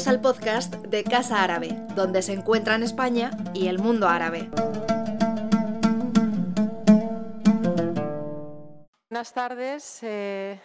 Bienvenidos 0.00 0.16
al 0.16 0.32
podcast 0.32 0.74
de 0.86 1.04
Casa 1.04 1.42
Árabe, 1.42 1.76
donde 1.94 2.22
se 2.22 2.32
encuentran 2.32 2.82
España 2.82 3.32
y 3.52 3.66
el 3.66 3.78
mundo 3.78 4.08
árabe. 4.08 4.48
Buenas 9.10 9.34
tardes 9.34 10.02
eh, 10.02 10.58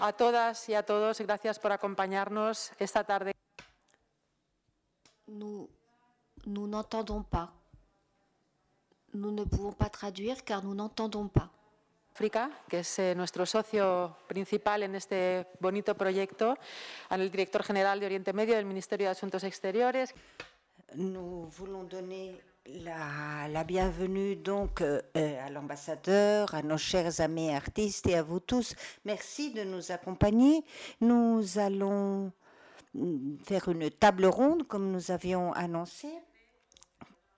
a 0.00 0.12
todas 0.12 0.68
y 0.68 0.74
a 0.74 0.82
todos. 0.82 1.20
Gracias 1.20 1.60
por 1.60 1.70
acompañarnos 1.70 2.72
esta 2.80 3.04
tarde. 3.04 3.32
Nous 5.28 5.68
nous 6.46 6.66
n'entendons 6.66 7.22
pas. 7.22 7.52
Nous 9.12 9.30
ne 9.30 9.44
pouvons 9.44 9.72
pas 9.72 9.88
traduire 9.88 10.42
car 10.44 10.64
nous 10.64 10.74
n'entendons 10.74 11.28
pas. 11.28 11.52
África, 12.12 12.50
que 12.68 12.80
es 12.80 12.98
eh, 12.98 13.14
nuestro 13.14 13.46
socio 13.46 14.16
principal 14.26 14.82
en 14.82 14.94
este 14.94 15.46
bonito 15.60 15.94
proyecto, 15.94 16.56
al 17.08 17.30
director 17.30 17.62
general 17.62 18.00
de 18.00 18.06
Oriente 18.06 18.32
Medio 18.32 18.56
del 18.56 18.66
Ministerio 18.66 19.06
de 19.06 19.12
Asuntos 19.12 19.44
Exteriores. 19.44 20.12
Nous 20.94 21.48
voulons 21.56 21.84
donner 21.84 22.40
la, 22.66 23.48
la 23.48 23.64
bienvenue 23.64 24.36
donc 24.36 24.80
euh, 24.82 25.00
à 25.14 25.50
l'ambassadeur, 25.50 26.52
à 26.54 26.62
nos 26.62 26.78
chers 26.78 27.20
amis 27.20 27.54
artistes 27.54 28.06
et 28.08 28.16
à 28.16 28.22
vous 28.22 28.40
tous. 28.40 28.74
Merci 29.04 29.52
de 29.52 29.62
nous 29.64 29.92
accompagner. 29.92 30.64
Nous 31.00 31.58
allons 31.58 32.32
mm, 32.94 33.36
faire 33.44 33.68
une 33.68 33.88
table 33.90 34.26
ronde 34.26 34.66
comme 34.66 34.90
nous 34.90 35.10
avions 35.10 35.52
annoncé 35.52 36.08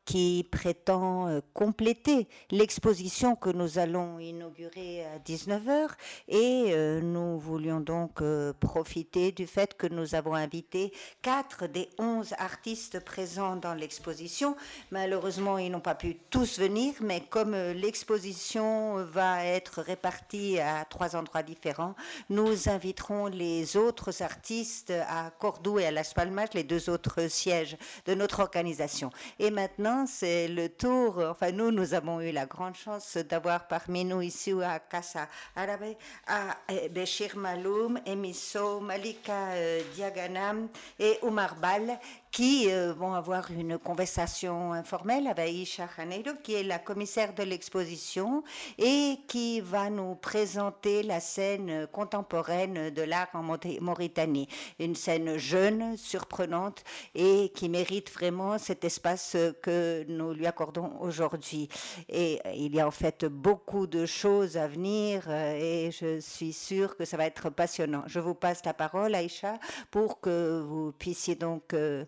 qui 0.05 0.49
prétend 0.51 1.29
euh, 1.29 1.41
compléter 1.55 2.27
l'exposition 2.51 3.37
que 3.37 3.51
nous 3.51 3.79
allons 3.79 4.19
inaugurer 4.19 5.05
à 5.07 5.19
19h 5.19 5.89
et 6.29 6.67
euh, 6.71 7.01
nous 7.01 7.39
voulions 7.39 7.81
donc 7.81 8.21
euh, 8.21 8.53
profiter 8.53 9.31
du 9.33 9.47
fait 9.47 9.77
que 9.77 9.87
nous 9.87 10.15
avons 10.15 10.35
invité 10.35 10.93
quatre 11.23 11.69
des 11.69 11.89
onze 11.99 12.35
artistes 12.39 13.01
présents 13.05 13.57
dans 13.57 13.75
l'exposition. 13.75 14.57
Malheureusement, 14.91 15.59
ils 15.59 15.71
n'ont 15.71 15.81
pas 15.81 15.95
pu 15.95 16.17
tous 16.31 16.59
venir, 16.59 16.95
mais 17.01 17.21
comme 17.21 17.55
l'exposition 17.55 19.05
va 19.05 19.45
être 19.45 19.83
répartie 19.83 20.59
à 20.59 20.85
trois 20.85 21.15
endroits 21.15 21.43
différents, 21.43 21.95
nous 22.29 22.69
inviterons 22.69 23.27
les 23.27 23.77
autres 23.77 24.23
artistes 24.23 24.93
à 25.09 25.31
Cordoue 25.31 25.79
et 25.79 25.87
à 25.87 25.91
Las 25.91 26.13
Palmas, 26.13 26.49
les 26.55 26.65
deux 26.65 26.91
autres 26.91 27.29
sièges 27.29 27.77
de 28.07 28.15
notre 28.15 28.41
organisation. 28.41 29.11
Et 29.39 29.51
maintenant, 29.51 29.92
c'est 30.07 30.49
le 30.49 30.69
tour. 30.69 31.19
Enfin, 31.31 31.53
nous, 31.53 31.71
nous 31.71 31.95
avons 31.95 32.21
eu 32.21 32.33
la 32.33 32.47
grande 32.47 32.75
chance 32.75 33.17
d'avoir 33.17 33.67
parmi 33.67 34.05
nous 34.05 34.21
ici 34.23 34.53
à 34.63 34.79
Casa 34.79 35.29
Arabe 35.55 35.97
à 36.27 36.57
eh, 36.69 36.89
Béchir 36.89 37.37
Maloum, 37.37 38.01
Emisso, 38.07 38.81
Malika 38.81 39.53
euh, 39.53 39.83
Diaganam 39.95 40.69
et 40.99 41.19
Omar 41.23 41.55
Bal 41.57 41.99
qui 42.33 42.71
euh, 42.71 42.95
vont 42.95 43.13
avoir 43.13 43.51
une 43.51 43.79
conversation 43.79 44.73
informelle 44.73 45.27
avec 45.27 45.51
Aisha 45.51 45.87
Janeiro, 45.97 46.31
qui 46.43 46.55
est 46.55 46.63
la 46.63 46.79
commissaire 46.79 47.35
de 47.35 47.43
l'exposition 47.43 48.43
et 48.79 49.19
qui 49.29 49.61
va 49.61 49.91
nous 49.91 50.15
présenter 50.15 51.03
la 51.03 51.21
scène 51.21 51.87
contemporaine 51.93 52.89
de 52.89 53.03
l'art 53.03 53.29
en 53.35 53.43
Mauritanie. 53.43 54.49
Une 54.81 54.95
scène 54.95 55.37
jeune, 55.37 55.99
surprenante 55.99 56.83
et 57.15 57.53
qui 57.55 57.69
mérite 57.69 58.11
vraiment 58.11 58.57
cet 58.57 58.85
espace 58.85 59.37
que 59.61 60.05
nous 60.09 60.33
lui 60.33 60.47
accordons 60.47 60.93
aujourd'hui. 61.01 61.69
Et 62.09 62.41
il 62.55 62.75
y 62.75 62.81
a 62.81 62.87
en 62.87 62.91
fait 62.91 63.27
beaucoup 63.27 63.87
de 63.87 64.07
choses 64.07 64.57
à 64.57 64.69
venir 64.69 65.25
euh, 65.29 65.55
et 65.55 65.91
je 65.91 66.19
suis 66.21 66.55
sûre 66.55 66.97
que 66.97 67.05
ça 67.05 67.19
va 67.19 67.27
être 67.27 67.51
passionnant. 67.51 68.05
Je 68.07 68.21
vous 68.21 68.35
passe 68.35 68.65
la 68.65 68.73
parole, 68.73 69.15
Aïcha, 69.15 69.59
pour 69.91 70.21
que 70.21 70.63
vous 70.67 70.93
puissiez 70.93 71.35
donc 71.35 71.75
euh, 71.75 72.05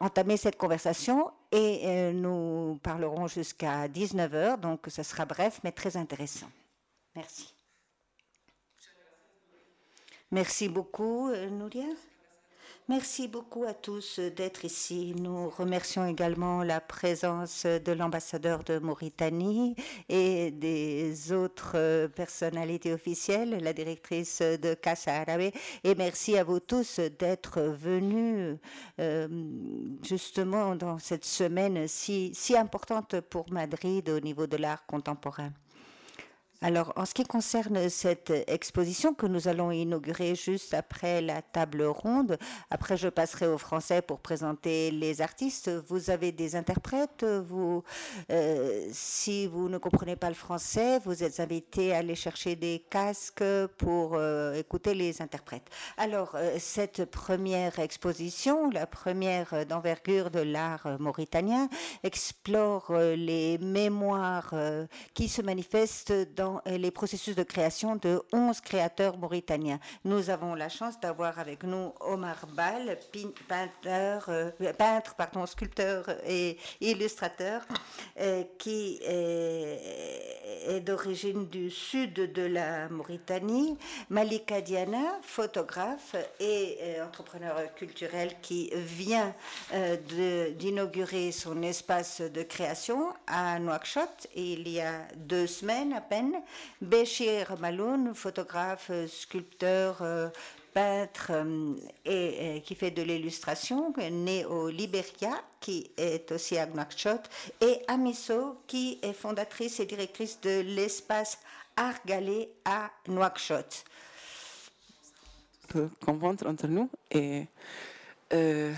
entamer 0.00 0.36
cette 0.36 0.56
conversation 0.56 1.32
et 1.52 1.80
euh, 1.84 2.12
nous 2.12 2.78
parlerons 2.82 3.26
jusqu'à 3.28 3.88
19h, 3.88 4.60
donc 4.60 4.86
ce 4.88 5.02
sera 5.02 5.24
bref 5.24 5.60
mais 5.64 5.72
très 5.72 5.96
intéressant. 5.96 6.50
Merci. 7.14 7.54
Merci 10.30 10.68
beaucoup, 10.68 11.30
euh, 11.30 11.48
Nouria. 11.48 11.86
Merci 12.88 13.26
beaucoup 13.26 13.64
à 13.64 13.74
tous 13.74 14.20
d'être 14.20 14.64
ici. 14.64 15.12
Nous 15.20 15.50
remercions 15.50 16.06
également 16.06 16.62
la 16.62 16.80
présence 16.80 17.66
de 17.66 17.90
l'ambassadeur 17.90 18.62
de 18.62 18.78
Mauritanie 18.78 19.74
et 20.08 20.52
des 20.52 21.32
autres 21.32 22.06
personnalités 22.14 22.92
officielles, 22.92 23.58
la 23.60 23.72
directrice 23.72 24.40
de 24.40 24.74
Casa 24.74 25.16
Arabe. 25.22 25.50
Et 25.82 25.94
merci 25.96 26.38
à 26.38 26.44
vous 26.44 26.60
tous 26.60 27.00
d'être 27.18 27.60
venus 27.60 28.56
euh, 29.00 29.28
justement 30.04 30.76
dans 30.76 31.00
cette 31.00 31.24
semaine 31.24 31.88
si, 31.88 32.30
si 32.34 32.56
importante 32.56 33.20
pour 33.20 33.50
Madrid 33.50 34.08
au 34.10 34.20
niveau 34.20 34.46
de 34.46 34.58
l'art 34.58 34.86
contemporain. 34.86 35.50
Alors, 36.62 36.94
en 36.96 37.04
ce 37.04 37.12
qui 37.12 37.24
concerne 37.24 37.90
cette 37.90 38.32
exposition 38.46 39.12
que 39.12 39.26
nous 39.26 39.46
allons 39.46 39.70
inaugurer 39.70 40.34
juste 40.34 40.72
après 40.72 41.20
la 41.20 41.42
table 41.42 41.82
ronde, 41.82 42.38
après 42.70 42.96
je 42.96 43.08
passerai 43.08 43.46
au 43.46 43.58
français 43.58 44.00
pour 44.00 44.20
présenter 44.20 44.90
les 44.90 45.20
artistes. 45.20 45.70
Vous 45.88 46.08
avez 46.08 46.32
des 46.32 46.56
interprètes. 46.56 47.24
Euh, 47.24 48.88
si 48.90 49.46
vous 49.46 49.68
ne 49.68 49.76
comprenez 49.76 50.16
pas 50.16 50.28
le 50.28 50.34
français, 50.34 50.98
vous 51.04 51.22
êtes 51.22 51.40
invité 51.40 51.94
à 51.94 51.98
aller 51.98 52.14
chercher 52.14 52.56
des 52.56 52.84
casques 52.88 53.44
pour 53.76 54.14
euh, 54.14 54.54
écouter 54.54 54.94
les 54.94 55.20
interprètes. 55.20 55.68
Alors, 55.98 56.32
euh, 56.36 56.56
cette 56.58 57.04
première 57.04 57.78
exposition, 57.80 58.70
la 58.70 58.86
première 58.86 59.66
d'envergure 59.66 60.30
de 60.30 60.40
l'art 60.40 60.96
mauritanien, 61.00 61.68
explore 62.02 62.92
les 62.92 63.58
mémoires 63.58 64.54
qui 65.14 65.28
se 65.28 65.42
manifestent 65.42 66.14
dans 66.34 66.45
les 66.66 66.90
processus 66.90 67.34
de 67.34 67.42
création 67.42 67.96
de 67.96 68.22
11 68.32 68.60
créateurs 68.60 69.16
mauritaniens. 69.18 69.80
Nous 70.04 70.30
avons 70.30 70.54
la 70.54 70.68
chance 70.68 70.98
d'avoir 71.00 71.38
avec 71.38 71.62
nous 71.62 71.92
Omar 72.00 72.46
Bal, 72.54 72.98
peintre, 73.48 74.28
euh, 74.28 74.50
peintre 74.76 75.14
pardon, 75.14 75.46
sculpteur 75.46 76.04
et 76.26 76.58
illustrateur, 76.80 77.62
euh, 78.20 78.44
qui 78.58 79.00
est, 79.02 80.80
d'origine 80.84 81.46
du 81.46 81.70
sud 81.70 82.14
de 82.32 82.42
la 82.42 82.88
Mauritanie, 82.88 83.76
Malika 84.10 84.60
Diana, 84.60 85.18
photographe 85.22 86.16
et 86.40 86.78
euh, 86.80 87.06
entrepreneur 87.06 87.56
culturel 87.74 88.32
qui 88.42 88.70
vient 88.74 89.34
d'inaugurer 90.58 91.32
son 91.32 91.62
espace 91.62 92.20
de 92.20 92.42
création 92.42 93.12
à 93.26 93.58
Nouakchott 93.58 94.26
il 94.34 94.68
y 94.68 94.80
a 94.80 95.06
deux 95.16 95.46
semaines 95.46 95.92
à 95.92 96.00
peine 96.00 96.35
Béchir 96.80 97.58
Maloun, 97.58 98.14
photographe, 98.14 98.90
sculpteur, 99.08 100.02
euh, 100.02 100.28
peintre 100.72 101.30
euh, 101.32 101.74
et, 102.04 102.62
qui 102.62 102.74
fait 102.74 102.90
de 102.90 103.02
l'illustration, 103.02 103.92
né 104.10 104.44
au 104.44 104.68
Liberia, 104.68 105.42
qui 105.60 105.90
est 105.96 106.30
aussi 106.32 106.58
à 106.58 106.66
Nouakchott, 106.66 107.28
et 107.60 107.80
Amiso, 107.88 108.58
qui 108.66 108.98
est 109.02 109.12
fondatrice 109.12 109.80
et 109.80 109.86
directrice 109.86 110.40
de 110.40 110.60
l'espace 110.60 111.38
Art 111.76 111.98
Galé 112.04 112.50
à 112.64 112.90
Nouakchott. 113.08 113.84
comprendre 116.04 116.46
entre 116.46 116.66
nous 116.68 116.88
et 117.10 117.46
euh, 118.32 118.72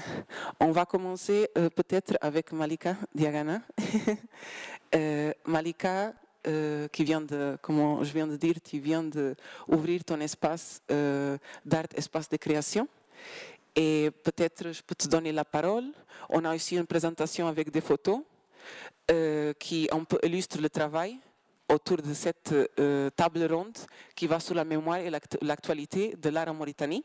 on 0.61 0.73
va 0.73 0.85
commencer 0.85 1.49
peut-être 1.55 2.17
avec 2.21 2.53
Malika 2.53 2.97
Diagana. 3.15 3.63
Malika 5.47 6.13
euh, 6.49 6.89
qui 6.89 7.05
vient 7.05 7.21
de, 7.21 7.59
comme 7.61 8.03
je 8.03 8.11
viens 8.11 8.27
de 8.27 8.37
dire, 8.37 8.55
tu 8.65 8.79
viens 8.79 9.03
d'ouvrir 9.03 10.03
ton 10.03 10.19
espace 10.21 10.81
euh, 10.91 11.37
d'art, 11.63 11.85
espace 11.95 12.27
de 12.31 12.39
création. 12.39 12.89
Et 13.77 14.11
peut-être 14.23 14.73
je 14.73 14.83
peux 14.83 14.95
te 14.95 15.09
donner 15.09 15.31
la 15.31 15.45
parole. 15.45 15.85
On 16.31 16.43
a 16.47 16.55
aussi 16.55 16.77
une 16.77 16.87
présentation 16.87 17.49
avec 17.49 17.71
des 17.71 17.83
photos 17.83 18.21
euh, 19.11 19.53
qui 19.59 19.91
illustrent 20.23 20.59
le 20.61 20.71
travail 20.71 21.19
autour 21.69 21.99
de 21.99 22.15
cette 22.15 22.55
table 23.15 23.45
ronde 23.45 23.77
qui 24.15 24.27
va 24.27 24.41
sur 24.41 24.55
la 24.55 24.65
mémoire 24.65 25.01
et 25.01 25.11
l'actualité 25.43 26.17
de 26.17 26.31
l'art 26.31 26.49
en 26.49 26.55
Mauritanie. 26.55 27.05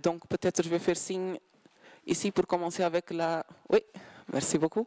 donc 0.00 0.28
peut-être 0.28 0.62
je 0.62 0.68
vais 0.68 0.78
faire 0.78 0.96
signe 0.96 1.36
ici 2.06 2.30
pour 2.30 2.46
commencer 2.46 2.84
avec 2.84 3.10
la... 3.10 3.44
Oui, 3.68 3.80
merci 4.32 4.56
beaucoup 4.56 4.86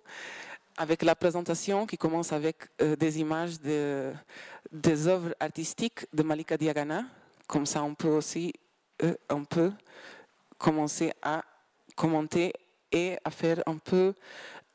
avec 0.77 1.03
la 1.03 1.15
présentation 1.15 1.85
qui 1.85 1.97
commence 1.97 2.33
avec 2.33 2.57
euh, 2.81 2.95
des 2.95 3.19
images 3.19 3.59
de, 3.59 4.11
des 4.71 5.07
œuvres 5.07 5.33
artistiques 5.39 6.05
de 6.13 6.23
Malika 6.23 6.57
Diagana. 6.57 7.05
Comme 7.47 7.65
ça, 7.65 7.83
on 7.83 7.95
peut 7.95 8.09
aussi 8.09 8.53
euh, 9.03 9.15
commencer 10.57 11.13
à 11.21 11.43
commenter 11.95 12.53
et 12.91 13.17
à 13.23 13.31
faire 13.31 13.61
un 13.65 13.77
peu 13.77 14.13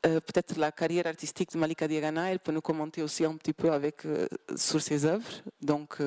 euh, 0.05 0.19
peut-être 0.19 0.57
la 0.57 0.71
carrière 0.71 1.05
artistique 1.05 1.51
de 1.51 1.57
Malika 1.57 1.87
Diagana. 1.87 2.31
Elle 2.31 2.39
peut 2.39 2.51
nous 2.51 2.61
commenter 2.61 3.03
aussi 3.03 3.23
un 3.25 3.35
petit 3.35 3.53
peu 3.53 3.71
avec, 3.71 4.03
sur 4.55 4.81
ses 4.81 5.05
œuvres. 5.05 5.29
Donc, 5.61 5.97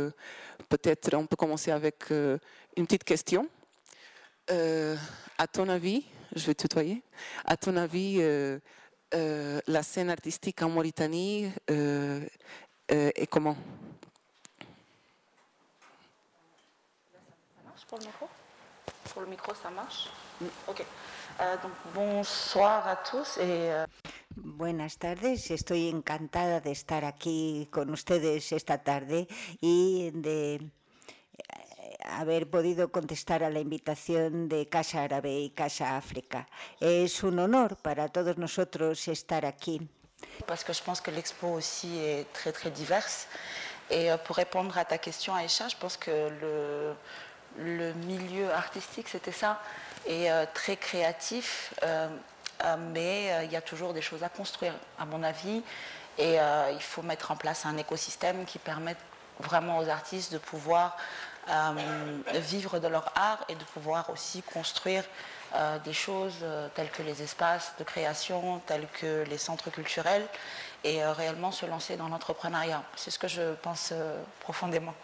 peut-être 0.68 1.14
on 1.14 1.26
peut 1.26 1.36
commencer 1.36 1.70
avec 1.70 2.10
une 2.10 2.86
petite 2.86 3.04
question. 3.04 3.48
Euh, 4.50 4.96
à 5.38 5.46
ton 5.46 5.68
avis, 5.68 6.04
je 6.36 6.46
vais 6.46 6.54
tutoyer, 6.54 7.02
à 7.44 7.56
ton 7.56 7.76
avis, 7.76 8.20
euh, 9.12 9.60
la 9.66 9.82
scène 9.82 10.10
artistique 10.10 10.62
en 10.62 10.70
Mauritanie 10.70 11.52
euh, 11.70 12.20
euh, 12.92 13.10
est 13.14 13.26
comment? 13.26 13.56
Ça 17.54 17.62
marche 17.64 17.84
pour 17.86 17.98
le 17.98 18.04
micro? 18.06 18.28
Pour 19.12 19.22
le 19.22 19.28
micro, 19.28 19.54
ça 19.54 19.70
marche? 19.70 20.08
Ok. 20.66 20.84
Euh, 21.40 21.56
donc, 21.62 21.72
bonsoir 21.94 22.86
à 22.86 22.96
tous 22.96 23.38
et 23.38 23.72
euh, 23.72 23.86
Buenas 24.36 24.98
tardes, 24.98 25.24
estoy 25.24 25.92
encantada 25.92 26.60
de 26.60 26.72
estar 26.72 27.04
aquí 27.04 27.68
con 27.70 27.90
ustedes 27.90 28.50
esta 28.52 28.78
tarde 28.78 29.28
y 29.60 30.10
de 30.10 30.60
haber 32.04 32.48
podido 32.48 32.90
contestar 32.90 33.42
a 33.42 33.50
la 33.50 33.60
de 33.60 34.68
Casa 34.68 35.02
Árabe 35.02 35.32
y 35.32 35.50
Casa 35.50 35.96
África. 35.96 36.46
Es 36.80 37.22
un 37.22 37.38
honor 37.38 37.76
para 37.76 38.08
todos 38.08 38.38
nosotros 38.38 39.08
estar 39.08 39.44
aquí. 39.44 39.88
parce 40.46 40.64
que 40.64 40.72
je 40.72 40.82
pense 40.82 41.00
que 41.00 41.10
l'expo 41.10 41.48
aussi 41.48 41.98
est 41.98 42.32
très 42.32 42.52
très 42.52 42.70
diverse. 42.70 43.26
Et 43.90 44.10
euh, 44.10 44.16
pour 44.16 44.36
répondre 44.36 44.76
à 44.78 44.84
ta 44.84 44.98
question, 44.98 45.34
Aïcha, 45.34 45.68
je 45.68 45.76
pense 45.76 45.96
que 45.96 46.10
le, 46.40 46.94
le 47.58 47.92
milieu 47.94 48.52
artistique, 48.52 49.08
c'était 49.08 49.32
ça, 49.32 49.60
est 50.06 50.30
euh, 50.30 50.46
très 50.52 50.76
créatif, 50.76 51.74
euh, 51.82 52.08
mais 52.92 53.44
il 53.44 53.52
y 53.52 53.56
a 53.56 53.60
toujours 53.60 53.92
des 53.92 54.00
choses 54.00 54.22
à 54.22 54.28
construire, 54.28 54.74
à 54.98 55.04
mon 55.04 55.22
avis. 55.22 55.62
Et 56.16 56.36
il 56.72 56.80
faut 56.80 57.02
mettre 57.02 57.32
en 57.32 57.36
place 57.36 57.66
un 57.66 57.76
écosystème 57.76 58.44
qui 58.44 58.60
permette 58.60 58.96
vraiment 59.40 59.78
aux 59.78 59.88
artistes 59.88 60.32
de 60.32 60.38
pouvoir 60.38 60.96
vivre 62.34 62.78
de 62.78 62.88
leur 62.88 63.12
art 63.16 63.44
et 63.48 63.54
de 63.54 63.64
pouvoir 63.64 64.10
aussi 64.10 64.42
construire 64.42 65.04
euh, 65.54 65.78
des 65.80 65.92
choses 65.92 66.38
euh, 66.42 66.68
telles 66.74 66.90
que 66.90 67.02
les 67.02 67.22
espaces 67.22 67.74
de 67.78 67.84
création, 67.84 68.60
tels 68.66 68.88
que 69.00 69.24
les 69.28 69.38
centres 69.38 69.70
culturels, 69.70 70.26
et 70.82 71.02
euh, 71.02 71.12
réellement 71.12 71.52
se 71.52 71.64
lancer 71.66 71.96
dans 71.96 72.08
l'entrepreneuriat. 72.08 72.82
C'est 72.96 73.10
ce 73.10 73.18
que 73.18 73.28
je 73.28 73.54
pense 73.62 73.90
euh, 73.92 74.20
profondément. 74.40 74.94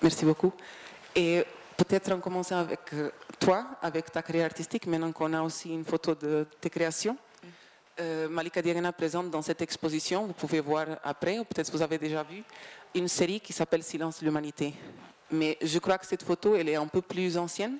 Merci 0.00 0.24
beaucoup. 0.24 0.52
Et 1.16 1.44
peut-être 1.76 2.12
en 2.12 2.20
commençant 2.20 2.58
avec 2.58 2.92
euh, 2.92 3.10
toi, 3.40 3.66
avec 3.82 4.12
ta 4.12 4.22
carrière 4.22 4.46
artistique, 4.46 4.86
maintenant 4.86 5.12
qu'on 5.12 5.32
a 5.32 5.42
aussi 5.42 5.70
une 5.70 5.84
photo 5.84 6.14
de 6.14 6.46
tes 6.60 6.70
créations. 6.70 7.16
Euh, 8.00 8.28
Malika 8.28 8.60
Diagana 8.60 8.92
présente 8.92 9.30
dans 9.30 9.42
cette 9.42 9.62
exposition, 9.62 10.26
vous 10.26 10.32
pouvez 10.32 10.60
voir 10.60 10.86
après, 11.04 11.38
ou 11.38 11.44
peut-être 11.44 11.70
vous 11.70 11.82
avez 11.82 11.98
déjà 11.98 12.22
vu, 12.22 12.42
une 12.94 13.08
série 13.08 13.40
qui 13.40 13.52
s'appelle 13.52 13.82
Silence 13.82 14.22
l'humanité. 14.22 14.74
Mais 15.30 15.58
je 15.62 15.78
crois 15.78 15.98
que 15.98 16.06
cette 16.06 16.22
photo, 16.22 16.54
elle 16.54 16.68
est 16.68 16.76
un 16.76 16.86
peu 16.86 17.02
plus 17.02 17.36
ancienne. 17.36 17.78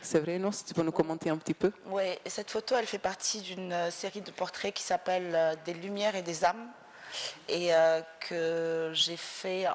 C'est 0.00 0.18
vrai, 0.18 0.38
non? 0.38 0.50
Tu 0.50 0.74
peux 0.74 0.82
nous 0.82 0.92
commenter 0.92 1.30
un 1.30 1.36
petit 1.36 1.54
peu. 1.54 1.70
Oui, 1.86 2.02
et 2.24 2.30
cette 2.30 2.50
photo, 2.50 2.74
elle 2.76 2.86
fait 2.86 2.98
partie 2.98 3.40
d'une 3.40 3.72
euh, 3.72 3.90
série 3.90 4.20
de 4.20 4.32
portraits 4.32 4.74
qui 4.74 4.82
s'appelle 4.82 5.32
euh, 5.32 5.54
Des 5.64 5.74
lumières 5.74 6.16
et 6.16 6.22
des 6.22 6.44
âmes, 6.44 6.66
et 7.48 7.72
euh, 7.72 8.00
que 8.18 8.90
j'ai 8.94 9.16
fait 9.16 9.66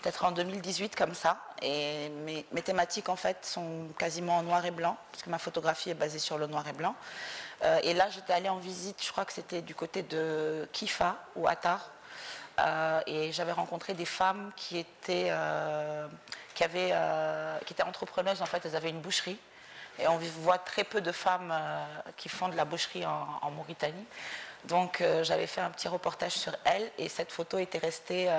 peut-être 0.00 0.24
en 0.24 0.30
2018 0.30 0.94
comme 0.94 1.14
ça. 1.14 1.38
Et 1.62 2.10
mes, 2.24 2.62
thématiques 2.62 3.08
en 3.08 3.16
fait 3.16 3.44
sont 3.44 3.88
quasiment 3.98 4.38
en 4.38 4.44
noir 4.44 4.64
et 4.64 4.70
blanc, 4.70 4.96
parce 5.10 5.24
que 5.24 5.30
ma 5.30 5.38
photographie 5.38 5.90
est 5.90 5.94
basée 5.94 6.20
sur 6.20 6.38
le 6.38 6.46
noir 6.46 6.66
et 6.68 6.72
blanc. 6.72 6.94
Et 7.82 7.92
là, 7.92 8.08
j'étais 8.08 8.32
allée 8.32 8.48
en 8.48 8.56
visite, 8.56 9.04
je 9.04 9.12
crois 9.12 9.26
que 9.26 9.34
c'était 9.34 9.60
du 9.60 9.74
côté 9.74 10.02
de 10.02 10.66
Kifa 10.72 11.18
ou 11.36 11.46
Attar. 11.46 11.90
Euh, 12.58 13.00
et 13.06 13.32
j'avais 13.32 13.52
rencontré 13.52 13.94
des 13.94 14.04
femmes 14.04 14.52
qui 14.56 14.78
étaient, 14.78 15.28
euh, 15.30 16.06
qui, 16.54 16.64
avaient, 16.64 16.90
euh, 16.92 17.58
qui 17.60 17.72
étaient 17.72 17.82
entrepreneuses, 17.82 18.42
en 18.42 18.46
fait, 18.46 18.64
elles 18.64 18.76
avaient 18.76 18.90
une 18.90 19.00
boucherie. 19.00 19.38
Et 19.98 20.08
on 20.08 20.18
voit 20.18 20.58
très 20.58 20.84
peu 20.84 21.00
de 21.00 21.12
femmes 21.12 21.54
qui 22.16 22.30
font 22.30 22.48
de 22.48 22.56
la 22.56 22.64
boucherie 22.64 23.04
en, 23.04 23.50
Mauritanie. 23.50 24.06
Donc 24.64 25.02
j'avais 25.22 25.46
fait 25.46 25.60
un 25.60 25.68
petit 25.68 25.88
reportage 25.88 26.32
sur 26.32 26.56
elles 26.64 26.90
et 26.96 27.10
cette 27.10 27.30
photo 27.30 27.58
était 27.58 27.76
restée 27.76 28.30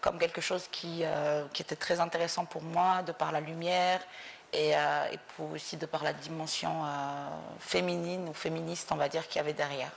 comme 0.00 0.18
quelque 0.18 0.40
chose 0.40 0.66
qui, 0.72 1.04
était 1.56 1.76
très 1.76 2.00
intéressant 2.00 2.46
pour 2.46 2.62
moi, 2.62 3.02
de 3.02 3.12
par 3.12 3.30
la 3.30 3.38
lumière 3.38 4.00
et, 4.52 4.72
aussi 5.52 5.76
de 5.76 5.86
par 5.86 6.02
la 6.02 6.14
dimension 6.14 6.84
féminine 7.60 8.28
ou 8.28 8.32
féministe, 8.32 8.90
on 8.90 8.96
va 8.96 9.08
dire, 9.08 9.28
qu'il 9.28 9.36
y 9.36 9.40
avait 9.40 9.52
derrière. 9.52 9.92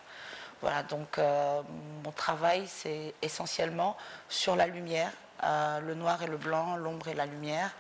Voilà, 0.61 0.83
donc 0.83 1.17
euh, 1.17 1.61
mon 2.03 2.11
travail, 2.11 2.63
c'est 2.67 3.13
essentiellement 3.21 3.95
sur 4.29 4.55
la 4.55 4.67
lumière, 4.67 5.11
euh, 5.43 5.79
le 5.81 5.95
noir 5.95 6.21
et 6.23 6.27
le 6.27 6.37
blanc, 6.37 6.77
l'ombre 6.77 7.09
et 7.09 7.13
la 7.13 7.25
lumière. 7.25 7.71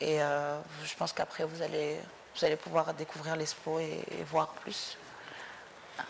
Et 0.00 0.20
euh, 0.20 0.58
je 0.84 0.94
pense 0.96 1.12
qu'après, 1.12 1.44
vous 1.44 1.62
allez, 1.62 1.96
vous 2.34 2.44
allez 2.44 2.56
pouvoir 2.56 2.92
découvrir 2.94 3.36
l'expo 3.36 3.78
et, 3.78 4.04
et 4.10 4.24
voir 4.24 4.48
plus. 4.48 4.98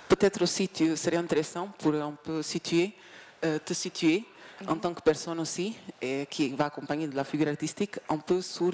Peut-être 0.09 0.43
aussi, 0.43 0.69
tu 0.69 0.97
serait 0.97 1.17
intéressant 1.17 1.69
pour 1.79 1.95
un 1.95 2.13
peu 2.13 2.43
situer, 2.43 2.93
te 3.41 3.73
situer 3.73 4.25
en 4.67 4.77
tant 4.77 4.93
que 4.93 5.01
personne 5.01 5.39
aussi, 5.39 5.79
et 6.03 6.27
qui 6.29 6.49
va 6.49 6.65
accompagner 6.65 7.07
de 7.07 7.15
la 7.15 7.23
figure 7.23 7.47
artistique, 7.47 8.01
un 8.09 8.19
peu 8.19 8.43
sur 8.43 8.73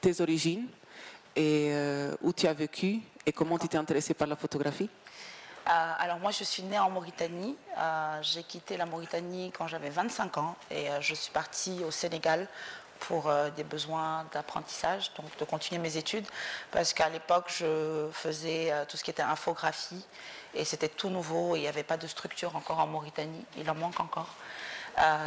tes 0.00 0.20
origines 0.22 0.66
et 1.36 1.74
où 2.22 2.32
tu 2.32 2.46
as 2.46 2.54
vécu 2.54 3.00
et 3.26 3.32
comment 3.32 3.58
tu 3.58 3.68
t'es 3.68 3.76
intéressé 3.76 4.14
par 4.14 4.28
la 4.28 4.36
photographie. 4.36 4.88
Euh, 5.66 5.92
alors 5.98 6.18
moi, 6.18 6.30
je 6.30 6.44
suis 6.44 6.62
née 6.62 6.78
en 6.78 6.90
Mauritanie. 6.90 7.56
Euh, 7.78 8.18
J'ai 8.22 8.42
quitté 8.42 8.76
la 8.76 8.86
Mauritanie 8.86 9.50
quand 9.56 9.66
j'avais 9.66 9.88
25 9.88 10.36
ans 10.38 10.56
et 10.70 10.90
euh, 10.90 11.00
je 11.00 11.14
suis 11.14 11.32
partie 11.32 11.82
au 11.84 11.90
Sénégal 11.90 12.46
pour 13.00 13.30
des 13.54 13.64
besoins 13.64 14.24
d'apprentissage, 14.32 15.12
donc 15.14 15.26
de 15.36 15.44
continuer 15.44 15.78
mes 15.78 15.98
études, 15.98 16.24
parce 16.70 16.94
qu'à 16.94 17.10
l'époque, 17.10 17.46
je 17.48 18.08
faisais 18.12 18.72
tout 18.88 18.96
ce 18.96 19.04
qui 19.04 19.10
était 19.10 19.20
infographie 19.20 20.02
et 20.54 20.64
c'était 20.64 20.88
tout 20.88 21.10
nouveau 21.10 21.54
il 21.54 21.62
n'y 21.62 21.68
avait 21.68 21.82
pas 21.82 21.98
de 21.98 22.06
structure 22.06 22.56
encore 22.56 22.78
en 22.78 22.86
Mauritanie. 22.86 23.44
Il 23.58 23.68
en 23.68 23.74
manque 23.74 24.00
encore. 24.00 24.30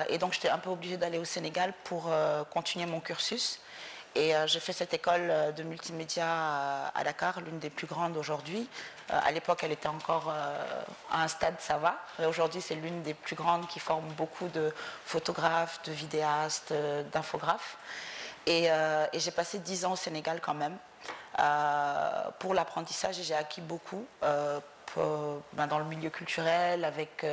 Et 0.10 0.18
donc, 0.18 0.34
j'étais 0.34 0.50
un 0.50 0.58
peu 0.58 0.72
obligée 0.72 0.98
d'aller 0.98 1.20
au 1.20 1.26
Sénégal 1.26 1.72
pour 1.84 2.10
continuer 2.50 2.88
mon 2.88 3.00
cursus. 3.00 3.60
Et 4.16 4.36
euh, 4.36 4.48
j'ai 4.48 4.60
fait 4.60 4.74
cette 4.74 4.94
école 4.94 5.30
euh, 5.30 5.52
de 5.52 5.64
multimédia 5.64 6.26
euh, 6.26 6.88
à 6.96 7.04
Dakar, 7.04 7.40
l'une 7.42 7.60
des 7.60 7.70
plus 7.70 7.88
grandes 7.88 8.18
aujourd'hui. 8.18 8.68
À 9.10 9.32
l'époque, 9.32 9.62
elle 9.64 9.72
était 9.72 9.88
encore 9.88 10.30
à 10.30 11.24
un 11.24 11.30
stade, 11.30 11.56
ça 11.60 11.78
va. 11.78 11.98
Aujourd'hui, 12.28 12.60
c'est 12.60 12.76
l'une 12.76 13.04
des 13.04 13.14
plus 13.14 13.38
grandes 13.38 13.66
qui 13.70 13.80
forme 13.80 14.06
beaucoup 14.18 14.50
de 14.50 14.74
photographes, 15.06 15.82
de 15.84 15.94
vidéastes, 15.94 16.74
d'infographes. 17.14 17.78
Et, 18.46 18.70
j'ai 19.14 19.32
passé 19.32 19.60
dix 19.60 19.86
ans 19.86 19.94
au 19.94 19.96
Sénégal 19.96 20.42
quand 20.42 20.56
même 20.56 20.76
pour 22.40 22.54
l'apprentissage 22.54 23.16
j'ai 23.22 23.34
acquis 23.34 23.62
beaucoup. 23.62 24.06
ben, 24.22 25.68
dans 25.70 25.80
le 25.80 25.86
milieu 25.86 26.10
culturel, 26.10 26.84
avec 26.84 27.26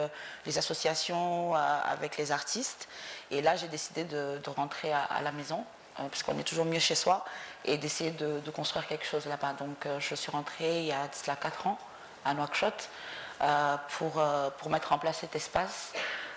les 0.47 0.59
associations, 0.59 1.57
avec 1.57 2.19
les 2.19 2.31
artistes. 2.31 2.87
Et 3.33 3.43
là, 3.43 3.57
j'ai 3.57 3.67
décidé 3.67 4.05
de, 4.05 4.39
rentrer 4.55 4.93
à, 4.93 5.21
la 5.23 5.33
maison, 5.33 5.65
parce 5.97 6.23
qu'on 6.23 6.39
est 6.39 6.45
toujours 6.45 6.65
mieux 6.65 6.79
chez 6.81 6.95
soi, 6.95 7.25
et 7.65 7.79
d'essayer 7.79 8.11
de, 8.11 8.41
de 8.41 8.51
construire 8.51 8.87
quelque 8.87 9.07
chose 9.07 9.27
là-bas. 9.27 9.55
Donc, 9.55 9.87
euh, 9.87 9.99
je 10.01 10.15
suis 10.15 10.31
rentrée 10.31 10.81
il 10.81 10.87
y 10.87 10.93
a 10.93 11.09
cela 11.13 11.37
4 11.37 11.67
ans 11.67 11.79
à 12.25 12.35
Nouakchott 12.35 12.89
euh, 13.43 13.77
pour, 13.99 14.19
euh, 14.19 14.51
pour 14.59 14.71
mettre 14.71 14.93
en 14.93 14.99
place 14.99 15.19
cet 15.19 15.35
espace. 15.37 15.93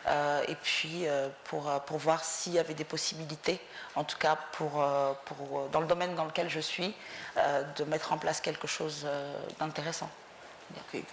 euh, 0.08 0.42
et 0.48 0.56
puis 0.56 1.06
euh, 1.08 1.28
pour, 1.46 1.70
euh, 1.70 1.80
pour 1.80 1.98
voir 1.98 2.24
s'il 2.24 2.54
y 2.54 2.60
avait 2.60 2.74
des 2.74 2.86
possibilités, 2.86 3.60
en 3.96 4.04
tout 4.06 4.18
cas 4.18 4.38
pour, 4.54 4.82
euh, 4.82 5.12
pour, 5.26 5.60
euh, 5.60 5.68
dans 5.70 5.82
le 5.82 5.88
domaine 5.88 6.16
dans 6.16 6.24
lequel 6.26 6.50
je 6.50 6.62
suis, 6.62 6.94
euh, 7.38 7.64
de 7.78 7.84
mettre 7.84 8.14
en 8.14 8.18
place 8.18 8.40
quelque 8.40 8.68
chose 8.68 9.02
euh, 9.06 9.38
d'intéressant. 9.60 10.10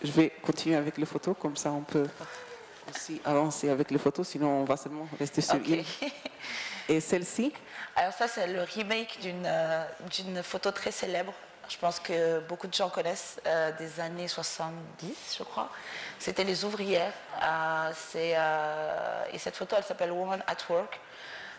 Je 0.03 0.11
vais 0.13 0.31
continuer 0.31 0.77
avec 0.77 0.97
les 0.99 1.07
photos, 1.07 1.35
comme 1.41 1.57
ça 1.57 1.71
on 1.73 1.81
peut 1.83 2.09
aussi 2.91 3.21
avancer 3.25 3.69
avec 3.69 3.91
les 3.91 3.99
photos, 3.99 4.29
sinon 4.29 4.49
on 4.61 4.65
va 4.65 4.77
seulement 4.77 5.09
rester 5.19 5.41
sur 5.41 5.57
Ok. 5.57 5.69
une. 5.69 5.85
Et 6.89 7.01
celle-ci, 7.01 7.53
Alors 7.97 8.13
ça, 8.13 8.27
c'est 8.27 8.47
le 8.49 8.63
remake 8.63 9.21
d'une 9.21 9.47
euh, 9.47 10.43
photo 10.43 10.71
très 10.73 10.91
célèbre. 10.91 11.33
Je 11.69 11.79
pense 11.79 11.99
que 11.99 12.41
beaucoup 12.41 12.67
de 12.67 12.75
gens 12.75 12.91
connaissent 12.91 13.41
euh, 13.47 13.73
des 13.79 14.01
années 14.01 14.29
70, 14.29 15.37
je 15.39 15.43
crois. 15.45 15.71
C'était 16.19 16.45
les 16.45 16.65
ouvrières. 16.65 17.13
Euh, 17.43 17.93
euh, 18.17 19.25
et 19.33 19.39
cette 19.39 19.57
photo, 19.57 19.77
elle 19.79 19.85
s'appelle 19.85 20.13
Woman 20.13 20.43
at 20.47 20.57
Work. 20.69 21.01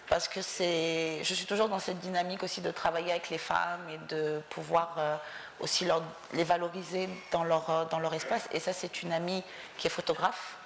Parce 0.07 0.27
que 0.27 0.39
je 0.39 1.33
suis 1.33 1.47
toujours 1.47 1.67
dans 1.67 1.79
cette 1.79 1.97
dynamique 1.97 2.43
aussi 2.43 2.61
de 2.61 2.69
travailler 2.69 3.09
avec 3.09 3.31
les 3.31 3.39
femmes 3.39 3.89
et 3.89 3.97
de 4.13 4.39
pouvoir 4.51 4.95
aussi 5.59 5.87
les 6.33 6.43
valoriser 6.43 7.09
dans 7.31 7.43
leur, 7.43 7.87
dans 7.89 7.97
leur 7.97 8.13
espace. 8.13 8.47
Et 8.51 8.59
ça, 8.59 8.71
c'est 8.71 9.01
une 9.01 9.11
amie 9.11 9.43
qui 9.79 9.87
est 9.87 9.89
photographe 9.89 10.57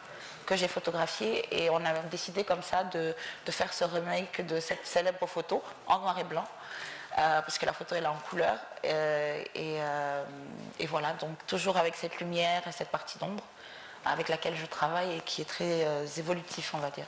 que 0.50 0.56
j'ai 0.56 0.68
photographié 0.68 1.46
et 1.52 1.70
on 1.70 1.86
a 1.86 1.94
décidé 2.10 2.44
comme 2.44 2.64
ça 2.64 2.84
de, 2.86 3.14
de 3.46 3.52
faire 3.52 3.72
ce 3.72 3.84
remake 3.84 4.44
de 4.48 4.60
cette 4.60 4.84
célèbre 4.84 5.28
photo 5.28 5.64
en 5.86 6.00
noir 6.00 6.18
et 6.18 6.24
blanc 6.24 6.44
euh, 7.20 7.42
parce 7.42 7.60
que 7.60 7.68
la 7.68 7.74
photo 7.74 7.94
elle 7.94 8.06
est 8.06 8.08
en 8.08 8.18
couleur 8.32 8.58
euh, 8.84 9.44
et, 9.54 9.78
euh, 9.80 10.24
et 10.80 10.88
voilà 10.88 11.14
donc 11.14 11.36
toujours 11.46 11.78
avec 11.78 11.94
cette 11.96 12.20
lumière 12.20 12.68
et 12.68 12.72
cette 12.72 12.90
partie 12.90 13.20
d'ombre 13.20 13.44
avec 14.04 14.28
laquelle 14.28 14.56
je 14.56 14.66
travaille 14.66 15.18
et 15.18 15.20
qui 15.20 15.44
est 15.44 15.46
très 15.46 15.86
évolutif 16.18 16.74
on 16.74 16.80
va 16.80 16.90
dire. 16.90 17.06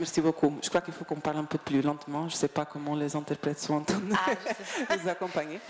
Merci 0.00 0.20
beaucoup. 0.20 0.58
Je 0.62 0.68
crois 0.68 0.80
qu'il 0.80 0.94
faut 0.94 1.04
qu'on 1.04 1.20
parle 1.20 1.36
un 1.36 1.44
peu 1.44 1.58
plus 1.58 1.80
lentement. 1.80 2.28
Je 2.28 2.34
ne 2.34 2.38
sais 2.38 2.48
pas 2.48 2.64
comment 2.64 2.96
les 2.96 3.14
interprètes 3.14 3.60
sont 3.60 3.74
entendus 3.74 4.14
Ah, 4.16 4.30
je 4.32 4.64
sais 4.64 4.84
pas. 4.86 4.96
nous 5.02 5.08
accompagner. 5.08 5.60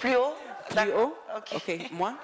Plus 0.00 0.16
haut? 0.16 0.34
Plus 0.68 0.92
haut? 0.92 1.16
Ok. 1.36 1.52
Ok, 1.54 1.90
moi 1.92 2.14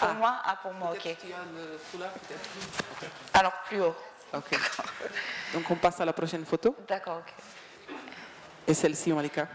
Pour 0.00 0.08
Ah. 0.08 0.14
moi 0.14 0.34
Ah, 0.44 0.56
pour 0.62 0.72
moi, 0.72 0.90
ok. 0.92 1.04
Le 1.04 1.78
foulard 1.90 2.10
peut-être 2.10 3.10
Alors, 3.34 3.52
plus 3.66 3.80
haut. 3.82 3.94
Ok. 4.34 4.50
Donc 5.54 5.70
on 5.70 5.76
passe 5.76 6.00
à 6.00 6.04
la 6.04 6.12
prochaine 6.12 6.44
photo. 6.44 6.74
D'accord, 6.88 7.18
ok. 7.18 7.94
Et 8.66 8.74
celle-ci, 8.74 9.12
Malika 9.12 9.46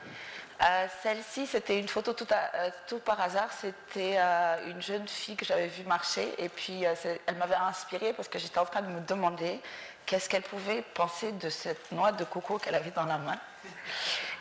Euh, 0.61 0.87
Celle-ci, 1.03 1.47
c'était 1.47 1.77
une 1.79 1.87
photo 1.89 2.13
tout, 2.13 2.27
à- 2.31 2.55
euh, 2.55 2.69
tout 2.87 2.99
par 2.99 3.19
hasard. 3.19 3.49
C'était 3.51 4.15
euh, 4.17 4.69
une 4.69 4.81
jeune 4.81 5.05
fille 5.07 5.35
que 5.35 5.43
j'avais 5.45 5.67
vue 5.67 5.83
marcher 5.83 6.33
et 6.37 6.47
puis 6.47 6.85
euh, 6.85 6.93
elle 7.25 7.35
m'avait 7.35 7.55
inspirée 7.55 8.13
parce 8.13 8.29
que 8.29 8.39
j'étais 8.39 8.57
en 8.59 8.65
train 8.65 8.81
de 8.81 8.87
me 8.87 9.01
demander 9.01 9.59
qu'est-ce 10.05 10.29
qu'elle 10.29 10.43
pouvait 10.43 10.81
penser 10.93 11.33
de 11.33 11.49
cette 11.49 11.91
noix 11.91 12.13
de 12.13 12.23
coco 12.23 12.57
qu'elle 12.57 12.75
avait 12.75 12.91
dans 12.91 13.03
la 13.05 13.17
main. 13.17 13.37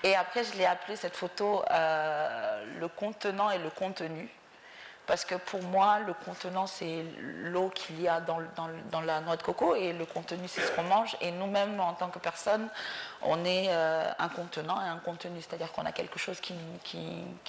Et 0.04 0.14
après, 0.14 0.44
je 0.44 0.52
l'ai 0.52 0.66
appelée 0.66 0.94
cette 0.96 1.16
photo 1.16 1.64
euh, 1.70 2.64
le 2.78 2.86
contenant 2.88 3.50
et 3.50 3.58
le 3.58 3.70
contenu. 3.70 4.28
Parce 5.06 5.24
que 5.26 5.34
pour 5.34 5.62
moi, 5.62 5.98
le 6.00 6.14
contenant, 6.14 6.66
c'est 6.66 7.04
l'eau 7.20 7.68
qu'il 7.68 8.00
y 8.00 8.08
a 8.08 8.20
dans, 8.20 8.40
la 9.02 9.20
noix 9.20 9.36
de 9.36 9.42
coco 9.42 9.74
et 9.74 9.92
le 9.92 10.06
contenu, 10.06 10.48
c'est 10.48 10.62
ce 10.62 10.72
qu'on 10.72 10.84
mange. 10.84 11.14
Et 11.20 11.30
nous-mêmes, 11.30 11.78
en 11.78 11.92
tant 11.92 12.08
que 12.08 12.18
personne, 12.18 12.68
on 13.20 13.44
est 13.44 13.66
euh, 13.68 14.10
un 14.18 14.28
contenant 14.30 14.80
et 14.80 14.88
un 14.88 14.96
contenu. 14.98 15.40
C'est-à-dire 15.42 15.70
qu'on 15.72 15.84
a 15.84 15.92
quelque 15.92 16.18
chose 16.18 16.40
qui, 16.40 16.54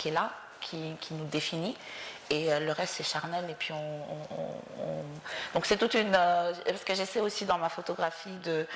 est 0.05 0.12
là, 0.12 0.31
qui, 0.59 0.97
nous 1.12 1.25
définit. 1.25 1.77
Et 2.29 2.51
euh, 2.51 2.59
le 2.59 2.74
reste, 2.74 2.95
c'est 2.95 3.03
charnel. 3.03 3.50
Et 3.50 3.53
puis, 3.55 3.71
on, 3.71 3.77
on- 3.77 4.35
on- 4.38 4.83
on- 4.83 5.03
Donc, 5.53 5.65
c'est 5.65 5.77
toute 5.77 5.93
une. 5.93 6.13
euh, 6.13 6.53
parce 6.65 6.83
que 6.83 6.93
j'essaie 6.93 7.21
aussi 7.21 7.45
dans 7.45 7.57
ma 7.57 7.69
photographie 7.69 8.35
de- 8.43 8.67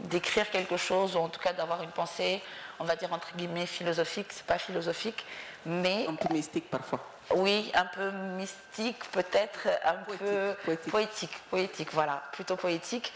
d'écrire 0.00 0.50
quelque 0.50 0.76
chose, 0.76 1.16
ou 1.16 1.18
en 1.18 1.28
tout 1.28 1.40
cas 1.40 1.52
d'avoir 1.52 1.82
une 1.82 1.90
pensée, 1.90 2.40
on 2.78 2.84
va 2.84 2.94
dire 2.96 3.12
entre 3.12 3.34
guillemets 3.34 3.66
philosophique, 3.66 4.26
c'est 4.30 4.46
pas 4.46 4.58
philosophique, 4.58 5.24
mais 5.66 6.06
Un 6.08 6.14
peu 6.14 6.32
mystique 6.32 6.70
parfois. 6.70 7.00
oui, 7.34 7.70
un 7.74 7.84
peu 7.86 8.10
mystique, 8.10 8.98
peut-être 9.10 9.68
un 9.84 9.94
Poétique, 9.94 10.18
peu 10.26 10.54
poétique. 10.64 10.90
poétique, 10.90 11.38
poétique, 11.50 11.88
voilà, 11.92 12.22
plutôt 12.32 12.56
poétique. 12.56 13.12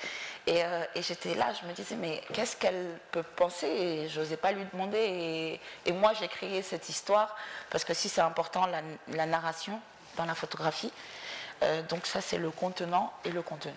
Et, 0.47 0.65
euh, 0.65 0.85
et 0.95 1.03
j'étais 1.03 1.35
là, 1.35 1.53
je 1.61 1.67
me 1.69 1.73
disais, 1.73 1.95
mais 1.97 2.23
qu'est-ce 2.33 2.57
qu'elle 2.57 2.99
peut 3.13 3.23
penser? 3.23 3.67
Et 3.69 4.09
je 4.09 4.21
n'osais 4.21 4.37
pas 4.39 4.53
lui 4.53 4.65
demander. 4.73 4.99
Et, 4.99 5.61
et 5.87 5.93
moi, 5.93 6.13
j'ai 6.19 6.29
créé 6.29 6.63
cette 6.63 6.89
histoire, 6.89 7.37
parce 7.71 7.85
que 7.85 7.95
si 7.95 8.09
c'est 8.09 8.23
important, 8.23 8.67
la, 8.67 8.81
la 9.09 9.27
narration 9.27 9.81
dans 10.17 10.25
la 10.25 10.35
photographie. 10.35 10.93
Euh, 11.63 11.83
donc 11.83 12.07
ça, 12.07 12.21
c'est 12.21 12.39
le 12.39 12.51
contenant 12.51 13.13
et 13.25 13.31
le 13.31 13.43
contenu. 13.43 13.73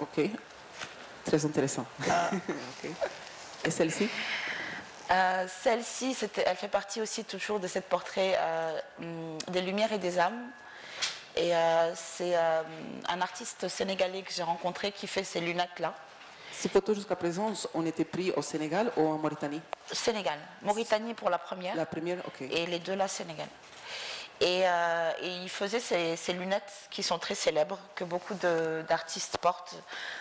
Ok. 0.00 0.20
Très 1.24 1.44
intéressant. 1.44 1.86
Ah. 2.08 2.30
Ok. 2.84 2.90
Et 3.64 3.70
celle-ci? 3.70 4.08
Euh, 5.10 5.46
Celle-ci, 5.62 6.16
elle 6.44 6.56
fait 6.56 6.68
partie 6.68 7.00
aussi 7.00 7.24
toujours 7.24 7.60
de 7.60 7.66
cette 7.66 7.88
portrait 7.88 8.36
euh, 8.38 8.80
des 9.48 9.62
Lumières 9.62 9.92
et 9.92 9.98
des 9.98 10.18
âmes. 10.18 10.50
Et 11.36 11.54
euh, 11.54 11.94
c'est 11.94 12.34
un 12.36 13.20
artiste 13.20 13.68
sénégalais 13.68 14.22
que 14.22 14.32
j'ai 14.32 14.42
rencontré 14.42 14.92
qui 14.92 15.06
fait 15.06 15.24
ces 15.24 15.40
lunettes-là. 15.40 15.94
Ces 16.52 16.68
photos 16.68 16.96
jusqu'à 16.96 17.14
présent 17.14 17.52
ont 17.74 17.86
été 17.86 18.04
prises 18.04 18.32
au 18.36 18.42
Sénégal 18.42 18.90
ou 18.96 19.06
en 19.06 19.18
Mauritanie? 19.18 19.60
Sénégal. 19.92 20.38
Mauritanie 20.62 21.14
pour 21.14 21.30
la 21.30 21.38
première. 21.38 21.76
La 21.76 21.86
première, 21.86 22.18
ok. 22.26 22.40
Et 22.40 22.66
les 22.66 22.80
deux 22.80 22.96
là, 22.96 23.06
Sénégal. 23.06 23.46
Et, 24.40 24.62
euh, 24.64 25.12
et 25.22 25.28
il 25.28 25.48
faisait 25.48 25.80
ces, 25.80 26.16
ces 26.16 26.32
lunettes 26.32 26.88
qui 26.90 27.02
sont 27.04 27.18
très 27.18 27.36
célèbres, 27.36 27.78
que 27.94 28.04
beaucoup 28.04 28.34
d'artistes 28.34 29.38
portent, 29.38 29.76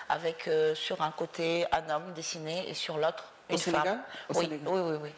avec 0.09 0.47
euh, 0.47 0.75
sur 0.75 1.01
un 1.01 1.11
côté 1.11 1.65
un 1.71 1.89
homme 1.89 2.13
dessiné 2.13 2.69
et 2.69 2.73
sur 2.75 2.97
l'autre 2.97 3.31
Au 3.49 3.53
une 3.53 3.57
Sénégal 3.57 3.85
femme. 3.85 4.03
Au 4.29 4.33
oui, 4.37 4.45
Sénégal. 4.45 4.67
oui, 4.73 4.79
oui, 4.81 4.97
oui. 5.03 5.09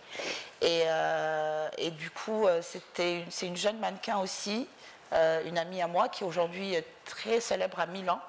Et, 0.62 0.83
euh, 0.86 1.69
et 1.77 1.91
du 1.91 2.12
coup, 2.12 2.48
euh, 2.48 2.62
c'était 2.62 3.25
c'est 3.29 3.48
une 3.48 3.57
jeune 3.57 3.79
mannequin 3.79 4.17
aussi, 4.19 4.67
euh, 5.13 5.41
une 5.45 5.57
amie 5.57 5.81
à 5.81 5.88
moi, 5.88 6.09
qui 6.09 6.24
aujourd'hui 6.24 6.74
est 6.74 6.86
très 7.05 7.39
célèbre 7.39 7.79
à 7.79 7.86
Milan. 7.86 8.19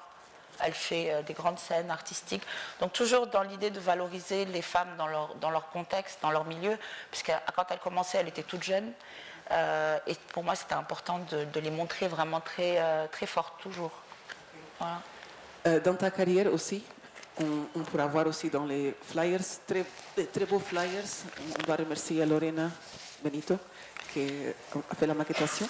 Elle 0.63 0.73
fait 0.73 1.11
euh, 1.11 1.21
des 1.23 1.33
grandes 1.33 1.59
scènes 1.59 1.89
artistiques. 1.91 2.43
Donc 2.79 2.93
toujours 2.93 3.27
dans 3.27 3.41
l'idée 3.43 3.69
de 3.69 3.79
valoriser 3.79 4.45
les 4.45 4.61
femmes 4.61 4.95
dans 4.97 5.07
leur, 5.07 5.35
dans 5.35 5.49
leur 5.49 5.69
contexte, 5.69 6.19
dans 6.21 6.31
leur 6.31 6.45
milieu, 6.45 6.77
puisque 7.09 7.31
quand 7.55 7.65
elle 7.69 7.79
commençait, 7.79 8.19
elle 8.19 8.27
était 8.27 8.43
toute 8.43 8.63
jeune. 8.63 8.91
Et 10.07 10.15
pour 10.31 10.45
moi, 10.45 10.55
c'était 10.55 10.75
important 10.75 11.19
de, 11.29 11.43
de 11.43 11.59
les 11.59 11.71
montrer 11.71 12.07
vraiment 12.07 12.39
très, 12.39 12.79
très 13.09 13.25
fortes, 13.25 13.59
toujours. 13.61 13.91
Voilà. 14.79 15.79
Dans 15.81 15.95
ta 15.95 16.09
carrière 16.09 16.53
aussi, 16.53 16.85
on, 17.41 17.79
on 17.79 17.83
pourra 17.83 18.07
voir 18.07 18.27
aussi 18.27 18.49
dans 18.49 18.65
les 18.65 18.93
flyers, 19.01 19.41
très, 19.67 19.85
des 20.15 20.27
très 20.27 20.45
beaux 20.45 20.59
flyers. 20.59 21.03
On 21.59 21.63
doit 21.63 21.75
remercier 21.75 22.25
Lorena 22.25 22.69
Benito 23.23 23.57
qui 24.13 24.27
a 24.89 24.95
fait 24.95 25.07
la 25.07 25.13
maquettation. 25.13 25.67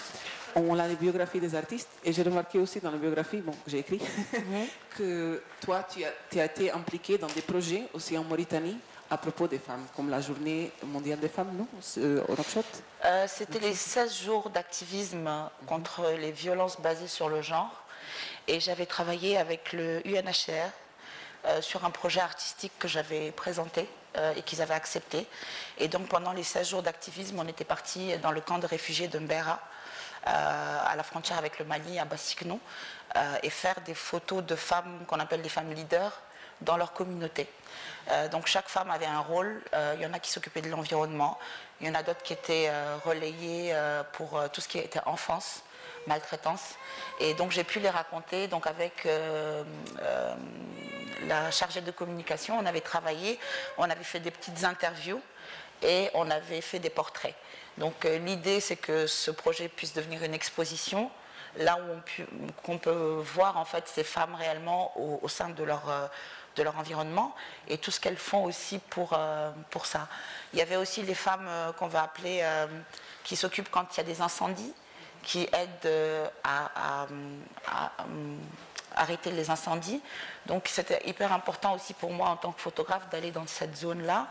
On 0.56 0.78
a 0.78 0.88
les 0.88 0.96
biographies 0.96 1.40
des 1.40 1.56
artistes 1.56 1.90
et 2.04 2.12
j'ai 2.12 2.24
remarqué 2.24 2.60
aussi 2.60 2.80
dans 2.82 2.92
la 2.92 2.98
biographie, 2.98 3.38
bon, 3.38 3.52
que 3.54 3.70
j'ai 3.72 3.80
écrit, 3.80 4.02
que 4.98 5.42
toi, 5.62 5.84
tu 5.90 6.04
as, 6.04 6.12
tu 6.30 6.40
as 6.40 6.46
été 6.46 6.72
impliqué 6.72 7.18
dans 7.18 7.28
des 7.28 7.42
projets 7.42 7.84
aussi 7.94 8.18
en 8.18 8.24
Mauritanie 8.24 8.78
à 9.10 9.18
propos 9.18 9.48
des 9.48 9.60
femmes, 9.60 9.86
comme 9.96 10.10
la 10.10 10.22
journée 10.22 10.72
mondiale 10.86 11.20
des 11.20 11.28
femmes, 11.30 11.52
non 11.58 11.68
Au 11.98 12.32
Nouakchott 12.34 12.66
Euh, 13.06 13.26
C'était 13.28 13.60
les 13.60 13.74
16 13.76 14.24
jours 14.24 14.50
d'activisme 14.50 15.30
contre 15.68 16.10
les 16.18 16.32
violences 16.32 16.80
basées 16.80 17.08
sur 17.10 17.28
le 17.30 17.42
genre. 17.42 17.84
Et 18.48 18.60
j'avais 18.60 18.86
travaillé 18.86 19.38
avec 19.38 19.74
le 19.74 20.02
UNHCR 20.08 20.72
euh, 21.46 21.62
sur 21.62 21.86
un 21.86 21.92
projet 21.92 22.22
artistique 22.22 22.74
que 22.80 22.88
j'avais 22.88 23.32
présenté 23.32 23.90
euh, 24.18 24.34
et 24.36 24.42
qu'ils 24.42 24.62
avaient 24.62 24.74
accepté. 24.74 25.26
Et 25.78 25.88
donc 25.88 26.10
pendant 26.10 26.34
les 26.34 26.44
16 26.44 26.72
jours 26.72 26.84
d'activisme, 26.84 27.40
on 27.40 27.48
était 27.48 27.64
parti 27.64 28.18
dans 28.18 28.32
le 28.32 28.42
camp 28.42 28.60
de 28.60 28.68
réfugiés 28.68 29.08
de 29.08 29.18
Mbera, 29.20 29.62
euh, 30.28 30.80
à 30.86 30.94
la 30.98 31.04
frontière 31.04 31.38
avec 31.38 31.60
le 31.60 31.64
Mali, 31.64 31.98
à 31.98 32.04
Bassikno, 32.04 32.60
euh, 33.16 33.38
et 33.42 33.50
faire 33.50 33.80
des 33.86 33.94
photos 33.94 34.44
de 34.44 34.58
femmes 34.58 35.06
qu'on 35.08 35.18
appelle 35.22 35.42
des 35.42 35.48
femmes 35.48 35.72
leaders 35.72 36.20
dans 36.60 36.76
leur 36.76 36.92
communauté. 36.92 37.50
Donc 38.32 38.48
chaque 38.48 38.68
femme 38.68 38.92
avait 38.92 39.08
un 39.08 39.22
rôle. 39.22 39.64
Il 39.96 40.02
y 40.02 40.06
en 40.06 40.14
a 40.14 40.20
qui 40.20 40.30
s'occupaient 40.30 40.62
de 40.62 40.70
l'environnement, 40.70 41.40
il 41.80 41.88
y 41.88 41.90
en 41.90 41.96
a 41.96 42.04
d'autres 42.04 42.22
qui 42.22 42.34
étaient 42.34 42.70
relayées 43.04 43.76
pour 44.14 44.40
tout 44.54 44.62
ce 44.62 44.68
qui 44.68 44.78
était 44.78 45.00
enfance, 45.08 45.64
maltraitance. 46.08 46.76
Et 47.20 47.34
donc 47.34 47.52
j'ai 47.52 47.64
pu 47.64 47.80
les 47.80 47.90
raconter. 47.90 48.48
Donc 48.48 48.68
avec 48.68 49.06
euh, 49.06 49.64
euh, 50.02 50.36
la 51.28 51.52
chargée 51.52 51.82
de 51.82 51.92
communication, 51.92 52.58
on 52.60 52.66
avait 52.66 52.82
travaillé, 52.82 53.40
on 53.78 53.90
avait 53.90 54.04
fait 54.04 54.20
des 54.20 54.32
petites 54.32 54.64
interviews 54.64 55.22
et 55.84 56.10
on 56.14 56.30
avait 56.30 56.62
fait 56.62 56.80
des 56.80 56.90
portraits. 56.90 57.36
Donc 57.78 58.06
euh, 58.06 58.18
l'idée 58.20 58.60
c'est 58.60 58.76
que 58.76 59.08
ce 59.08 59.32
projet 59.32 59.68
puisse 59.68 59.94
devenir 59.94 60.24
une 60.24 60.34
exposition 60.34 61.10
là 61.58 61.78
où 61.78 62.72
on 62.72 62.78
peut 62.78 63.22
voir 63.36 63.58
en 63.58 63.66
fait 63.66 63.86
ces 63.88 64.06
femmes 64.06 64.36
réellement 64.36 64.94
au, 64.98 65.28
sein 65.28 65.50
de 65.50 65.64
leur, 65.66 65.84
environnement 66.78 67.36
et 67.68 67.78
tout 67.78 67.92
ce 67.92 68.00
qu'elles 68.00 68.16
font 68.16 68.46
aussi 68.46 68.80
pour, 68.80 69.18
ça. 69.84 70.08
Il 70.54 70.60
y 70.60 70.62
avait 70.62 70.78
aussi 70.78 71.02
les 71.02 71.14
femmes 71.14 71.50
qu'on 71.78 71.88
va 71.88 72.04
appeler 72.04 72.42
qui 73.26 73.36
s'occupent 73.36 73.70
quand 73.70 73.86
il 73.94 73.98
y 73.98 74.00
a 74.00 74.04
des 74.04 74.22
incendies, 74.22 74.74
qui 75.24 75.44
aident 75.44 75.86
euh, 75.86 76.28
à, 76.44 76.66
à- 76.76 77.08
à, 77.68 77.92
euh, 78.02 78.36
arrêter 78.96 79.32
les 79.32 79.50
incendies. 79.50 80.02
Donc 80.48 80.68
c'était 80.68 81.02
hyper 81.08 81.32
important 81.32 81.74
aussi 81.74 81.94
pour 81.94 82.12
moi 82.12 82.30
en 82.30 82.36
tant 82.38 82.52
que 82.52 82.60
photographe 82.62 83.10
d'aller 83.10 83.32
dans 83.32 83.48
cette 83.48 83.76
zone-là. 83.78 84.28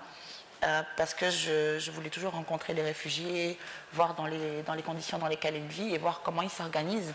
euh, 0.62 0.82
parce 0.96 1.14
que 1.14 1.30
je, 1.30 1.78
je 1.78 1.90
voulais 1.90 2.10
toujours 2.10 2.32
rencontrer 2.32 2.74
les 2.74 2.82
réfugiés, 2.82 3.58
voir 3.94 4.14
dans 4.14 4.26
les, 4.26 4.62
dans 4.62 4.74
les 4.74 4.82
conditions 4.82 5.16
dans 5.18 5.28
lesquelles 5.28 5.56
ils 5.56 5.66
vivent 5.66 5.94
et 5.94 5.98
voir 5.98 6.20
comment 6.22 6.42
ils 6.42 6.50
s'organisent. 6.50 7.14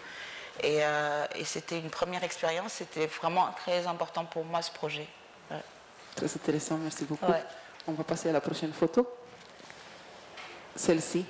Et, 0.63 0.79
euh, 0.83 1.25
et 1.35 1.45
c'était 1.45 1.77
une 1.77 1.89
première 1.91 2.23
expérience, 2.23 2.71
c'était 2.73 3.05
vraiment 3.07 3.47
très 3.63 3.85
important 3.85 4.25
pour 4.25 4.45
moi 4.45 4.61
ce 4.63 4.71
projet. 4.71 5.07
Ouais. 5.51 5.61
Très 6.15 6.25
intéressant, 6.25 6.77
merci 6.77 7.03
beaucoup. 7.05 7.29
Ouais. 7.31 7.43
On 7.87 7.91
va 7.91 8.03
passer 8.03 8.29
à 8.29 8.31
la 8.31 8.41
prochaine 8.41 8.73
photo. 8.73 9.07
Celle-ci. 10.75 11.25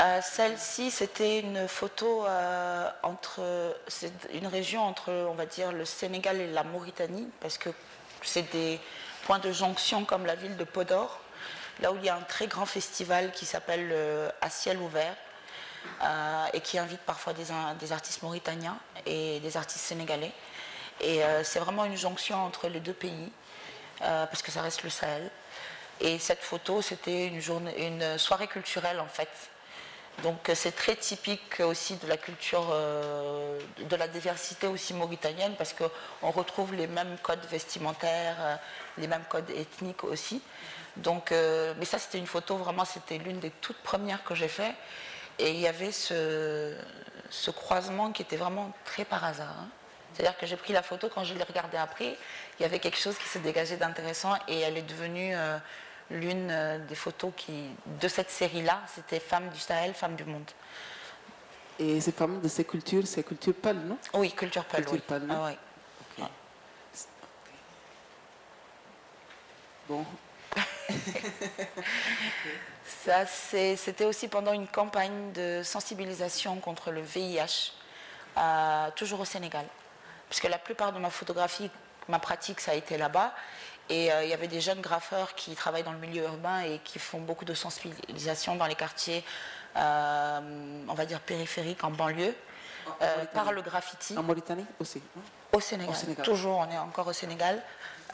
Euh, 0.00 0.20
Celle-ci, 0.22 0.92
c'était 0.92 1.40
une 1.40 1.66
photo 1.66 2.24
euh, 2.24 2.88
entre, 3.02 3.76
c'est 3.88 4.12
une 4.32 4.46
région 4.46 4.82
entre, 4.82 5.10
on 5.10 5.34
va 5.34 5.44
dire, 5.44 5.72
le 5.72 5.84
Sénégal 5.84 6.40
et 6.40 6.46
la 6.46 6.62
Mauritanie, 6.62 7.28
parce 7.40 7.58
que 7.58 7.70
c'est 8.22 8.48
des 8.52 8.78
points 9.24 9.40
de 9.40 9.50
jonction 9.50 10.04
comme 10.04 10.24
la 10.24 10.36
ville 10.36 10.56
de 10.56 10.62
Podor, 10.62 11.18
là 11.80 11.90
où 11.90 11.96
il 11.96 12.04
y 12.04 12.08
a 12.08 12.14
un 12.14 12.20
très 12.22 12.46
grand 12.46 12.66
festival 12.66 13.32
qui 13.32 13.44
s'appelle 13.44 13.88
euh, 13.90 14.30
À 14.40 14.50
ciel 14.50 14.78
ouvert, 14.78 15.16
euh, 16.04 16.46
et 16.52 16.60
qui 16.60 16.78
invite 16.78 17.00
parfois 17.00 17.32
des, 17.32 17.50
artistes 17.90 18.22
mauritaniens 18.22 18.78
et 19.04 19.40
des 19.40 19.56
artistes 19.56 19.84
sénégalais. 19.84 20.32
Et 21.00 21.20
c'est 21.44 21.60
vraiment 21.60 21.84
une 21.84 21.96
jonction 21.96 22.44
entre 22.44 22.66
les 22.66 22.80
deux 22.80 22.92
pays, 22.92 23.30
parce 24.00 24.42
que 24.42 24.50
ça 24.50 24.62
reste 24.62 24.82
le 24.82 24.90
Sahel. 24.90 25.30
Et 26.00 26.18
cette 26.18 26.42
photo, 26.42 26.82
c'était 26.82 27.28
une 27.28 28.18
soirée 28.18 28.48
culturelle 28.48 28.98
en 28.98 29.06
fait, 29.06 29.30
Donc 30.22 30.50
c'est 30.54 30.74
très 30.74 30.96
typique 30.96 31.60
aussi 31.60 31.96
de 31.96 32.08
la 32.08 32.16
culture, 32.16 32.74
de 33.78 33.96
la 33.96 34.08
diversité 34.08 34.66
aussi 34.66 34.92
mauritanienne 34.92 35.54
parce 35.56 35.72
qu'on 35.72 36.30
retrouve 36.30 36.74
les 36.74 36.88
mêmes 36.88 37.16
codes 37.22 37.46
vestimentaires, 37.48 38.58
les 38.96 39.06
mêmes 39.06 39.24
codes 39.28 39.48
ethniques 39.50 40.02
aussi. 40.02 40.42
Donc, 40.96 41.30
mais 41.30 41.84
ça 41.84 42.00
c'était 42.00 42.18
une 42.18 42.26
photo 42.26 42.56
vraiment, 42.56 42.84
c'était 42.84 43.18
l'une 43.18 43.38
des 43.38 43.50
toutes 43.50 43.78
premières 43.78 44.24
que 44.24 44.34
j'ai 44.34 44.48
fait. 44.48 44.74
Et 45.38 45.50
il 45.50 45.60
y 45.60 45.68
avait 45.68 45.92
ce, 45.92 46.74
croisement 47.54 48.10
qui 48.10 48.22
était 48.22 48.36
vraiment 48.36 48.72
très 48.84 49.04
par 49.04 49.24
hasard. 49.24 49.54
Hein. 49.60 49.68
C'est-à-dire 50.12 50.36
que 50.36 50.46
j'ai 50.46 50.56
pris 50.56 50.72
la 50.72 50.82
photo, 50.82 51.08
quand 51.14 51.22
je 51.22 51.34
l'ai 51.34 51.44
regardée 51.44 51.76
après, 51.76 52.16
il 52.58 52.62
y 52.62 52.64
avait 52.64 52.80
quelque 52.80 52.98
chose 52.98 53.16
qui 53.18 53.28
s'est 53.28 53.38
dégagé 53.38 53.76
d'intéressant 53.76 54.34
et 54.48 54.58
elle 54.60 54.76
est 54.76 54.82
devenue 54.82 55.36
euh, 55.36 55.58
l'une 56.10 56.50
euh, 56.50 56.78
des 56.86 56.94
photos 56.94 57.32
qui, 57.36 57.52
de 58.00 58.08
cette 58.08 58.30
série-là. 58.30 58.80
C'était 58.94 59.20
Femmes 59.20 59.48
du 59.50 59.58
Sahel, 59.58 59.94
Femmes 59.94 60.16
du 60.16 60.24
Monde. 60.24 60.50
Et 61.78 62.00
ces 62.00 62.12
femmes 62.12 62.40
de 62.40 62.48
ces 62.48 62.64
cultures, 62.64 63.06
c'est 63.06 63.22
culture 63.22 63.54
pâle, 63.54 63.76
non? 63.76 63.98
Oui, 64.14 64.32
culture 64.32 64.64
pâle. 64.64 64.84
Culture 64.84 65.04
oui. 65.10 65.26
non? 65.26 65.34
Ah, 65.44 65.50
oui. 65.50 65.56
Bon. 69.88 70.04
Ça, 72.84 73.24
c'était 73.24 74.04
aussi 74.04 74.28
pendant 74.28 74.52
une 74.52 74.66
campagne 74.66 75.32
de 75.32 75.62
sensibilisation 75.62 76.56
contre 76.56 76.90
le 76.90 77.00
VIH, 77.00 77.72
euh, 78.36 78.90
toujours 78.96 79.20
au 79.20 79.24
Sénégal 79.24 79.64
puisque 80.28 80.48
la 80.48 80.58
plupart 80.58 80.92
de 80.92 80.98
ma 80.98 81.10
photographie, 81.10 81.70
ma 82.08 82.18
pratique, 82.18 82.60
ça 82.60 82.72
a 82.72 82.74
été 82.74 82.96
là-bas. 82.96 83.34
Et 83.90 84.12
euh, 84.12 84.24
il 84.24 84.30
y 84.30 84.34
avait 84.34 84.48
des 84.48 84.60
jeunes 84.60 84.80
graffeurs 84.80 85.34
qui 85.34 85.54
travaillent 85.54 85.82
dans 85.82 85.92
le 85.92 85.98
milieu 85.98 86.24
urbain 86.24 86.60
et 86.60 86.80
qui 86.84 86.98
font 86.98 87.20
beaucoup 87.20 87.44
de 87.44 87.54
sensibilisation 87.54 88.54
dans 88.56 88.66
les 88.66 88.74
quartiers, 88.74 89.24
euh, 89.76 90.40
on 90.88 90.94
va 90.94 91.06
dire 91.06 91.20
périphériques, 91.20 91.82
en 91.84 91.90
banlieue, 91.90 92.34
euh, 93.00 93.24
par 93.32 93.52
le 93.52 93.62
graffiti. 93.62 94.16
En 94.16 94.22
Mauritanie 94.22 94.66
aussi 94.78 95.02
au 95.52 95.60
Sénégal. 95.60 95.94
Toujours, 96.22 96.58
on 96.58 96.70
est 96.70 96.78
encore 96.78 97.06
au 97.06 97.12
Sénégal. 97.12 97.62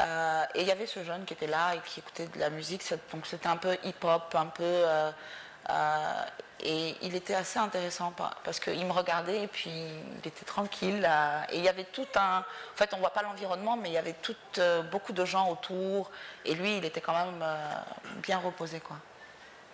et 0.01 0.61
il 0.61 0.67
y 0.67 0.71
avait 0.71 0.87
ce 0.87 1.03
jeune 1.03 1.25
qui 1.25 1.35
était 1.35 1.49
là 1.49 1.75
et 1.75 1.81
qui 1.85 2.01
écoutait 2.01 2.27
de 2.27 2.39
la 2.39 2.51
musique. 2.51 2.83
Donc 3.13 3.27
c'était 3.27 3.49
un 3.49 3.57
peu 3.57 3.77
hip-hop, 3.83 4.35
un 4.35 4.47
peu 4.47 4.85
et 6.61 6.95
il 7.03 7.15
était 7.15 7.35
assez 7.35 7.59
intéressant 7.59 8.13
parce 8.45 8.61
qu'il 8.61 8.85
me 8.87 8.93
regardait 8.93 9.43
et 9.43 9.47
puis 9.47 9.71
il 9.71 10.29
était 10.29 10.45
tranquille. 10.45 11.09
Et 11.51 11.59
il 11.59 11.65
y 11.65 11.69
avait 11.69 11.85
tout 11.85 12.07
un. 12.15 12.39
En 12.39 12.77
fait, 12.77 12.91
on 12.93 12.97
ne 12.97 13.01
voit 13.01 13.11
pas 13.11 13.23
l'environnement, 13.23 13.77
mais 13.77 13.91
il 13.91 13.93
y 13.93 13.99
avait 13.99 14.15
tout, 14.15 14.37
euh, 14.59 14.83
beaucoup 14.83 15.13
de 15.13 15.25
gens 15.25 15.51
autour. 15.51 16.11
Et 16.45 16.55
lui, 16.55 16.79
il 16.79 16.85
était 16.85 17.01
quand 17.01 17.13
même 17.13 17.41
euh, 17.43 17.75
bien 18.23 18.39
reposé. 18.39 18.81
Quoi. 18.81 18.97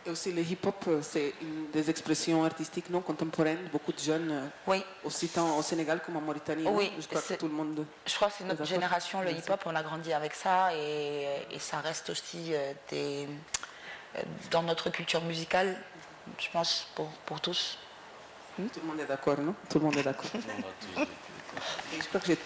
Et 0.06 0.10
aussi, 0.10 0.32
le 0.32 0.40
hip-hop, 0.40 0.82
euh, 0.88 1.00
c'est 1.02 1.34
des 1.72 1.90
expressions 1.90 2.44
artistiques 2.44 2.88
non 2.88 3.02
contemporaines. 3.02 3.68
Beaucoup 3.70 3.92
de 3.92 4.00
jeunes, 4.00 4.50
oui. 4.66 4.82
aussi 5.04 5.28
tant 5.28 5.58
au 5.58 5.62
Sénégal 5.62 6.00
comme 6.04 6.16
en 6.16 6.22
Mauritanie. 6.22 6.66
Oui, 6.66 6.90
je 6.98 7.06
crois 7.06 7.20
que 7.20 7.34
tout 7.34 7.48
le 7.48 7.54
monde. 7.54 7.84
Je 8.06 8.14
crois 8.14 8.28
que 8.28 8.34
c'est 8.38 8.44
notre 8.44 8.64
génération, 8.64 9.20
le 9.20 9.30
hip-hop, 9.30 9.60
on 9.66 9.76
a 9.76 9.82
grandi 9.82 10.12
avec 10.14 10.34
ça. 10.34 10.74
Et, 10.74 11.26
et 11.52 11.58
ça 11.58 11.78
reste 11.80 12.08
aussi 12.08 12.54
des, 12.88 13.28
dans 14.50 14.62
notre 14.62 14.90
culture 14.90 15.22
musicale 15.22 15.76
je 16.38 16.48
pense, 16.50 16.86
pour, 16.94 17.08
pour 17.26 17.40
tous. 17.40 17.78
Hmm? 18.58 18.66
Tout 18.68 18.80
le 18.80 18.86
monde 18.88 19.00
est 19.00 19.06
d'accord, 19.06 19.38
non? 19.38 19.54
Tout 19.68 19.78
le 19.78 19.84
monde 19.84 19.96
est 19.96 20.02
d'accord. 20.02 20.30
je 20.36 22.08
crois 22.08 22.20
qu'il 22.20 22.36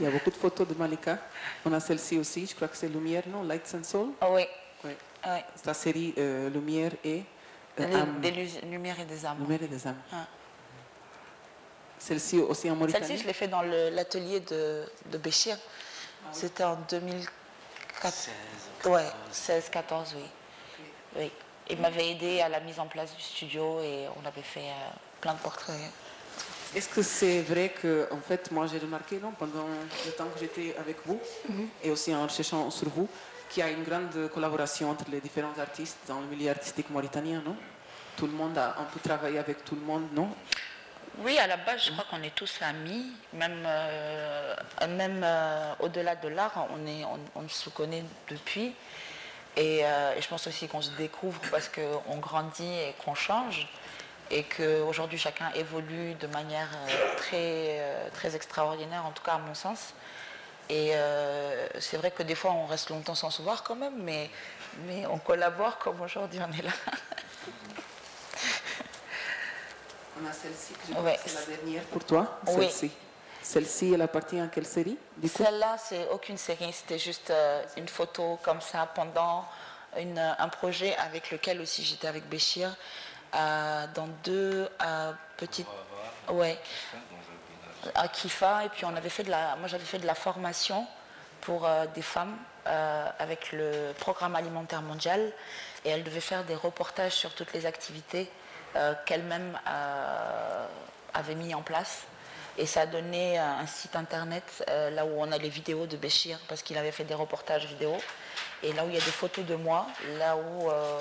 y 0.00 0.06
a 0.06 0.10
beaucoup 0.10 0.30
de 0.30 0.36
photos 0.36 0.66
de 0.68 0.74
Malika. 0.74 1.18
On 1.64 1.72
a 1.72 1.80
celle-ci 1.80 2.18
aussi, 2.18 2.46
je 2.46 2.54
crois 2.54 2.68
que 2.68 2.76
c'est 2.76 2.88
Lumière, 2.88 3.24
non? 3.28 3.42
Lights 3.42 3.74
and 3.74 3.84
Soul? 3.84 4.08
Ah 4.20 4.30
Oui. 4.30 4.46
oui. 4.84 4.92
Ah 5.22 5.38
c'est 5.54 5.66
la 5.66 5.74
série 5.74 6.14
euh, 6.18 6.50
Lumière 6.50 6.92
et 7.04 7.22
euh, 7.80 8.04
Des 8.20 8.30
lumières 8.62 8.98
et 9.00 9.04
des 9.04 9.24
âmes. 9.24 9.38
Lumière 9.40 9.62
et 9.62 9.68
des 9.68 9.86
âmes. 9.86 10.00
Ah. 10.12 10.26
Celle-ci 11.98 12.38
aussi 12.40 12.68
en 12.68 12.74
Mauritanie 12.74 13.06
Celle-ci, 13.06 13.22
je 13.22 13.26
l'ai 13.28 13.32
fait 13.32 13.46
dans 13.46 13.62
l'atelier 13.62 14.40
de, 14.40 14.84
de 15.06 15.18
Béchir. 15.18 15.56
C'était 16.32 16.64
en 16.64 16.76
2014. 16.90 18.12
16, 18.12 18.90
ouais, 18.92 19.06
16, 19.30 19.68
14, 19.70 20.14
oui. 20.16 20.24
Oui. 21.16 21.30
Il 21.72 21.80
m'avait 21.80 22.10
aidé 22.10 22.40
à 22.40 22.48
la 22.48 22.60
mise 22.60 22.78
en 22.78 22.86
place 22.86 23.16
du 23.16 23.22
studio 23.22 23.80
et 23.80 24.06
on 24.22 24.26
avait 24.26 24.42
fait 24.42 24.60
euh, 24.60 24.90
plein 25.20 25.32
de 25.32 25.38
portraits. 25.38 25.74
Est-ce 26.74 26.88
que 26.88 27.02
c'est 27.02 27.40
vrai 27.42 27.70
que, 27.70 28.08
en 28.10 28.20
fait, 28.20 28.50
moi 28.50 28.66
j'ai 28.66 28.78
remarqué 28.78 29.18
non, 29.18 29.32
pendant 29.32 29.66
le 30.06 30.12
temps 30.12 30.26
que 30.32 30.38
j'étais 30.38 30.76
avec 30.78 30.98
vous 31.06 31.18
mhm. 31.48 31.68
et 31.82 31.90
aussi 31.90 32.14
en 32.14 32.28
cherchant 32.28 32.70
sur 32.70 32.88
vous, 32.90 33.08
qu'il 33.48 33.64
y 33.64 33.66
a 33.66 33.70
une 33.70 33.84
grande 33.84 34.30
collaboration 34.32 34.90
entre 34.90 35.04
les 35.10 35.20
différents 35.20 35.58
artistes 35.58 35.98
dans 36.06 36.20
le 36.20 36.26
milieu 36.26 36.50
artistique 36.50 36.90
mauritanien, 36.90 37.42
non? 37.44 37.56
Tout 38.16 38.26
le 38.26 38.32
monde 38.32 38.56
a 38.58 38.76
un 38.78 38.84
peu 38.84 39.00
travaillé 39.00 39.38
avec 39.38 39.64
tout 39.64 39.74
le 39.74 39.82
monde, 39.82 40.08
non? 40.12 40.28
Oui, 41.18 41.38
à 41.38 41.46
la 41.46 41.58
base, 41.58 41.84
je 41.84 41.92
crois 41.92 42.04
qu'on 42.10 42.22
est 42.22 42.34
tous 42.34 42.60
amis, 42.62 43.12
même, 43.34 43.64
euh, 43.66 44.54
même 44.88 45.20
euh, 45.22 45.74
au-delà 45.80 46.16
de 46.16 46.28
l'art, 46.28 46.66
on, 46.70 46.86
est, 46.86 47.04
on, 47.34 47.48
se 47.48 47.68
connaît 47.68 48.04
depuis. 48.28 48.74
Euh, 49.58 50.14
et, 50.16 50.22
je 50.22 50.28
pense 50.28 50.46
aussi 50.46 50.68
qu'on 50.68 50.80
se 50.80 50.90
découvre 50.92 51.40
parce 51.50 51.68
qu'on 51.68 52.16
grandit 52.18 52.72
et 52.72 52.94
qu'on 53.04 53.14
change. 53.14 53.68
Et 54.30 54.44
qu'aujourd'hui, 54.44 55.18
chacun 55.18 55.50
évolue 55.54 56.14
de 56.14 56.26
manière 56.28 56.68
euh, 56.72 57.16
très, 57.18 57.80
euh, 57.80 58.08
très 58.14 58.34
extraordinaire, 58.34 59.04
en 59.04 59.10
tout 59.10 59.22
cas 59.22 59.32
à 59.34 59.38
mon 59.38 59.54
sens. 59.54 59.94
Et 60.70 60.92
c'est 61.80 61.98
vrai 61.98 62.10
que 62.12 62.22
des 62.22 62.34
fois, 62.34 62.52
on 62.52 62.64
reste 62.64 62.88
longtemps 62.88 63.14
sans 63.14 63.28
se 63.28 63.42
voir 63.42 63.62
quand 63.62 63.74
même, 63.74 64.02
mais, 64.02 64.30
mais 64.86 65.04
on 65.06 65.18
collabore 65.18 65.76
comme 65.78 66.00
aujourd'hui 66.00 66.40
on 66.40 66.50
est 66.50 66.62
là. 66.62 66.70
On 70.22 70.26
a 70.26 70.32
celle-ci, 70.32 70.72
c'est 70.86 70.94
la 70.94 71.56
dernière 71.56 71.82
pour 71.84 72.02
toi. 72.04 72.40
Celle-ci. 72.46 72.90
Celle-ci, 73.42 73.92
elle 73.92 74.02
appartient 74.02 74.38
à 74.38 74.46
quelle 74.46 74.64
série 74.64 74.96
Celle-là, 75.26 75.76
c'est 75.76 76.08
aucune 76.10 76.38
série, 76.38 76.72
c'était 76.72 76.98
juste 76.98 77.30
euh, 77.30 77.62
une 77.76 77.88
photo 77.88 78.38
comme 78.42 78.60
ça 78.60 78.88
pendant 78.94 79.44
un 79.94 80.48
projet 80.48 80.96
avec 80.96 81.30
lequel 81.30 81.60
aussi 81.60 81.82
j'étais 81.82 82.06
avec 82.06 82.26
Béchir 82.28 82.74
euh, 83.34 83.86
dans 83.94 84.08
deux 84.24 84.68
euh, 84.82 85.12
petites. 85.36 85.66
Ouais. 86.30 86.56
À 87.96 88.06
Kifa, 88.06 88.64
et 88.64 88.68
puis 88.68 88.84
on 88.84 88.94
avait 88.94 89.08
fait 89.08 89.24
de 89.24 89.30
la. 89.30 89.56
Moi 89.56 89.66
j'avais 89.66 89.84
fait 89.84 89.98
de 89.98 90.06
la 90.06 90.14
formation 90.14 90.86
pour 91.40 91.68
des 91.96 92.02
femmes 92.02 92.36
avec 93.18 93.50
le 93.50 93.92
programme 93.98 94.36
alimentaire 94.36 94.82
mondial 94.82 95.32
et 95.84 95.90
elles 95.90 96.04
devaient 96.04 96.20
faire 96.20 96.44
des 96.44 96.54
reportages 96.54 97.14
sur 97.14 97.34
toutes 97.34 97.52
les 97.52 97.66
activités 97.66 98.30
qu'elles-mêmes 99.04 99.58
avaient 101.12 101.34
mis 101.34 101.52
en 101.56 101.62
place. 101.62 102.06
Et 102.58 102.66
ça 102.66 102.82
a 102.82 102.86
donné 102.86 103.38
un 103.38 103.66
site 103.66 103.96
internet 103.96 104.64
euh, 104.68 104.90
là 104.90 105.06
où 105.06 105.12
on 105.16 105.32
a 105.32 105.38
les 105.38 105.48
vidéos 105.48 105.86
de 105.86 105.96
Béchir 105.96 106.38
parce 106.48 106.62
qu'il 106.62 106.76
avait 106.76 106.92
fait 106.92 107.04
des 107.04 107.14
reportages 107.14 107.66
vidéo. 107.66 107.96
Et 108.62 108.72
là 108.74 108.84
où 108.84 108.88
il 108.88 108.94
y 108.94 108.98
a 108.98 109.04
des 109.04 109.10
photos 109.10 109.44
de 109.44 109.54
moi, 109.54 109.86
là 110.18 110.36
où 110.36 110.70
euh, 110.70 110.98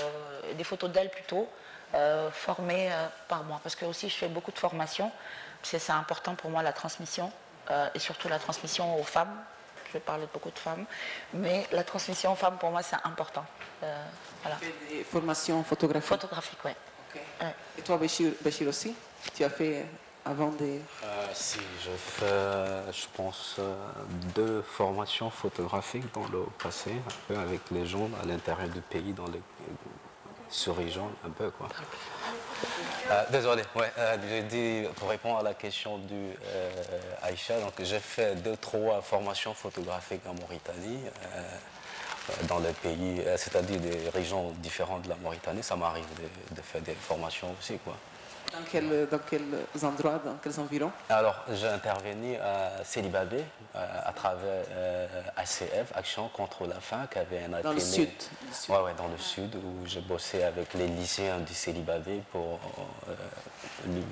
des 0.55 0.63
photos 0.63 0.89
d'elle 0.89 1.09
plutôt, 1.09 1.47
euh, 1.93 2.31
formées 2.31 2.89
par 3.27 3.43
moi. 3.43 3.59
Parce 3.61 3.75
que 3.75 3.85
aussi 3.85 4.09
je 4.09 4.15
fais 4.15 4.29
beaucoup 4.29 4.51
de 4.51 4.59
formations, 4.59 5.11
parce 5.61 5.71
que 5.71 5.77
c'est 5.77 5.91
important 5.91 6.35
pour 6.35 6.49
moi 6.49 6.63
la 6.63 6.73
transmission 6.73 7.31
et 7.93 7.99
surtout 7.99 8.27
la 8.27 8.39
transmission 8.39 8.99
aux 8.99 9.03
femmes. 9.03 9.33
Je 9.87 9.93
vais 9.93 9.99
parler 9.99 10.25
de 10.25 10.29
beaucoup 10.31 10.49
de 10.49 10.59
femmes, 10.59 10.85
mais 11.33 11.67
la 11.71 11.83
transmission 11.83 12.31
aux 12.33 12.35
femmes 12.35 12.57
pour 12.57 12.71
moi 12.71 12.81
c'est 12.81 12.97
important. 13.03 13.45
voilà. 14.41 14.57
Tu 14.59 14.65
fais 14.65 14.95
des 14.95 15.03
formations 15.03 15.63
photographiques 15.63 16.09
Photographiques, 16.09 16.59
oui. 16.65 16.71
Et 17.77 17.81
toi 17.81 17.97
Béchir, 17.97 18.31
Béchir 18.41 18.67
aussi 18.67 18.95
Tu 19.35 19.43
as 19.43 19.49
fait 19.49 19.85
avant 20.25 20.49
des... 20.49 20.79
Euh, 21.03 21.27
si, 21.33 21.59
je 21.83 21.91
fais, 21.91 22.91
je 22.91 23.05
pense, 23.13 23.55
euh, 23.59 23.75
deux 24.35 24.61
formations 24.61 25.29
photographiques 25.29 26.13
dans 26.13 26.27
le 26.27 26.45
passé, 26.61 26.91
un 26.91 27.33
peu 27.33 27.39
avec 27.39 27.61
les 27.71 27.85
gens 27.85 28.09
à 28.21 28.25
l'intérieur 28.25 28.69
du 28.69 28.81
pays, 28.81 29.13
dans 29.13 29.27
les 29.27 29.41
sur-régions, 30.49 31.09
un 31.25 31.29
peu 31.29 31.49
quoi. 31.49 31.69
Euh, 33.09 33.23
désolé, 33.31 33.63
ouais, 33.75 33.91
j'ai 34.27 34.43
dit, 34.43 34.87
pour 34.97 35.09
répondre 35.09 35.39
à 35.39 35.43
la 35.43 35.53
question 35.53 35.97
du 35.97 36.33
Aïcha, 37.21 37.59
donc 37.59 37.73
j'ai 37.79 37.99
fait 37.99 38.35
deux, 38.35 38.57
trois 38.57 39.01
formations 39.01 39.53
photographiques 39.53 40.21
en 40.27 40.33
Mauritanie, 40.33 40.99
dans 42.47 42.59
les 42.59 42.73
pays, 42.73 43.23
c'est-à-dire 43.37 43.79
des 43.79 44.09
régions 44.09 44.51
différentes 44.57 45.03
de 45.03 45.09
la 45.09 45.15
Mauritanie. 45.15 45.63
Ça 45.63 45.75
m'arrive 45.75 46.05
de, 46.17 46.55
de, 46.55 46.61
faire 46.61 46.81
des 46.81 46.93
formations 46.93 47.55
aussi, 47.57 47.77
quoi. 47.79 47.95
Dans, 48.51 48.59
quel, 48.69 49.07
dans 49.09 49.19
quels 49.19 49.85
endroits, 49.85 50.19
dans 50.23 50.35
quels 50.43 50.59
environs 50.59 50.91
Alors, 51.09 51.45
j'ai 51.53 51.67
intervenu 51.67 52.35
à 52.37 52.83
Célibabé 52.83 53.43
euh, 53.75 54.01
à 54.05 54.11
travers 54.11 54.65
ACF, 55.37 55.61
euh, 55.73 55.83
Action 55.95 56.27
contre 56.29 56.67
la 56.67 56.79
faim, 56.81 57.07
qui 57.09 57.19
avait 57.19 57.43
un 57.43 57.53
atelier. 57.53 57.63
Dans 57.63 57.71
le 57.71 57.79
sud 57.79 58.09
Oui, 58.67 58.75
ouais, 58.83 58.93
dans 58.97 59.07
le 59.07 59.17
sud, 59.17 59.55
où 59.55 59.85
j'ai 59.85 60.01
bossé 60.01 60.43
avec 60.43 60.73
les 60.73 60.87
lycéens 60.87 61.39
du 61.39 61.53
Célibabé. 61.53 62.21
Pour, 62.31 62.59
euh, 63.07 63.13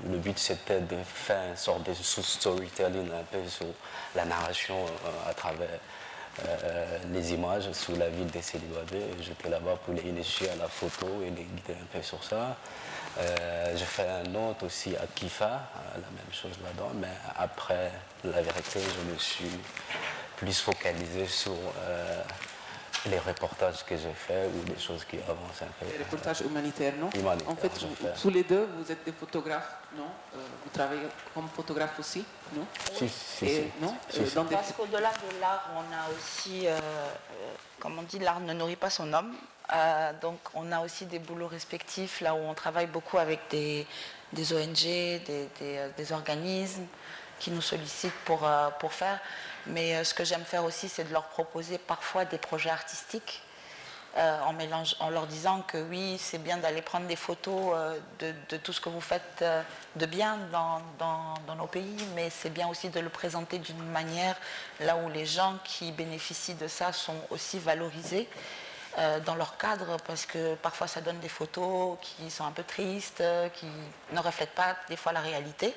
le, 0.10 0.18
but, 0.18 0.40
c'était 0.40 0.80
de 0.80 0.96
faire 1.04 1.50
une 1.50 1.58
sorte 1.58 1.84
de 1.90 1.94
storytelling 1.94 3.10
un 3.12 3.24
peu 3.30 3.46
sur 3.48 3.68
la 4.16 4.26
narration 4.26 4.78
à 5.28 5.34
travers 5.34 5.68
les 7.12 7.34
images 7.34 7.70
sous 7.74 7.96
la 7.98 8.08
ville 8.10 8.28
des 8.28 8.42
Célibabés. 8.42 9.04
J'étais 9.22 9.50
là-bas 9.50 9.76
pour 9.84 9.94
les 9.94 10.02
initier 10.04 10.50
à 10.50 10.56
la 10.56 10.68
photo 10.68 11.08
et 11.22 11.30
les 11.30 11.44
guider 11.44 11.74
un 11.74 11.86
peu 11.92 12.02
sur 12.02 12.24
ça. 12.24 12.56
J'ai 13.76 13.86
fait 13.86 14.08
un 14.08 14.34
autre 14.36 14.66
aussi 14.66 14.96
à 14.96 15.06
Kifa, 15.08 15.46
la 15.94 15.98
même 15.98 16.32
chose 16.34 16.54
là-dedans, 16.64 16.92
mais 16.96 17.08
après, 17.38 17.92
la 18.24 18.42
vérité, 18.42 18.80
je 18.82 19.12
me 19.12 19.18
suis 19.18 19.52
plus 20.38 20.60
focalisé 20.60 21.26
sur 21.28 21.56
les 23.06 23.20
reportages 23.20 23.86
que 23.86 23.96
j'ai 23.96 24.14
faits 24.14 24.50
ou 24.54 24.64
des 24.64 24.78
choses 24.80 25.06
qui 25.06 25.18
avancent 25.20 25.62
un 25.62 25.72
peu. 25.80 25.86
Les 25.90 26.04
reportages 26.04 26.42
humanitaires, 26.42 26.94
non? 27.00 27.10
Humanitaires, 27.16 27.50
En 27.50 27.56
fait, 27.56 27.72
j'ai 27.80 27.88
vous- 27.88 27.96
fait. 27.96 28.14
tous 28.22 28.30
les 28.30 28.44
deux, 28.44 28.68
vous 28.78 28.92
êtes 28.92 29.06
des 29.06 29.14
photographes, 29.14 29.72
non? 29.96 30.04
Euh, 30.36 30.38
Vous 30.64 30.70
travaillez 30.70 31.08
comme 31.34 31.48
photographe 31.48 31.98
aussi, 32.00 32.26
non? 32.54 32.66
Si, 32.96 33.08
si, 33.08 33.46
Et, 33.46 33.56
si. 33.56 33.72
non? 33.82 33.96
Si, 34.10 34.20
Euh, 34.20 34.26
si. 34.28 34.36
dans 34.36 34.44
des- 34.44 34.56
Parce 34.56 34.74
qu'au-delà 34.74 35.12
de 35.12 35.40
l'art, 35.40 35.70
on 35.76 35.80
a 35.96 36.10
aussi, 36.14 36.68
euh, 36.68 36.72
euh, 36.78 37.54
comme 37.80 37.98
on 38.00 38.04
dit, 38.04 38.20
l'art 38.20 38.42
ne 38.42 38.54
nourrit 38.54 38.76
pas 38.76 38.90
son 38.90 39.12
homme. 39.14 39.34
Euh, 39.74 40.12
donc 40.22 40.40
on 40.54 40.72
a 40.72 40.80
aussi 40.82 41.06
des 41.06 41.20
boulots 41.20 41.48
respectifs, 41.48 42.22
là 42.22 42.34
où 42.34 42.38
on 42.40 42.54
travaille 42.54 42.88
beaucoup 42.88 43.18
avec 43.18 43.40
des, 43.50 43.86
ONG, 44.36 44.86
euh, 44.88 45.90
des 45.96 46.12
organismes 46.12 46.86
qui 47.40 47.52
nous 47.52 47.62
sollicitent 47.62 48.14
pour, 48.26 48.46
euh, 48.46 48.70
pour 48.80 48.94
faire. 48.94 49.20
Mais 49.68 50.04
ce 50.04 50.14
que 50.14 50.24
j'aime 50.24 50.44
faire 50.46 50.64
aussi, 50.64 50.90
c'est 50.90 51.04
de 51.04 51.14
leur 51.14 51.26
proposer 51.26 51.78
parfois 51.78 52.26
des 52.26 52.38
projets 52.38 52.70
artistiques. 52.72 53.42
en, 54.18 54.54
mélange, 54.54 54.96
en 55.00 55.12
leur 55.12 55.28
disant 55.28 55.62
que 55.62 55.78
oui, 55.78 56.18
c'est 56.18 56.40
bien 56.40 56.58
d'aller 56.58 56.82
prendre 56.82 57.06
des 57.06 57.16
photos 57.16 57.76
de, 58.18 58.58
tout 58.58 58.74
ce 58.74 58.82
que 58.82 58.90
vous 58.90 59.00
faites 59.02 59.46
de 59.96 60.06
bien 60.08 60.38
dans- 60.52 60.82
dans 61.48 61.56
nos 61.56 61.68
pays, 61.68 61.96
mais 62.16 62.32
c'est 62.32 62.50
bien 62.50 62.68
aussi 62.68 62.90
de 62.90 63.00
le 63.00 63.10
présenter 63.10 63.60
d'une 63.60 63.84
manière 63.92 64.36
là 64.80 64.98
où 64.98 65.10
les 65.10 65.28
gens 65.28 65.58
qui 65.64 65.92
bénéficient 65.92 66.56
de 66.56 66.68
ça 66.68 66.92
sont 66.92 67.16
aussi 67.30 67.60
valorisés 67.60 68.28
euh, 68.98 69.20
dans 69.20 69.36
leur 69.36 69.58
cadre, 69.58 69.98
parce 70.08 70.26
que 70.26 70.56
parfois 70.56 70.88
ça 70.88 71.02
donne 71.02 71.20
des 71.20 71.30
photos 71.30 71.98
qui 72.02 72.30
sont 72.32 72.44
un 72.46 72.52
peu 72.52 72.64
tristes, 72.64 73.22
euh, 73.22 73.50
qui 73.50 73.68
ne 74.12 74.20
reflètent 74.20 74.56
pas 74.56 74.76
des 74.90 74.96
fois 74.98 75.12
la 75.12 75.22
réalité. 75.22 75.74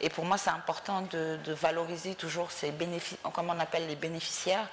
Et 0.00 0.08
pour 0.10 0.24
moi, 0.24 0.38
c'est 0.38 0.50
important 0.50 1.02
de, 1.02 1.38
de 1.44 1.52
valoriser 1.52 2.14
toujours 2.14 2.50
ces 2.50 2.70
bénéfices, 2.72 3.18
comme 3.32 3.50
on 3.50 3.58
appelle 3.60 3.86
les 3.86 3.96
bénéficiaires, 3.96 4.68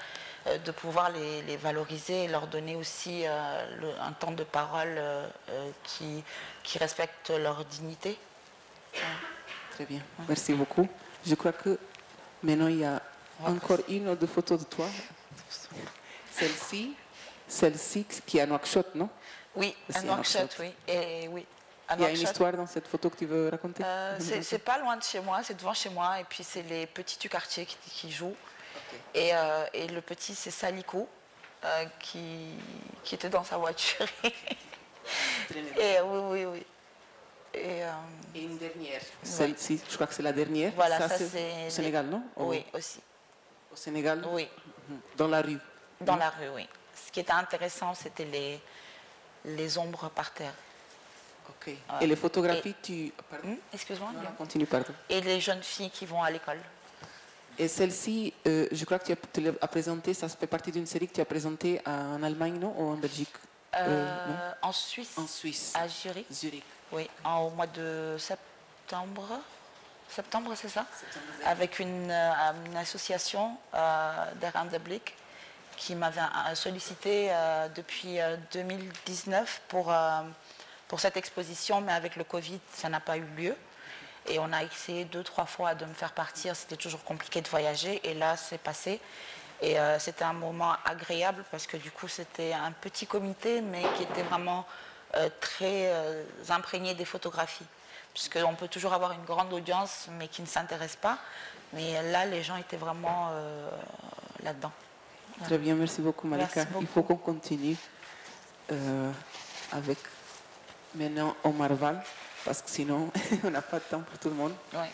euh, 0.48 0.58
de 0.58 0.72
pouvoir 0.72 1.10
les, 1.12 1.42
les 1.44 1.58
valoriser 1.58 2.26
et 2.26 2.28
leur 2.28 2.48
donner 2.48 2.76
aussi 2.76 3.24
euh, 3.26 3.78
le- 3.80 4.00
un 4.02 4.12
temps 4.14 4.32
de 4.32 4.44
parole 4.44 5.00
qui, 5.84 6.24
qui 6.64 6.78
respecte 6.80 7.30
leur 7.30 7.64
dignité. 7.66 8.18
Très 9.72 9.86
bien, 9.86 10.02
merci 10.28 10.54
beaucoup. 10.54 10.88
Je 11.26 11.36
crois 11.36 11.54
que 11.54 11.80
maintenant 12.44 12.68
il 12.68 12.80
y 12.80 12.86
a 12.86 13.02
encore 13.46 13.80
une 13.88 14.08
autre 14.10 14.28
photo 14.28 14.58
de 14.58 14.64
toi. 14.66 14.86
Celle-ci, 16.32 16.96
celle-ci 17.52 18.06
qui 18.26 18.38
est 18.38 18.42
à 18.42 18.46
Nouakchott, 18.46 18.96
non? 18.96 19.10
Oui, 19.56 19.76
C'est 19.90 19.98
à 19.98 20.02
Nouakchott, 20.04 20.56
oui. 20.60 20.72
Et, 20.88 21.28
oui. 21.28 21.46
à 21.88 21.96
Il 21.96 22.02
y 22.02 22.06
a 22.06 22.10
une 22.10 22.22
histoire 22.22 22.54
dans 22.54 22.66
cette 22.68 22.88
photo 22.88 23.10
que 23.10 23.18
tu 23.18 23.26
veux 23.26 23.50
raconter? 23.50 23.84
Euh, 23.86 24.18
c'est 24.42 24.60
pas 24.60 24.78
loin 24.80 24.96
de 24.98 25.04
chez 25.04 25.20
moi, 25.20 25.42
c'est 25.44 25.56
devant 25.56 25.74
chez 25.74 25.90
moi, 25.90 26.20
et 26.20 26.24
puis 26.24 26.44
c'est 26.44 26.64
les 26.64 26.86
petits 26.88 27.20
du 27.20 27.30
quartier 27.30 27.66
qui, 27.66 27.76
qui 27.90 28.12
jouent. 28.12 28.36
Et, 29.14 29.32
euh, 29.36 29.66
et 29.74 29.88
le 29.88 30.02
petit, 30.02 30.34
c'est 30.34 30.52
Saliko, 30.52 31.08
euh, 31.66 31.86
qui, 32.00 32.52
qui 33.04 33.16
était 33.16 33.30
dans 33.30 33.44
sa 33.44 33.58
voiture. 33.58 34.06
et 35.78 36.00
oui, 36.02 36.20
oui, 36.32 36.46
oui. 36.46 36.66
Et, 37.54 37.84
euh, 37.84 37.92
Et 38.34 38.44
une 38.44 38.58
dernière. 38.58 39.02
Celle-ci, 39.24 39.82
je 39.90 39.96
crois 39.96 40.08
que 40.08 40.14
c'est 40.14 40.24
la 40.24 40.32
dernière. 40.32 40.72
voilà, 40.74 40.98
ça, 41.00 41.10
c'est 41.18 41.28
c'est. 41.28 41.68
au 41.68 41.70
Sénégal, 41.70 42.06
non? 42.06 42.24
Au- 42.38 42.46
Oui, 42.46 42.66
aussi. 42.74 43.02
Au 43.72 43.76
Sénégal? 43.76 44.24
Oui, 44.32 44.48
Mhm. 44.90 45.00
Dans 45.18 45.28
la 45.28 45.42
rue? 45.42 45.60
dans 46.00 46.16
la 46.16 46.30
rue, 46.32 46.50
oui. 46.56 46.68
Ce 47.06 47.12
qui 47.12 47.20
était 47.20 47.32
intéressant, 47.32 47.94
c'était 47.94 48.26
les, 48.26 48.60
les 49.46 49.78
ombres 49.78 50.10
par 50.10 50.32
terre. 50.34 50.54
Ok. 51.50 51.74
Et 52.02 52.08
les 52.08 52.16
photographies, 52.16 52.76
tu... 52.82 53.12
Pardon 53.30 53.50
Hmm, 53.50 53.56
Excuse-moi. 53.74 54.10
Continue, 54.38 54.66
pardon. 54.66 54.94
Et 55.10 55.22
les 55.22 55.40
jeunes 55.42 55.64
filles 55.64 55.90
qui 55.90 56.06
vont 56.06 56.22
à 56.24 56.30
l'école. 56.32 56.60
Et 57.58 57.68
celle-ci, 57.68 58.34
euh, 58.48 58.68
je 58.72 58.86
crois 58.86 58.98
que 59.00 59.06
tu 59.06 59.12
as, 59.12 59.18
tu 59.34 59.42
l'as 59.42 59.68
présenté, 59.68 60.14
ça 60.14 60.30
fait 60.30 60.48
partie 60.48 60.72
d'une 60.72 60.86
série 60.86 61.08
que 61.08 61.14
tu 61.14 61.22
as 61.22 61.26
présentée 61.26 61.82
en 61.86 62.24
Allemagne, 62.24 62.58
non 62.60 62.74
Ou 62.78 62.92
en 62.92 62.96
Belgique? 62.96 63.34
Euh, 63.76 64.06
Euh, 64.08 64.52
en 64.62 64.72
Suisse, 64.72 65.18
En 65.18 65.28
Suisse. 65.28 65.74
à 65.76 65.88
Zurich. 65.88 66.26
Zurich. 66.32 66.64
Oui, 66.92 67.10
en- 67.24 67.42
au 67.42 67.50
mois 67.52 67.68
de 67.68 68.16
septembre. 68.18 69.40
Septembre, 70.10 70.54
c'est 70.56 70.70
ça? 70.70 70.86
Avec 71.46 71.80
une, 71.80 72.12
une 72.12 72.78
association 72.78 73.58
euh, 73.74 74.80
Blick 74.84 75.16
qui 75.82 75.96
m'avait 75.96 76.22
euh, 76.22 76.54
sollicité 76.54 77.30
euh, 77.32 77.68
depuis 77.70 78.22
euh, 78.22 78.38
2019 78.54 79.64
pour, 79.68 79.92
euh, 79.92 80.22
pour 80.88 81.00
cette 81.00 81.18
exposition, 81.18 81.82
mais 81.82 81.92
avec 81.92 82.16
le 82.18 82.24
Covid, 82.24 82.60
ça 82.72 82.88
n'a 82.88 83.00
pas 83.00 83.18
eu 83.18 83.26
lieu. 83.36 83.56
Et 84.28 84.38
on 84.38 84.54
a 84.54 84.64
essayé 84.64 85.06
deux, 85.06 85.24
trois 85.24 85.48
fois 85.48 85.74
de 85.74 85.86
me 85.86 85.94
faire 85.96 86.12
partir. 86.12 86.56
C'était 86.56 86.76
toujours 86.76 87.04
compliqué 87.04 87.42
de 87.42 87.48
voyager. 87.48 88.00
Et 88.08 88.14
là, 88.14 88.38
c'est 88.38 88.60
passé. 88.60 89.02
Et 89.64 89.78
c'était 89.98 90.24
un 90.24 90.34
moment 90.34 90.76
agréable 90.86 91.44
parce 91.50 91.66
que 91.66 91.76
du 91.76 91.90
coup, 91.90 92.08
c'était 92.08 92.54
un 92.54 92.72
petit 92.72 93.08
comité, 93.08 93.62
mais 93.62 93.82
qui 93.98 94.04
était 94.04 94.22
vraiment 94.22 94.68
très 95.40 95.92
imprégné 96.50 96.94
des 96.94 97.06
photographies. 97.06 97.66
Puisqu'on 98.14 98.54
peut 98.54 98.68
toujours 98.68 98.94
avoir 98.94 99.12
une 99.14 99.26
grande 99.26 99.52
audience, 99.54 100.08
mais 100.20 100.28
qui 100.28 100.44
ne 100.44 100.48
s'intéresse 100.48 100.98
pas. 100.98 101.18
Mais 101.74 102.00
là, 102.12 102.28
les 102.28 102.44
gens 102.44 102.58
étaient 102.58 102.78
vraiment 102.78 103.32
là-dedans. 104.44 104.72
Très 105.44 105.58
bien, 105.58 105.76
merci 105.76 106.02
beaucoup 106.02 106.28
Malika. 106.28 106.66
Merci 106.66 106.74
Il 106.82 106.88
faut 106.88 107.04
qu'on 107.04 107.18
continue 107.18 107.76
euh, 108.72 109.12
avec 109.72 109.98
maintenant 110.96 111.36
Omar 111.44 111.74
Val, 111.74 112.04
parce 112.46 112.62
que 112.62 112.70
sinon 112.70 113.12
on 113.44 113.50
n'a 113.50 113.62
pas 113.62 113.80
de 113.80 113.84
temps 113.86 114.02
pour 114.02 114.20
tout 114.20 114.30
le 114.30 114.36
monde. 114.36 114.54
Ouais. 114.74 114.90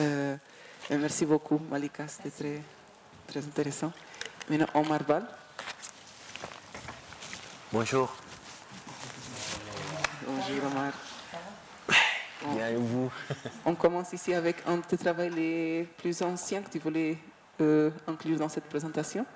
Euh, 0.00 0.36
merci 0.90 1.24
beaucoup 1.24 1.58
Malika, 1.70 2.06
c'était 2.06 2.30
très, 2.30 2.62
très 3.26 3.40
intéressant. 3.40 3.92
Maintenant 4.48 4.68
Omar 4.74 5.02
Val. 5.04 5.26
Bonjour. 7.72 8.14
Bonjour 10.26 10.64
Omar. 10.70 10.92
Bien 12.54 12.68
et 12.68 12.76
vous? 12.76 13.10
On 13.64 13.74
commence 13.74 14.12
ici 14.12 14.32
avec 14.32 14.56
un 14.66 14.76
de 14.76 14.82
tes 14.82 14.96
travaux 14.96 15.28
les 15.28 15.88
plus 15.96 16.22
anciens 16.22 16.62
que 16.62 16.70
tu 16.70 16.78
voulais 16.78 17.18
euh, 17.60 17.90
inclure 18.06 18.38
dans 18.38 18.48
cette 18.48 18.64
présentation. 18.64 19.26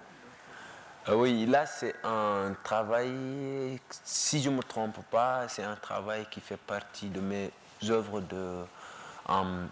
Ah 1.05 1.17
Oui, 1.17 1.47
là 1.47 1.67
c'est 1.67 1.97
un 2.05 2.55
travail, 2.63 3.81
si 4.05 4.41
je 4.41 4.51
ne 4.51 4.57
me 4.57 4.63
trompe 4.63 4.99
pas, 5.11 5.49
c'est 5.49 5.65
un 5.65 5.75
travail 5.75 6.27
qui 6.31 6.41
fait 6.41 6.57
partie 6.57 7.09
de 7.09 7.21
mes 7.21 7.51
œuvres 7.89 8.21
de 8.21 8.65
en 9.27 9.67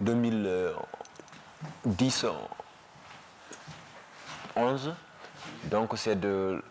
2010 0.00 2.24
11 4.56 4.94
Donc 5.64 5.92
c'est 5.96 6.18
de 6.18 6.62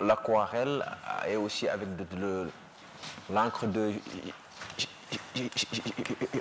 l'aquarelle 0.00 0.84
et 1.26 1.34
aussi 1.36 1.68
avec 1.68 1.96
de, 1.96 2.04
de 2.16 2.48
l'encre 3.30 3.66
de 3.66 3.92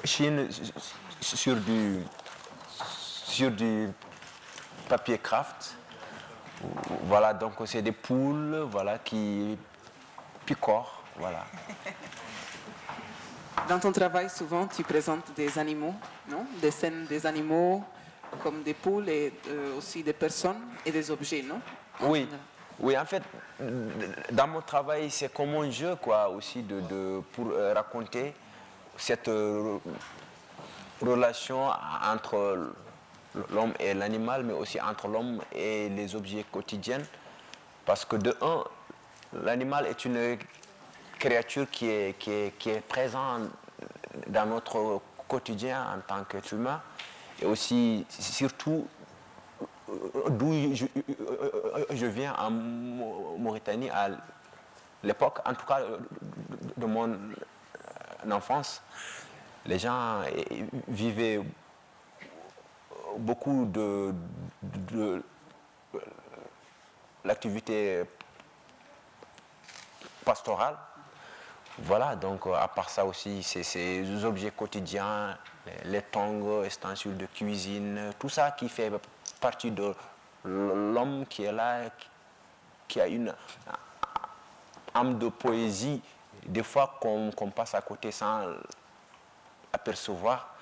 Chine 0.03 0.47
sur 1.21 1.55
du 1.55 2.03
sur 2.79 3.49
du 3.49 3.89
papier 4.89 5.19
craft. 5.19 5.75
Voilà, 7.03 7.33
donc 7.33 7.53
c'est 7.65 7.81
des 7.81 7.93
poules 7.93 8.67
voilà, 8.69 8.97
qui 8.97 9.57
picorent. 10.45 11.03
Voilà. 11.15 11.45
Dans 13.67 13.79
ton 13.79 13.91
travail, 13.91 14.29
souvent, 14.29 14.67
tu 14.67 14.83
présentes 14.83 15.31
des 15.35 15.57
animaux, 15.59 15.93
non? 16.27 16.45
Des 16.61 16.71
scènes 16.71 17.05
des 17.05 17.25
animaux, 17.25 17.83
comme 18.43 18.63
des 18.63 18.73
poules 18.73 19.09
et 19.09 19.33
euh, 19.47 19.77
aussi 19.77 20.01
des 20.03 20.13
personnes 20.13 20.61
et 20.85 20.91
des 20.91 21.11
objets, 21.11 21.43
non? 21.43 21.61
Oui, 22.01 22.27
oui, 22.79 22.97
en 22.97 23.05
fait, 23.05 23.21
dans 24.31 24.47
mon 24.47 24.61
travail, 24.61 25.11
c'est 25.11 25.31
comme 25.33 25.53
un 25.55 25.69
jeu, 25.69 25.95
quoi, 25.97 26.29
aussi, 26.29 26.63
de, 26.63 26.79
de- 26.81 27.21
pour 27.33 27.47
euh, 27.51 27.73
raconter 27.73 28.33
cette 28.97 29.27
euh, 29.27 29.77
relation 31.01 31.69
entre 32.03 32.71
l'homme 33.49 33.73
et 33.79 33.93
l'animal, 33.93 34.43
mais 34.43 34.53
aussi 34.53 34.79
entre 34.79 35.07
l'homme 35.07 35.41
et 35.53 35.89
les 35.89 36.15
objets 36.15 36.45
quotidiens. 36.51 37.01
Parce 37.85 38.05
que 38.05 38.15
de 38.15 38.35
un, 38.41 38.63
l'animal 39.33 39.87
est 39.87 40.05
une 40.05 40.37
créature 41.17 41.69
qui 41.69 41.89
est, 41.89 42.17
qui 42.17 42.31
est, 42.31 42.57
qui 42.57 42.69
est 42.69 42.81
présente 42.81 43.49
dans 44.27 44.45
notre 44.45 45.01
quotidien 45.27 45.85
en 45.95 45.99
tant 46.01 46.23
qu'être 46.23 46.53
humain, 46.53 46.81
et 47.41 47.45
aussi, 47.45 48.05
surtout, 48.09 48.87
d'où 50.29 50.75
je, 50.75 50.85
je 51.91 52.05
viens 52.05 52.35
en 52.35 52.49
Mauritanie 52.51 53.89
à 53.89 54.09
l'époque, 55.03 55.39
en 55.45 55.53
tout 55.53 55.65
cas 55.65 55.79
de 56.77 56.85
mon 56.85 57.17
enfance, 58.29 58.81
les 59.65 59.79
gens 59.79 60.21
vivaient 60.87 61.41
beaucoup 63.17 63.65
de, 63.65 64.13
de 64.61 65.23
l'activité 67.23 68.03
pastorale. 70.23 70.77
Voilà, 71.79 72.15
donc 72.15 72.41
à 72.45 72.67
part 72.67 72.89
ça 72.89 73.05
aussi, 73.05 73.41
c'est 73.41 73.63
ces 73.63 74.25
objets 74.25 74.51
quotidiens, 74.51 75.37
les 75.85 76.01
tongs, 76.01 76.63
ustensiles 76.65 77.15
de 77.17 77.25
cuisine, 77.25 78.11
tout 78.19 78.29
ça 78.29 78.51
qui 78.51 78.67
fait 78.67 78.91
partie 79.39 79.71
de 79.71 79.95
l'homme 80.43 81.25
qui 81.27 81.43
est 81.43 81.51
là, 81.51 81.89
qui 82.87 82.99
a 82.99 83.07
une 83.07 83.33
âme 84.93 85.17
de 85.19 85.29
poésie, 85.29 86.01
des 86.45 86.63
fois 86.63 86.97
qu'on 86.99 87.51
passe 87.55 87.75
à 87.75 87.81
côté 87.81 88.11
sans 88.11 88.47
apercevoir. 89.71 90.55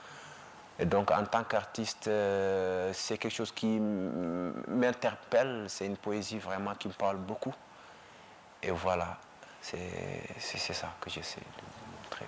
Et 0.79 0.85
donc 0.85 1.09
en 1.11 1.25
tant 1.25 1.43
qu'artiste, 1.43 2.07
euh, 2.07 2.91
c'est 2.93 3.17
quelque 3.17 3.33
chose 3.33 3.51
qui 3.51 3.79
m'interpelle, 3.79 5.65
c'est 5.67 5.87
une 5.87 5.97
poésie 5.97 6.37
vraiment 6.37 6.75
qui 6.75 6.87
me 6.87 6.93
parle 6.93 7.17
beaucoup. 7.17 7.53
Et 8.61 8.71
voilà, 8.71 9.17
c'est 9.61 9.77
ça 10.73 10.93
que 11.01 11.09
j'essaie 11.09 11.41
de 11.41 12.03
montrer. 12.03 12.25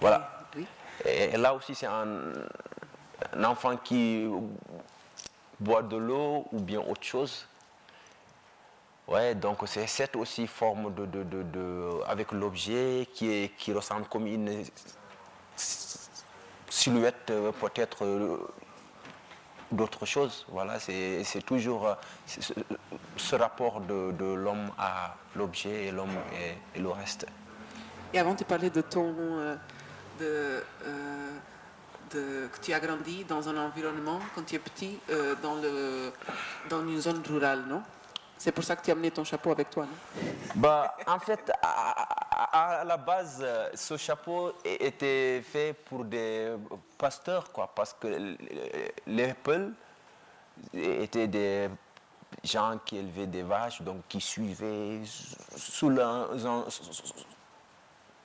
Voilà. 0.00 0.30
Et, 1.04 1.36
là 1.36 1.54
aussi, 1.54 1.74
c'est 1.74 1.86
un, 1.86 2.14
enfant 3.44 3.76
qui 3.76 4.28
boit 5.60 5.82
de 5.82 5.96
l'eau 5.96 6.46
ou 6.52 6.58
bien 6.58 6.80
autre 6.80 7.02
chose. 7.02 7.46
Ouais, 9.06 9.34
donc 9.34 9.58
c'est 9.66 9.86
cette 9.86 10.16
aussi 10.16 10.46
forme 10.46 10.92
de, 10.94 11.06
de, 11.06 12.02
avec 12.06 12.32
l'objet 12.32 13.08
qui, 13.14 13.50
qui 13.56 13.72
ressemble 13.72 14.06
comme 14.06 14.26
une 14.26 14.64
silhouette 15.58 17.30
euh, 17.30 17.52
peut-être 17.52 18.04
euh, 18.04 18.38
d'autre 19.72 20.06
chose. 20.06 20.46
Voilà, 20.48 20.78
c'est 20.78 21.44
toujours 21.44 21.88
euh, 21.88 21.94
ce 23.16 23.34
rapport 23.36 23.80
de, 23.80 24.34
l'homme 24.34 24.70
à 24.78 25.14
l'objet 25.36 25.86
et 25.86 25.90
l'homme 25.90 26.16
et, 26.74 26.80
le 26.80 26.88
reste. 26.88 27.26
Et 28.12 28.18
avant, 28.18 28.34
tu 28.34 28.44
parlais 28.44 28.70
de 28.70 28.80
ton... 28.80 29.14
de, 30.18 30.62
que 32.10 32.60
tu 32.62 32.72
as 32.72 32.80
grandi 32.80 33.24
dans 33.24 33.50
un 33.50 33.56
environnement, 33.58 34.18
quand 34.34 34.42
tu 34.46 34.54
es 34.54 34.58
petit, 34.58 34.98
dans, 35.42 35.56
le, 35.56 36.10
dans 36.70 36.80
une 36.80 36.98
zone 36.98 37.22
rurale, 37.28 37.64
non? 37.68 37.82
C'est 38.38 38.52
pour 38.52 38.64
ça 38.64 38.76
que 38.76 38.84
tu 38.84 38.90
as 38.90 38.92
amené 38.92 39.10
ton 39.10 39.24
chapeau 39.24 39.50
avec 39.50 39.68
toi, 39.70 39.84
non 39.84 40.30
bah, 40.54 40.96
En 41.06 41.18
fait, 41.18 41.50
à, 41.60 42.84
la 42.84 42.96
base, 42.96 43.44
ce 43.74 43.96
chapeau 43.96 44.52
était 44.64 45.42
fait 45.42 45.74
pour 45.74 46.04
des 46.04 46.52
pasteurs, 46.96 47.50
quoi, 47.52 47.70
parce 47.74 47.94
que 47.94 48.36
les 49.06 49.34
Peuls 49.34 49.74
étaient 50.72 51.28
des 51.28 51.68
gens 52.44 52.78
qui 52.84 52.98
élevaient 52.98 53.26
des 53.26 53.42
vaches, 53.42 53.82
donc 53.82 54.02
qui 54.08 54.20
suivaient 54.20 55.00
sous 55.56 55.88
le 55.88 56.02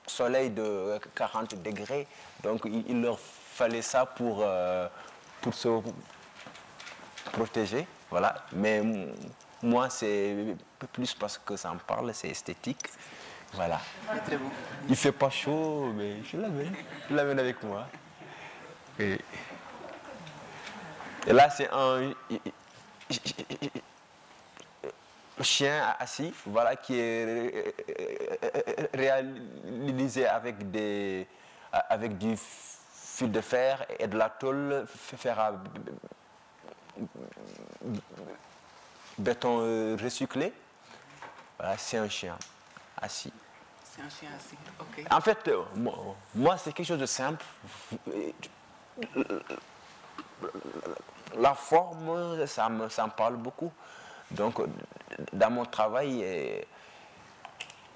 soleil 0.07 0.49
de 0.49 0.99
40 1.15 1.61
degrés. 1.61 2.07
Donc 2.43 2.61
il, 2.65 3.01
leur 3.01 3.19
fallait 3.19 3.81
ça 3.81 4.05
pour, 4.05 4.39
euh, 4.41 4.87
pour 5.41 5.53
se 5.53 5.69
protéger. 7.31 7.87
Voilà. 8.09 8.35
Mais 8.51 8.81
moi, 9.63 9.89
c'est 9.89 10.55
plus 10.91 11.13
parce 11.13 11.37
que 11.37 11.55
ça 11.55 11.73
me 11.73 11.79
parle, 11.79 12.13
c'est 12.13 12.29
esthétique. 12.29 12.89
Voilà. 13.53 13.79
Il 14.89 14.95
fait 14.95 15.11
pas 15.11 15.29
chaud, 15.29 15.91
mais 15.95 16.23
je 16.23 16.37
l'amène. 16.37 16.75
Je 17.09 17.15
l'amène 17.15 17.39
avec 17.39 17.63
moi. 17.63 17.87
Et, 18.99 19.17
là, 21.27 21.49
c'est 21.49 21.69
un 21.71 22.13
chien 25.41 25.95
assis, 25.99 26.33
voilà, 26.45 26.75
qui 26.75 26.99
est 26.99 27.73
réalisé 28.93 30.27
avec 30.27 30.69
des, 30.71 31.27
avec 31.71 32.17
du 32.17 32.35
fil 32.37 33.31
de 33.31 33.41
fer 33.41 33.85
et 33.99 34.07
de 34.07 34.17
la 34.17 34.29
tôle, 34.29 34.85
fer 34.89 35.39
à 35.39 35.53
béton 39.17 39.59
euh, 39.61 39.97
recyclé. 40.01 40.53
Voilà, 41.57 41.77
c'est 41.77 41.97
un 41.97 42.09
chien 42.09 42.37
assis. 43.01 43.31
C'est 43.83 44.01
un 44.01 44.09
chien 44.09 44.29
assis, 44.35 44.57
ok. 44.79 45.05
En 45.11 45.21
fait, 45.21 45.47
euh, 45.47 45.63
moi, 46.35 46.57
c'est 46.57 46.73
quelque 46.73 46.87
chose 46.87 46.99
de 46.99 47.05
simple. 47.05 47.45
La 51.35 51.53
forme, 51.53 52.45
ça 52.47 52.69
me, 52.69 52.89
ça 52.89 53.05
me 53.05 53.11
parle 53.11 53.35
beaucoup. 53.35 53.71
Donc, 54.31 54.59
dans 55.31 55.51
mon 55.51 55.65
travail, 55.65 56.65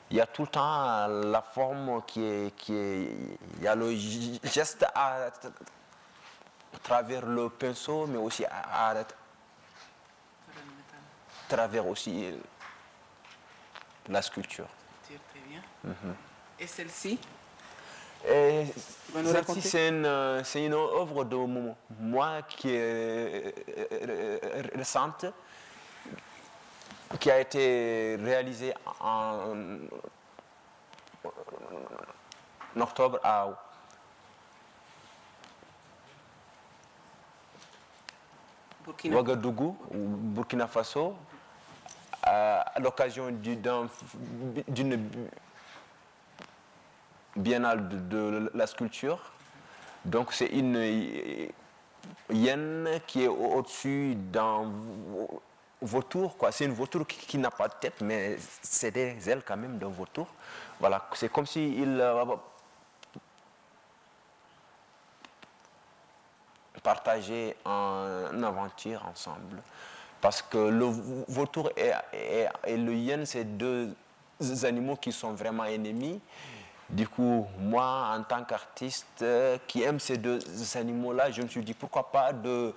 il 0.10 0.18
y 0.18 0.22
a 0.22 0.26
tout 0.26 0.44
le 0.44 0.48
temps 0.48 1.08
la 1.08 1.42
forme 1.42 2.02
qui 2.06 2.24
est. 2.24 2.56
Qui 2.56 2.74
est 2.74 3.18
il 3.58 3.64
y 3.64 3.68
a 3.68 3.76
le 3.76 3.94
geste 4.44 4.86
à, 4.96 5.30
travers 6.84 7.26
le 7.26 7.50
pinceau, 7.50 8.08
mais 8.08 8.18
aussi 8.18 8.46
à, 8.46 8.94
travers 11.48 11.88
aussi 11.88 12.26
euh, 12.26 12.38
la 14.10 14.22
sculpture. 14.22 14.68
Très 15.06 15.40
bien. 15.48 15.62
Mhm. 15.84 16.16
Et 16.60 16.68
celle-ci? 16.68 17.20
Celle-ci, 18.24 19.62
c'est 19.62 19.90
une, 19.90 20.06
euh, 20.06 20.44
une, 20.56 20.74
œuvre 20.74 21.24
de 21.24 21.36
moi 22.00 22.42
qui 22.48 22.70
est 22.70 23.54
euh, 23.92 24.40
récente, 24.76 25.26
qui 27.20 27.32
a 27.32 27.40
été 27.40 28.18
réalisée 28.20 28.74
en, 29.00 29.56
en 32.76 32.82
octobre 32.82 33.20
à 33.24 33.48
Burkina. 38.88 39.16
Ouagadougou, 39.16 39.78
Burkina 39.92 40.68
Faso, 40.68 41.16
à 42.28 42.80
l'occasion 42.80 43.30
d'une 43.32 45.10
biennale 47.36 48.08
de, 48.10 48.52
la 48.54 48.68
sculpture. 48.68 49.20
Donc 50.06 50.34
c'est 50.34 50.48
une 50.48 51.50
hyène 52.30 52.90
qui 53.08 53.24
est 53.24 53.28
au-dessus 53.28 54.16
d'un 54.16 54.72
vautour. 55.82 56.36
C'est 56.52 56.66
une 56.66 56.74
vautour 56.74 57.06
qui, 57.08 57.38
n'a 57.38 57.52
pas 57.52 57.68
de 57.68 57.74
tête, 57.80 58.02
mais 58.02 58.38
c'est 58.62 58.92
des 58.92 59.30
ailes 59.30 59.44
quand 59.46 59.58
même 59.58 59.78
d'un 59.78 59.90
vautour. 59.90 60.28
Voilà, 60.80 61.08
c'est 61.14 61.32
comme 61.32 61.46
s'il 61.46 61.80
il 61.80 62.02
euh, 62.02 62.26
partageait 66.84 67.56
une 67.66 68.44
aventure 68.44 69.06
ensemble. 69.08 69.62
Parce 70.22 70.42
que 70.42 70.58
le 70.58 70.86
vautour 71.28 71.70
et, 71.78 72.76
le 72.76 72.94
hyène, 72.94 73.26
c'est 73.26 73.44
deux 73.44 73.96
animaux 74.64 74.96
qui 74.96 75.12
sont 75.12 75.34
vraiment 75.34 75.66
ennemis. 75.66 76.20
Du 76.90 77.08
coup, 77.08 77.46
moi, 77.60 78.16
en 78.18 78.24
tant 78.24 78.44
qu'artiste 78.46 79.22
euh, 79.22 79.58
qui 79.68 79.84
aime 79.84 80.00
ces 80.00 80.18
deux 80.18 80.40
animaux-là, 80.76 81.32
je 81.32 81.42
me 81.42 81.48
suis 81.48 81.62
dit 81.62 81.74
pourquoi 81.74 82.10
pas 82.10 82.32
de, 82.32 82.74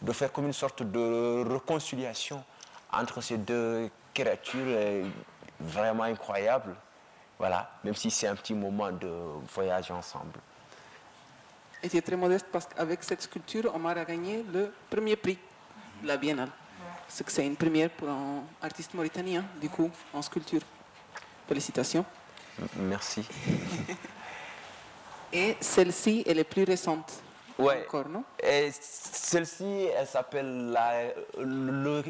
de 0.00 0.12
faire 0.12 0.32
comme 0.32 0.46
une 0.46 0.54
sorte 0.54 0.82
de 0.82 1.44
réconciliation 1.46 2.42
entre 2.90 3.20
ces 3.20 3.36
deux 3.36 3.90
créatures 4.14 4.64
euh, 4.66 5.06
vraiment 5.60 6.04
incroyables. 6.04 6.74
Voilà, 7.38 7.70
même 7.82 7.94
si 7.94 8.10
c'est 8.10 8.28
un 8.28 8.36
petit 8.36 8.54
moment 8.54 8.90
de 8.90 9.12
voyage 9.54 9.90
ensemble. 9.90 10.40
Et 11.82 11.94
es 11.94 12.00
très 12.00 12.16
modeste 12.16 12.46
parce 12.50 12.66
qu'avec 12.66 13.02
cette 13.02 13.20
sculpture, 13.20 13.74
Omar 13.74 13.98
a 13.98 14.04
gagné 14.06 14.42
le 14.54 14.72
premier 14.88 15.16
prix 15.16 15.38
de 16.02 16.08
la 16.08 16.16
Biennale 16.16 16.48
c'est 17.08 17.24
que 17.24 17.32
c'est 17.32 17.46
une 17.46 17.56
première 17.56 17.90
pour 17.90 18.08
un 18.08 18.42
artiste 18.62 18.94
mauritanien, 18.94 19.44
du 19.60 19.68
coup, 19.68 19.90
en 20.12 20.22
sculpture. 20.22 20.62
Félicitations. 21.46 22.04
Merci. 22.76 23.26
Et 25.32 25.56
celle-ci, 25.60 26.22
elle 26.26 26.38
est 26.38 26.44
plus 26.44 26.64
récente. 26.64 27.12
Ouais. 27.58 27.84
Encore, 27.86 28.08
non? 28.08 28.24
Et 28.42 28.70
celle-ci, 28.72 29.88
elle 29.96 30.06
s'appelle 30.06 30.70
la, 30.70 31.04
le 31.38 32.02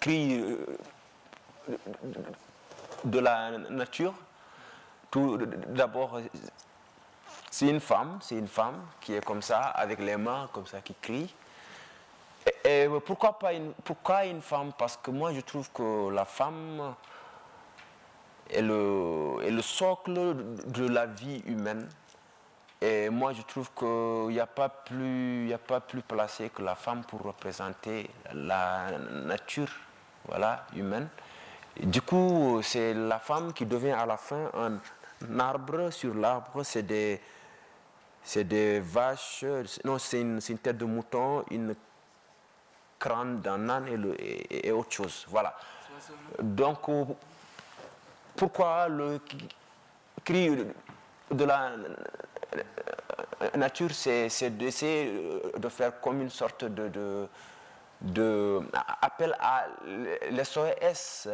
cri 0.00 0.40
euh, 0.40 0.78
de 3.04 3.18
la 3.18 3.58
nature. 3.70 4.14
Tout 5.10 5.38
d'abord, 5.68 6.20
c'est 7.50 7.68
une 7.68 7.80
femme, 7.80 8.18
c'est 8.20 8.36
une 8.36 8.48
femme 8.48 8.84
qui 9.00 9.14
est 9.14 9.24
comme 9.24 9.42
ça, 9.42 9.60
avec 9.60 10.00
les 10.00 10.16
mains 10.16 10.48
comme 10.52 10.66
ça, 10.66 10.80
qui 10.80 10.94
crie. 11.00 11.32
Pourquoi, 13.04 13.38
pas 13.38 13.52
une, 13.52 13.72
pourquoi 13.84 14.24
une 14.26 14.40
femme? 14.40 14.72
Parce 14.76 14.96
que 14.96 15.10
moi, 15.10 15.32
je 15.32 15.40
trouve 15.40 15.70
que 15.70 16.10
la 16.10 16.24
femme 16.24 16.94
est 18.50 18.62
le, 18.62 19.36
est 19.42 19.50
le 19.50 19.62
socle 19.62 20.34
de 20.66 20.86
la 20.88 21.06
vie 21.06 21.42
humaine. 21.46 21.88
Et 22.80 23.08
moi, 23.08 23.32
je 23.32 23.42
trouve 23.42 23.70
qu'il 23.72 24.34
n'y 24.34 24.40
a, 24.40 24.46
pas 24.46 24.68
plus- 24.68 25.52
a 25.52 25.58
pas 25.58 25.80
plus 25.80 26.02
placé 26.02 26.50
que 26.50 26.62
la 26.62 26.74
femme 26.74 27.02
pour 27.04 27.22
représenter 27.22 28.10
la 28.32 28.90
nature 29.24 29.70
voilà, 30.26 30.66
humaine. 30.74 31.08
Du 31.80 32.02
coup, 32.02 32.60
c'est 32.62 32.94
la 32.94 33.18
femme 33.18 33.52
qui 33.52 33.66
devient 33.66 33.92
à 33.92 34.06
la 34.06 34.16
fin 34.16 34.50
un, 34.54 34.78
arbre. 35.38 35.90
Sur 35.90 36.14
l'arbre, 36.14 36.62
c'est 36.62 36.82
des, 36.82 37.20
des 38.36 38.80
vaches, 38.80 39.44
non, 39.84 39.98
c'est 39.98 40.20
une, 40.20 40.40
une 40.48 40.58
tête 40.58 40.76
de 40.78 40.84
mouton, 40.84 41.44
une 41.50 41.74
crâne 42.98 43.40
d'un 43.40 43.68
âne 43.68 43.88
et, 43.88 43.96
le- 43.96 44.16
et- 44.20 44.72
autre 44.72 44.92
chose. 44.92 45.26
Voilà. 45.28 45.54
Donc, 46.40 46.88
euh, 46.88 47.04
pourquoi 48.36 48.88
le 48.88 49.20
cri 50.24 50.66
de 51.30 51.44
la 51.44 51.72
nature, 53.56 53.90
c'est 53.92 54.50
d'essayer 54.56 55.40
de 55.56 55.68
faire 55.68 56.00
comme 56.00 56.20
une 56.22 56.30
sorte 56.30 56.64
de 56.64 57.28
appel 59.00 59.34
à 59.40 59.66
l'SOS. 60.30 61.28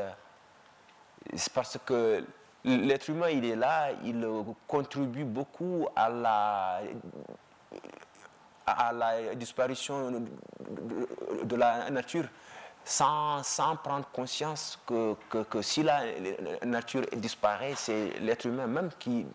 C'est 1.34 1.52
parce 1.52 1.78
que 1.84 2.24
l'être 2.64 3.08
humain, 3.10 3.28
il 3.30 3.44
est 3.44 3.56
là, 3.56 3.90
il 4.04 4.26
contribue 4.66 5.24
beaucoup 5.24 5.88
à 5.96 6.08
la, 6.08 6.80
à 8.66 8.92
la 8.92 9.34
disparition 9.34 10.10
de, 11.44 11.56
la 11.56 11.90
nature 11.90 12.24
sans, 12.84 13.42
sans 13.42 13.76
prendre 13.76 14.06
conscience 14.12 14.78
que, 14.86 15.14
que- 15.28 15.42
que 15.44 15.62
si 15.62 15.82
la 15.82 16.02
nature 16.64 17.02
disparaît, 17.16 17.74
c'est 17.76 18.18
l'être 18.20 18.46
humain 18.46 18.66
même 18.66 18.90
qui 18.98 19.26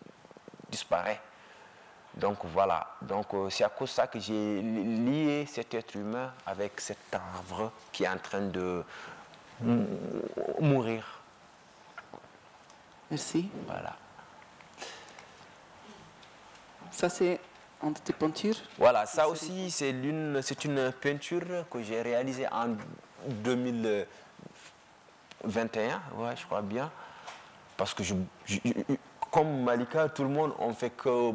disparaît. 0.70 1.20
Donc 2.14 2.38
voilà, 2.46 2.86
donc 3.02 3.26
euh, 3.34 3.50
c'est 3.50 3.62
à 3.64 3.68
cause 3.68 3.90
de 3.90 3.94
ça 3.94 4.06
que 4.06 4.18
j'ai 4.18 4.62
lié 4.62 5.44
cet 5.46 5.74
être 5.74 5.94
humain 5.96 6.32
avec 6.46 6.80
cet 6.80 7.14
arbre 7.14 7.70
qui 7.92 8.04
est 8.04 8.08
en 8.08 8.16
train 8.18 8.40
de 8.40 8.82
mou- 9.60 9.86
mourir. 10.60 11.04
Merci. 13.10 13.50
Voilà. 13.66 13.94
Ça, 16.90 17.08
c'est 17.10 17.38
de 17.82 17.98
tes 17.98 18.12
peintures. 18.12 18.56
Voilà, 18.78 19.06
ça 19.06 19.28
aussi, 19.28 19.70
c'est 19.70 19.90
une 19.90 20.40
peinture 21.00 21.64
que 21.70 21.82
j'ai 21.82 22.02
réalisée 22.02 22.46
en 22.50 22.76
2021, 23.28 26.00
ouais, 26.16 26.36
je 26.36 26.44
crois 26.46 26.62
bien. 26.62 26.90
Parce 27.76 27.92
que 27.94 28.02
je, 28.02 28.14
je- 28.46 28.58
je- 28.64 28.94
comme 29.30 29.62
Malika, 29.62 30.08
tout 30.08 30.22
le 30.22 30.30
monde, 30.30 30.54
on 30.58 30.72
fait 30.72 30.90
que 30.90 31.32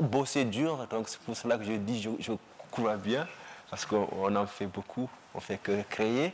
bosser 0.00 0.44
dur. 0.44 0.86
Donc 0.88 1.08
c'est 1.08 1.18
pour 1.20 1.36
cela 1.36 1.56
que 1.58 1.64
je 1.64 1.72
dis, 1.72 2.00
je, 2.02 2.10
je 2.20 2.32
crois 2.70 2.96
bien. 2.96 3.26
Parce 3.70 3.86
qu'on 3.86 4.36
en 4.36 4.46
fait 4.46 4.66
beaucoup, 4.66 5.08
on 5.34 5.40
fait 5.40 5.56
que 5.58 5.82
créer 5.88 6.32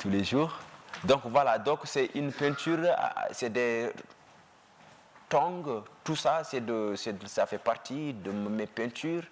tous 0.00 0.08
les 0.08 0.24
jours. 0.24 0.56
Donc 1.04 1.22
voilà, 1.26 1.58
donc 1.58 1.80
c'est 1.84 2.06
une 2.14 2.32
peinture, 2.32 2.78
ah, 2.96 3.26
c'est 3.32 3.50
des 3.52 3.90
tongs, 5.28 5.82
tout 6.04 6.16
ça, 6.16 6.42
de, 6.52 6.94
ça 7.26 7.46
fait 7.46 7.58
partie 7.58 8.12
de 8.12 8.30
mes 8.30 8.66
peintures 8.66 9.24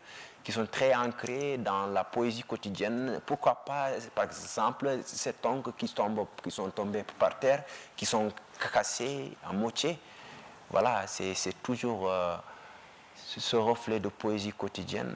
qui 0.42 0.52
sont 0.52 0.66
très 0.66 0.94
ancrées 0.94 1.56
dans 1.56 1.86
la 1.86 2.04
poésie 2.04 2.42
quotidienne. 2.42 3.20
Pourquoi 3.24 3.54
pas, 3.64 3.88
par 4.14 4.24
exemple, 4.24 4.98
ces 5.04 5.32
tongs 5.32 5.62
qui, 5.76 5.88
tombent, 5.88 6.26
qui 6.42 6.50
sont 6.50 6.68
tombés 6.68 7.04
par 7.18 7.38
terre, 7.38 7.64
qui 7.96 8.04
sont 8.04 8.30
cassés 8.72 9.36
à 9.42 9.52
moitié. 9.52 9.98
Voilà, 10.70 11.06
c'est 11.06 11.62
toujours 11.62 12.10
euh, 12.10 12.36
ce 13.16 13.56
reflet 13.56 14.00
de 14.00 14.08
poésie 14.08 14.52
quotidienne 14.52 15.14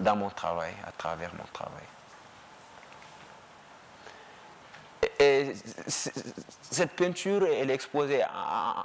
dans 0.00 0.16
mon 0.16 0.30
travail, 0.30 0.72
à 0.86 0.92
travers 0.92 1.34
mon 1.34 1.44
travail. 1.52 1.84
Et 5.18 5.54
cette 5.88 6.92
peinture, 6.92 7.46
elle 7.46 7.70
est 7.70 7.74
exposée 7.74 8.22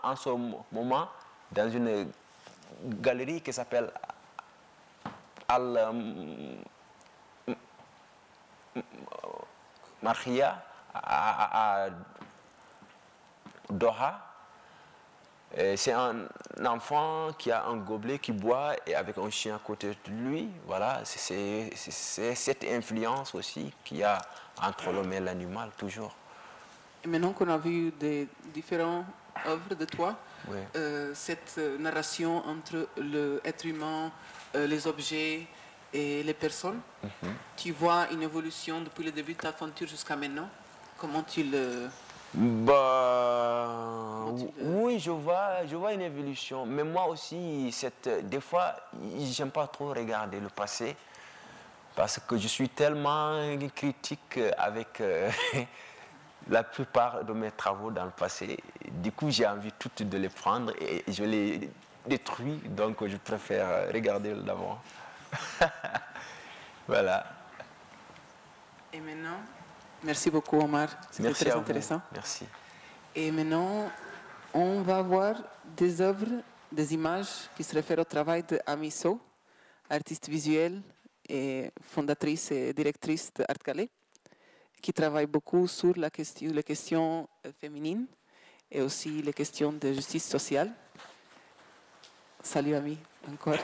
en, 0.03 0.15
ce 0.15 0.29
moment 0.71 1.09
dans 1.51 1.69
une 1.69 2.09
galerie 2.85 3.41
qui 3.41 3.51
s'appelle 3.51 3.91
Al 5.49 5.77
euh, 5.77 7.53
Marhia 10.01 10.63
à 10.93 11.87
Doha. 13.69 14.30
Et 15.57 15.75
C'est 15.75 15.91
un 15.91 16.27
enfant 16.65 17.29
qui 17.37 17.51
a 17.51 17.65
un 17.65 17.77
gobelet 17.77 18.19
qui 18.19 18.31
boit 18.31 18.73
et 18.87 18.95
avec 18.95 19.17
un 19.17 19.29
chien 19.29 19.55
à 19.55 19.59
côté 19.59 19.89
de 19.89 20.11
lui. 20.11 20.49
Voilà, 20.65 21.01
c'est- 21.03 21.69
cette 22.35 22.63
influence 22.63 23.35
aussi 23.35 23.71
qu'il 23.83 23.97
y 23.97 24.03
a 24.03 24.17
entre 24.61 24.91
l'homme 24.91 25.11
et 25.11 25.19
l'animal 25.19 25.71
toujours. 25.77 26.15
Et 27.03 27.07
maintenant 27.07 27.33
qu'on 27.33 27.49
a 27.49 27.57
vu 27.57 27.91
des 27.99 28.27
différentes 28.53 29.05
œuvres 29.45 29.75
de 29.75 29.85
toi, 29.85 30.15
Oui. 30.47 30.57
euh, 30.75 31.11
cette 31.15 31.55
euh, 31.57 31.77
narration 31.79 32.45
entre 32.47 32.87
l'être 32.97 33.65
humain, 33.65 34.11
euh, 34.55 34.67
les 34.67 34.85
objets 34.87 35.47
et 35.93 36.23
les 36.23 36.33
personnes, 36.33 36.79
Mhm. 37.03 37.33
tu 37.57 37.71
vois 37.71 38.07
une 38.11 38.21
évolution 38.23 38.81
depuis 38.81 39.03
le 39.03 39.11
début 39.11 39.33
de 39.33 39.39
ta 39.41 39.51
peinture 39.51 39.87
jusqu'à 39.87 40.15
maintenant? 40.15 40.47
Comment 40.97 41.23
tu 41.23 41.43
le... 41.43 41.89
Bah, 42.33 44.27
oui, 44.61 44.99
je 44.99 45.11
vois, 45.11 45.65
je 45.67 45.75
vois 45.75 45.93
une 45.93 46.01
évolution. 46.01 46.65
Mais 46.65 46.83
moi 46.83 47.07
aussi, 47.07 47.69
cette, 47.73 48.07
des 48.29 48.39
fois, 48.39 48.75
j'aime 49.19 49.51
pas 49.51 49.67
trop 49.67 49.89
regarder 49.89 50.39
le 50.39 50.47
passé 50.47 50.95
parce 51.93 52.19
que 52.19 52.37
je 52.37 52.47
suis 52.47 52.69
tellement 52.69 53.57
critique 53.75 54.39
avec 54.57 55.01
euh, 55.01 55.29
la 56.49 56.63
plupart 56.63 57.25
de 57.25 57.33
mes 57.33 57.51
travaux 57.51 57.91
dans 57.91 58.05
le 58.05 58.11
passé. 58.11 58.57
Du 58.89 59.11
coup, 59.11 59.29
j'ai 59.29 59.45
envie 59.45 59.73
toutes 59.77 60.03
de 60.03 60.17
les 60.17 60.29
prendre 60.29 60.71
et 60.79 61.03
je 61.09 61.25
les 61.25 61.69
détruis. 62.05 62.61
Donc, 62.65 63.05
je 63.05 63.17
préfère 63.17 63.91
regarder 63.93 64.33
d'avant. 64.35 64.79
voilà. 66.87 67.25
Et 68.93 69.01
maintenant, 69.01 69.39
merci 70.03 70.29
beaucoup 70.29 70.59
Omar, 70.59 70.89
c'était 71.11 71.31
très 71.31 71.51
à 71.51 71.55
vous. 71.55 71.61
intéressant. 71.61 72.01
Merci. 72.13 72.45
Et 73.15 73.31
maintenant, 73.31 73.91
on 74.53 74.81
va 74.81 75.01
voir 75.01 75.35
des 75.75 76.01
œuvres, 76.01 76.41
des 76.71 76.93
images 76.93 77.49
qui 77.55 77.63
se 77.63 77.73
réfèrent 77.73 77.99
au 77.99 78.03
travail 78.05 78.43
de 78.43 78.59
Amiso, 78.65 79.19
artiste 79.89 80.29
visuelle 80.29 80.81
et 81.27 81.71
fondatrice 81.81 82.51
et 82.51 82.73
directrice 82.73 83.31
de 83.33 83.43
Art 83.47 83.59
Calais, 83.63 83.89
qui 84.81 84.93
travaille 84.93 85.27
beaucoup 85.27 85.67
sur 85.67 85.95
la 85.97 86.09
question, 86.09 86.51
les 86.51 86.63
questions 86.63 87.27
euh, 87.45 87.51
féminines 87.59 88.05
et 88.71 88.81
aussi 88.81 89.21
les 89.21 89.33
questions 89.33 89.71
de 89.73 89.93
justice 89.93 90.27
sociale. 90.27 90.71
Salut 92.41 92.73
Ami, 92.73 92.97
encore. 93.31 93.57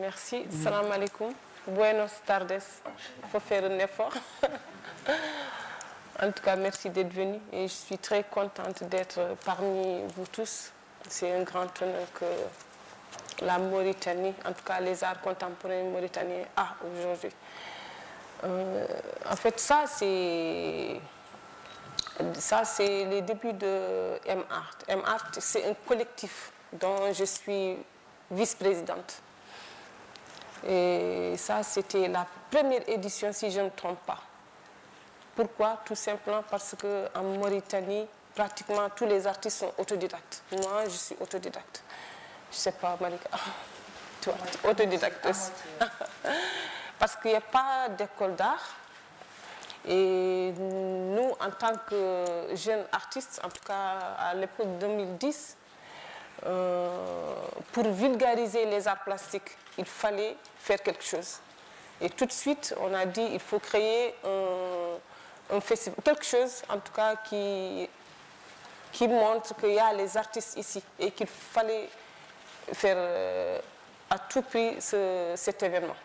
Merci. 0.00 0.44
Salam 0.62 0.90
alaikum. 0.90 1.32
Buenos 1.66 2.12
tardes. 2.26 2.58
Il 3.22 3.28
faut 3.30 3.40
faire 3.40 3.64
un 3.64 3.78
effort. 3.78 4.12
en 6.22 6.32
tout 6.32 6.42
cas, 6.42 6.56
merci 6.56 6.88
d'être 6.88 7.12
venu 7.12 7.38
et 7.52 7.68
je 7.68 7.72
suis 7.72 7.98
très 7.98 8.24
contente 8.24 8.82
d'être 8.84 9.20
parmi 9.44 10.02
vous 10.16 10.26
tous. 10.26 10.72
C'est 11.08 11.32
un 11.32 11.42
grand 11.42 11.70
honneur 11.82 12.06
que 12.14 13.44
la 13.44 13.58
Mauritanie, 13.58 14.34
en 14.46 14.52
tout 14.52 14.64
cas 14.64 14.80
les 14.80 15.02
arts 15.04 15.20
contemporains 15.20 15.84
mauritaniens, 15.84 16.44
a 16.56 16.74
aujourd'hui. 16.92 17.30
Euh, 18.44 18.86
en 19.30 19.36
fait, 19.36 19.60
ça, 19.60 19.84
c'est 19.86 21.00
ça, 22.34 22.64
c'est 22.64 23.04
les 23.04 23.22
débuts 23.22 23.52
de 23.52 24.18
M-Art. 24.26 24.78
M-Art, 24.88 25.30
c'est 25.38 25.68
un 25.68 25.74
collectif 25.86 26.52
dont 26.72 27.12
je 27.12 27.24
suis 27.24 27.76
vice-présidente. 28.30 29.22
Et 30.66 31.34
ça, 31.36 31.62
c'était 31.62 32.08
la 32.08 32.26
première 32.50 32.86
édition, 32.88 33.32
si 33.32 33.50
je 33.50 33.60
ne 33.60 33.64
me 33.66 33.70
trompe 33.70 34.00
pas. 34.06 34.18
Pourquoi? 35.34 35.80
Tout 35.84 35.94
simplement 35.94 36.42
parce 36.50 36.74
qu'en 36.80 37.22
Mauritanie, 37.22 38.06
pratiquement 38.34 38.88
tous 38.94 39.06
les 39.06 39.26
artistes 39.26 39.60
sont 39.60 39.72
autodidactes. 39.78 40.42
Moi, 40.52 40.84
je 40.84 40.96
suis 40.96 41.16
autodidacte. 41.20 41.82
Je 42.50 42.56
ne 42.56 42.60
sais 42.60 42.72
pas, 42.72 42.96
Malika. 43.00 43.28
Toi, 44.20 44.34
autodidacte 44.64 45.24
aussi. 45.26 45.50
parce 46.98 47.16
qu'il 47.16 47.30
n'y 47.30 47.36
a 47.36 47.40
pas 47.40 47.88
d'école 47.96 48.34
d'art. 48.34 48.76
Et 49.88 50.52
nous, 50.58 51.30
en 51.40 51.50
tant 51.58 51.72
que 51.88 52.54
jeunes 52.54 52.84
artistes, 52.92 53.40
en 53.42 53.48
tout 53.48 53.64
cas 53.66 54.14
à 54.18 54.34
l'époque 54.34 54.78
2010, 54.78 55.56
euh, 56.44 57.34
pour 57.72 57.84
vulgariser 57.90 58.66
les 58.66 58.86
arts 58.86 59.02
plastiques, 59.04 59.56
il 59.80 59.86
fallait 59.86 60.36
faire 60.58 60.80
quelque 60.82 61.02
chose. 61.04 61.38
Et 62.00 62.08
tout 62.10 62.26
de 62.26 62.32
suite, 62.32 62.74
on 62.80 62.92
a 62.94 63.04
dit 63.06 63.26
il 63.32 63.40
faut 63.40 63.58
créer 63.58 64.14
un, 65.54 65.60
festival, 65.60 65.96
quelque 66.04 66.24
chose 66.24 66.62
en 66.68 66.78
tout 66.78 66.92
cas 66.92 67.16
qui 67.28 67.88
qui 68.92 69.06
montre 69.08 69.54
qu'il 69.56 69.72
y 69.74 69.78
a 69.78 69.92
les 69.92 70.16
artistes 70.16 70.56
ici 70.56 70.82
et 70.98 71.10
qu'il 71.12 71.26
fallait 71.28 71.88
faire 72.72 72.96
euh, 72.98 73.58
à 74.08 74.18
tout 74.18 74.42
prix 74.42 74.80
ce- 74.80 75.32
cet 75.36 75.62
événement. 75.62 75.96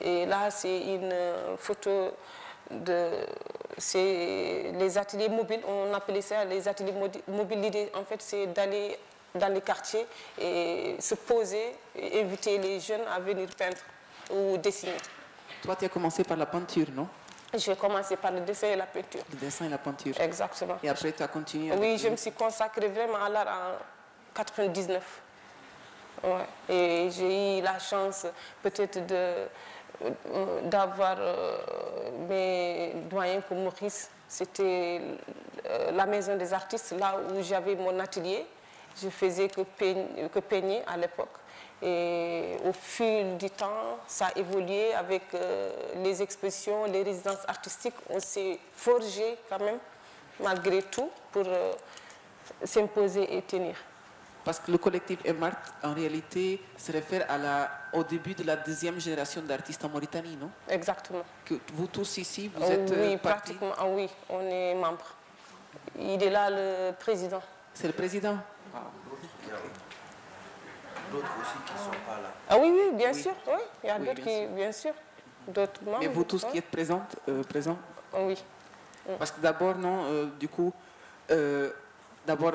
Et 0.00 0.24
là, 0.26 0.50
c'est 0.50 0.78
une 0.96 1.12
euh, 1.12 1.56
photo 1.58 2.12
de 2.70 3.10
c'est 3.78 4.72
les 4.74 4.98
ateliers 4.98 5.28
mobiles, 5.28 5.62
on 5.66 5.92
appelait 5.94 6.22
ça 6.22 6.44
les 6.44 6.66
ateliers 6.66 6.94
mobiles. 7.28 7.60
L'idée, 7.60 7.90
en 7.94 8.04
fait, 8.04 8.20
c'est 8.22 8.46
d'aller 8.46 8.98
dans 9.36 9.52
les 9.52 9.60
quartiers 9.60 10.06
et 10.40 10.96
se 11.00 11.14
poser 11.14 11.74
et 11.94 12.22
inviter 12.22 12.58
les 12.58 12.80
jeunes 12.80 13.06
à 13.14 13.18
venir 13.20 13.48
peindre 13.56 13.76
ou 14.30 14.56
dessiner. 14.58 14.96
Toi, 15.62 15.76
tu 15.76 15.84
as 15.84 15.88
commencé 15.88 16.24
par 16.24 16.36
la 16.36 16.46
peinture, 16.46 16.86
non? 16.94 17.08
Je 17.54 17.70
vais 17.70 17.76
commencer 17.76 18.16
par 18.16 18.32
le 18.32 18.40
dessin 18.40 18.68
et 18.68 18.76
la 18.76 18.86
peinture. 18.86 19.22
Le 19.30 19.36
dessin 19.36 19.66
et 19.66 19.68
la 19.68 19.78
peinture. 19.78 20.14
Exactement. 20.20 20.78
Et 20.82 20.88
après, 20.88 21.12
tu 21.12 21.22
as 21.22 21.28
continué 21.28 21.70
avec 21.70 21.82
Oui, 21.82 21.96
je 21.96 22.08
me 22.08 22.16
suis 22.16 22.32
consacrée 22.32 22.88
vraiment 22.88 23.24
à 23.24 23.28
l'art 23.28 23.46
en 23.48 24.34
99. 24.34 25.02
Ouais. 26.22 26.30
Et 26.68 27.10
j'ai 27.10 27.58
eu 27.58 27.62
la 27.62 27.78
chance 27.78 28.26
peut-être 28.62 28.98
euh, 29.10 29.46
d'avoir 30.64 31.16
euh, 31.18 31.58
mes 32.28 32.92
doyens 33.08 33.40
comme 33.48 33.62
Maurice. 33.62 34.10
C'était 34.28 35.00
euh, 35.66 35.92
la 35.92 36.06
maison 36.06 36.36
des 36.36 36.52
artistes, 36.52 36.94
là 36.98 37.16
où 37.32 37.42
j'avais 37.42 37.76
mon 37.76 37.98
atelier. 38.00 38.44
Je 39.02 39.08
faisais 39.10 39.48
que, 39.48 39.60
peign- 39.62 40.28
que 40.32 40.38
peigner 40.40 40.82
à 40.86 40.96
l'époque. 40.96 41.34
Et 41.82 42.56
au 42.64 42.72
fil 42.72 43.36
du 43.36 43.50
temps, 43.50 43.98
ça 44.06 44.26
a 44.28 44.38
évolué 44.38 44.94
avec 44.94 45.22
euh, 45.34 45.70
les 45.96 46.22
expositions, 46.22 46.86
les 46.86 47.02
résidences 47.02 47.44
artistiques. 47.46 47.94
On 48.08 48.18
s'est 48.18 48.58
forgé 48.74 49.36
quand 49.48 49.58
même, 49.58 49.78
malgré 50.40 50.82
tout, 50.82 51.10
pour 51.30 51.44
euh, 51.46 51.72
s'imposer 52.64 53.36
et 53.36 53.42
tenir. 53.42 53.74
Parce 54.42 54.60
que 54.60 54.70
le 54.70 54.78
collectif 54.78 55.18
EMART, 55.26 55.56
en 55.82 55.92
réalité, 55.92 56.62
se 56.78 56.92
réfère 56.92 57.26
à 57.28 57.36
la, 57.36 57.70
au 57.92 58.04
début 58.04 58.32
de 58.34 58.44
la 58.44 58.56
deuxième 58.56 58.98
génération 59.00 59.42
d'artistes 59.42 59.84
en 59.84 59.88
Mauritanie, 59.88 60.36
non? 60.36 60.50
Exactement. 60.68 61.24
que 61.44 61.54
Vous 61.74 61.88
tous 61.88 62.16
ici, 62.18 62.48
vous 62.54 62.62
Oh 62.64 62.70
êtes 62.70 62.90
euh, 62.92 63.08
oui, 63.10 63.16
pratiquement, 63.18 63.72
ah 63.76 63.86
oui, 63.86 64.08
on 64.30 64.40
est 64.48 64.74
membre. 64.74 65.04
Il 65.98 66.22
est 66.22 66.30
là, 66.30 66.48
le 66.48 66.92
président. 66.92 67.42
C'est 67.74 67.88
le 67.88 67.92
président? 67.92 68.36
D'autres 71.12 71.28
aussi 71.40 71.56
qui 71.66 71.72
ne 71.72 71.78
sont 71.78 71.90
pas 72.06 72.20
là. 72.20 72.30
Ah 72.48 72.58
oui, 72.58 72.72
oui, 72.72 72.90
bien 72.96 73.12
Oui. 73.12 73.22
sûr, 73.22 73.32
oui. 73.46 73.52
Il 73.84 73.86
y 73.86 73.90
a 73.90 73.98
Oui, 73.98 74.06
d'autres 74.06 74.22
qui, 74.22 74.36
sûr. 74.36 74.48
bien 74.48 74.72
sûr, 74.72 74.92
d'autres 75.48 75.84
membres. 75.84 75.98
Mais 76.00 76.08
vous 76.08 76.24
tous 76.24 76.44
qui 76.44 76.58
êtes 76.58 76.70
présents, 76.70 77.06
euh, 77.28 77.42
présents 77.44 77.78
Ah 78.12 78.18
oui. 78.22 78.42
Parce 79.18 79.30
que 79.30 79.40
d'abord, 79.40 79.76
non, 79.76 80.04
euh, 80.06 80.26
du 80.40 80.48
coup, 80.48 80.72
euh, 81.30 81.70
d'abord, 82.26 82.54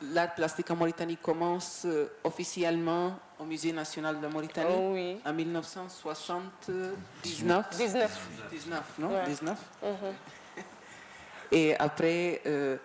l'art 0.00 0.34
plastique 0.34 0.70
en 0.70 0.76
Mauritanie 0.76 1.18
commence 1.18 1.82
euh, 1.84 2.06
officiellement 2.24 3.18
au 3.38 3.44
Musée 3.44 3.72
national 3.72 4.16
de 4.16 4.22
la 4.22 4.28
Mauritanie 4.30 4.74
Oh 4.74 4.92
oui. 4.94 5.20
en 5.26 5.32
1979. 5.34 6.94
19. 7.22 8.28
19, 8.50 8.82
non 8.98 9.08
Ouais. 9.12 9.24
19. 9.26 9.58
Mhm. 9.82 9.90
Et 11.52 11.76
après, 11.78 12.40
euh, 12.46 12.76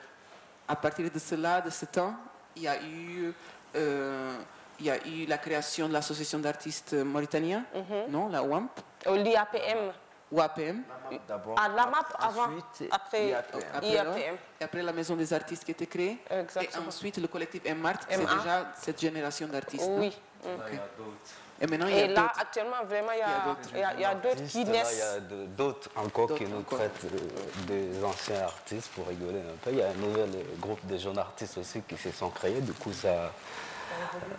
à 0.68 0.76
partir 0.76 1.10
de 1.10 1.20
cela, 1.20 1.62
de 1.62 1.70
ce 1.70 1.86
temps, 1.86 2.16
il 2.56 2.64
y 2.64 2.68
a 2.68 2.82
eu, 2.84 3.34
euh, 3.76 4.38
il 4.80 4.86
y 4.86 4.90
a 4.90 4.98
eu 5.08 5.26
la 5.26 5.38
création 5.38 5.88
de 5.88 5.94
l'association 5.94 6.40
d'artistes 6.40 6.94
mauritaniens, 6.94 7.64
Mhm. 7.74 8.10
non, 8.12 8.30
la 8.30 8.42
WAMP, 8.44 8.70
Au 9.08 9.16
l'IAPM. 9.16 9.92
ou 10.32 10.42
APM. 10.42 10.82
D'abord. 11.28 11.60
À 11.60 11.68
l'AMAP 11.70 12.08
avant, 12.20 12.44
Ensuite, 12.46 12.90
après 12.92 13.28
IAPM. 13.28 13.62
Après, 13.74 13.90
IAPM. 13.90 14.36
et 14.60 14.64
après 14.64 14.82
la 14.82 14.92
maison 14.94 15.16
des 15.16 15.32
artistes 15.34 15.64
qui 15.64 15.72
était 15.72 15.86
créée. 15.86 16.18
Exactement. 16.30 16.84
Et 16.84 16.88
ensuite 16.88 17.18
le 17.18 17.28
collectif 17.28 17.62
MART, 17.76 18.00
c'est 18.10 18.18
déjà 18.20 18.72
cette 18.76 19.00
génération 19.00 19.48
d'artistes. 19.48 19.86
Oui. 19.90 20.18
Là, 20.44 20.50
il 20.70 20.76
y 20.76 20.78
a 20.78 20.82
d'autres. 20.98 21.45
Et 21.62 21.68
maintenant, 21.68 21.88
il 21.88 21.96
y 21.96 22.00
a 22.02 22.04
Et 22.06 22.08
là, 22.10 22.34
actuellement, 22.38 22.84
vraiment, 22.84 23.12
il 23.14 23.20
y 23.20 23.22
a 23.22 23.46
d'autres. 23.46 23.70
il 23.74 23.80
y 23.80 23.84
a- 23.84 23.94
il 23.94 24.00
y 24.02 24.06
a 24.06 24.16
d'autres 24.16 24.44
qui 24.46 24.66
naissent. 24.66 24.92
Il 24.94 25.00
y 25.00 25.02
a 25.02 25.20
d'autres 25.46 25.90
encore 25.96 26.36
qui 26.36 26.44
nous 26.46 26.60
encore. 26.60 26.80
traitent 26.80 27.06
euh, 27.06 27.66
des 27.66 28.04
anciens 28.04 28.42
artistes 28.44 28.90
pour 28.94 29.08
rigoler 29.08 29.40
un 29.40 29.56
peu. 29.64 29.70
Il 29.72 29.78
y 29.78 29.82
a 29.82 29.88
un 29.90 29.94
nouvel 29.94 30.30
euh, 30.36 30.44
groupe 30.60 30.86
de 30.86 30.98
jeunes 30.98 31.18
artistes 31.18 31.58
aussi 31.58 31.82
qui 31.84 31.96
se 31.98 32.12
sont 32.12 32.30
créés. 32.30 32.60
Du 32.60 32.74
coup, 32.74 32.92
ça, 32.92 33.32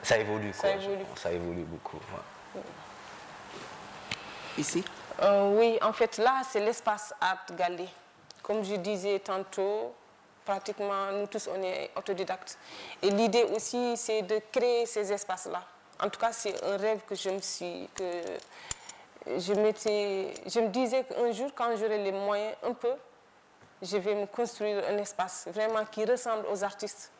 ça 0.02 0.18
évolue. 0.18 0.52
Ça 0.52 0.70
évolue. 0.72 1.04
pense. 1.04 1.20
Ça 1.20 1.32
évolue 1.32 1.62
beaucoup. 1.64 1.96
ouais. 2.54 2.60
Ici? 4.58 4.84
Euh, 5.22 5.56
oui, 5.58 5.78
en 5.82 5.92
fait, 5.94 6.18
là, 6.18 6.42
c'est 6.50 6.60
l'espace 6.60 7.14
Art 7.20 7.46
Galé. 7.56 7.88
Comme 8.42 8.62
je 8.62 8.74
disais 8.76 9.18
tantôt, 9.20 9.94
pratiquement, 10.44 11.12
nous 11.12 11.26
tous, 11.26 11.48
on 11.48 11.62
est 11.62 11.90
autodidactes. 11.96 12.58
Et 13.02 13.10
l'idée 13.10 13.44
aussi, 13.44 13.96
c'est 13.96 14.22
de 14.22 14.40
créer 14.52 14.84
ces 14.86 15.10
espaces-là. 15.12 15.62
En 16.00 16.08
tout 16.10 16.20
cas, 16.20 16.32
c'est 16.32 16.62
un 16.64 16.76
rêve 16.76 17.00
que 17.08 17.14
je 17.14 17.30
me 17.30 17.40
suis... 17.40 17.88
Que 17.94 18.04
je, 19.26 19.52
je 19.52 20.60
me 20.60 20.68
disais 20.68 21.04
qu'un 21.04 21.32
jour, 21.32 21.50
quand 21.54 21.76
j'aurai 21.76 22.02
les 22.02 22.12
moyens 22.12 22.54
un 22.62 22.74
peu, 22.74 22.92
je 23.82 23.96
vais 23.96 24.14
me 24.14 24.26
construire 24.26 24.82
un 24.88 24.96
espace 24.98 25.48
vraiment 25.52 25.84
qui 25.84 26.04
ressemble 26.04 26.46
aux 26.52 26.62
artistes. 26.62 27.10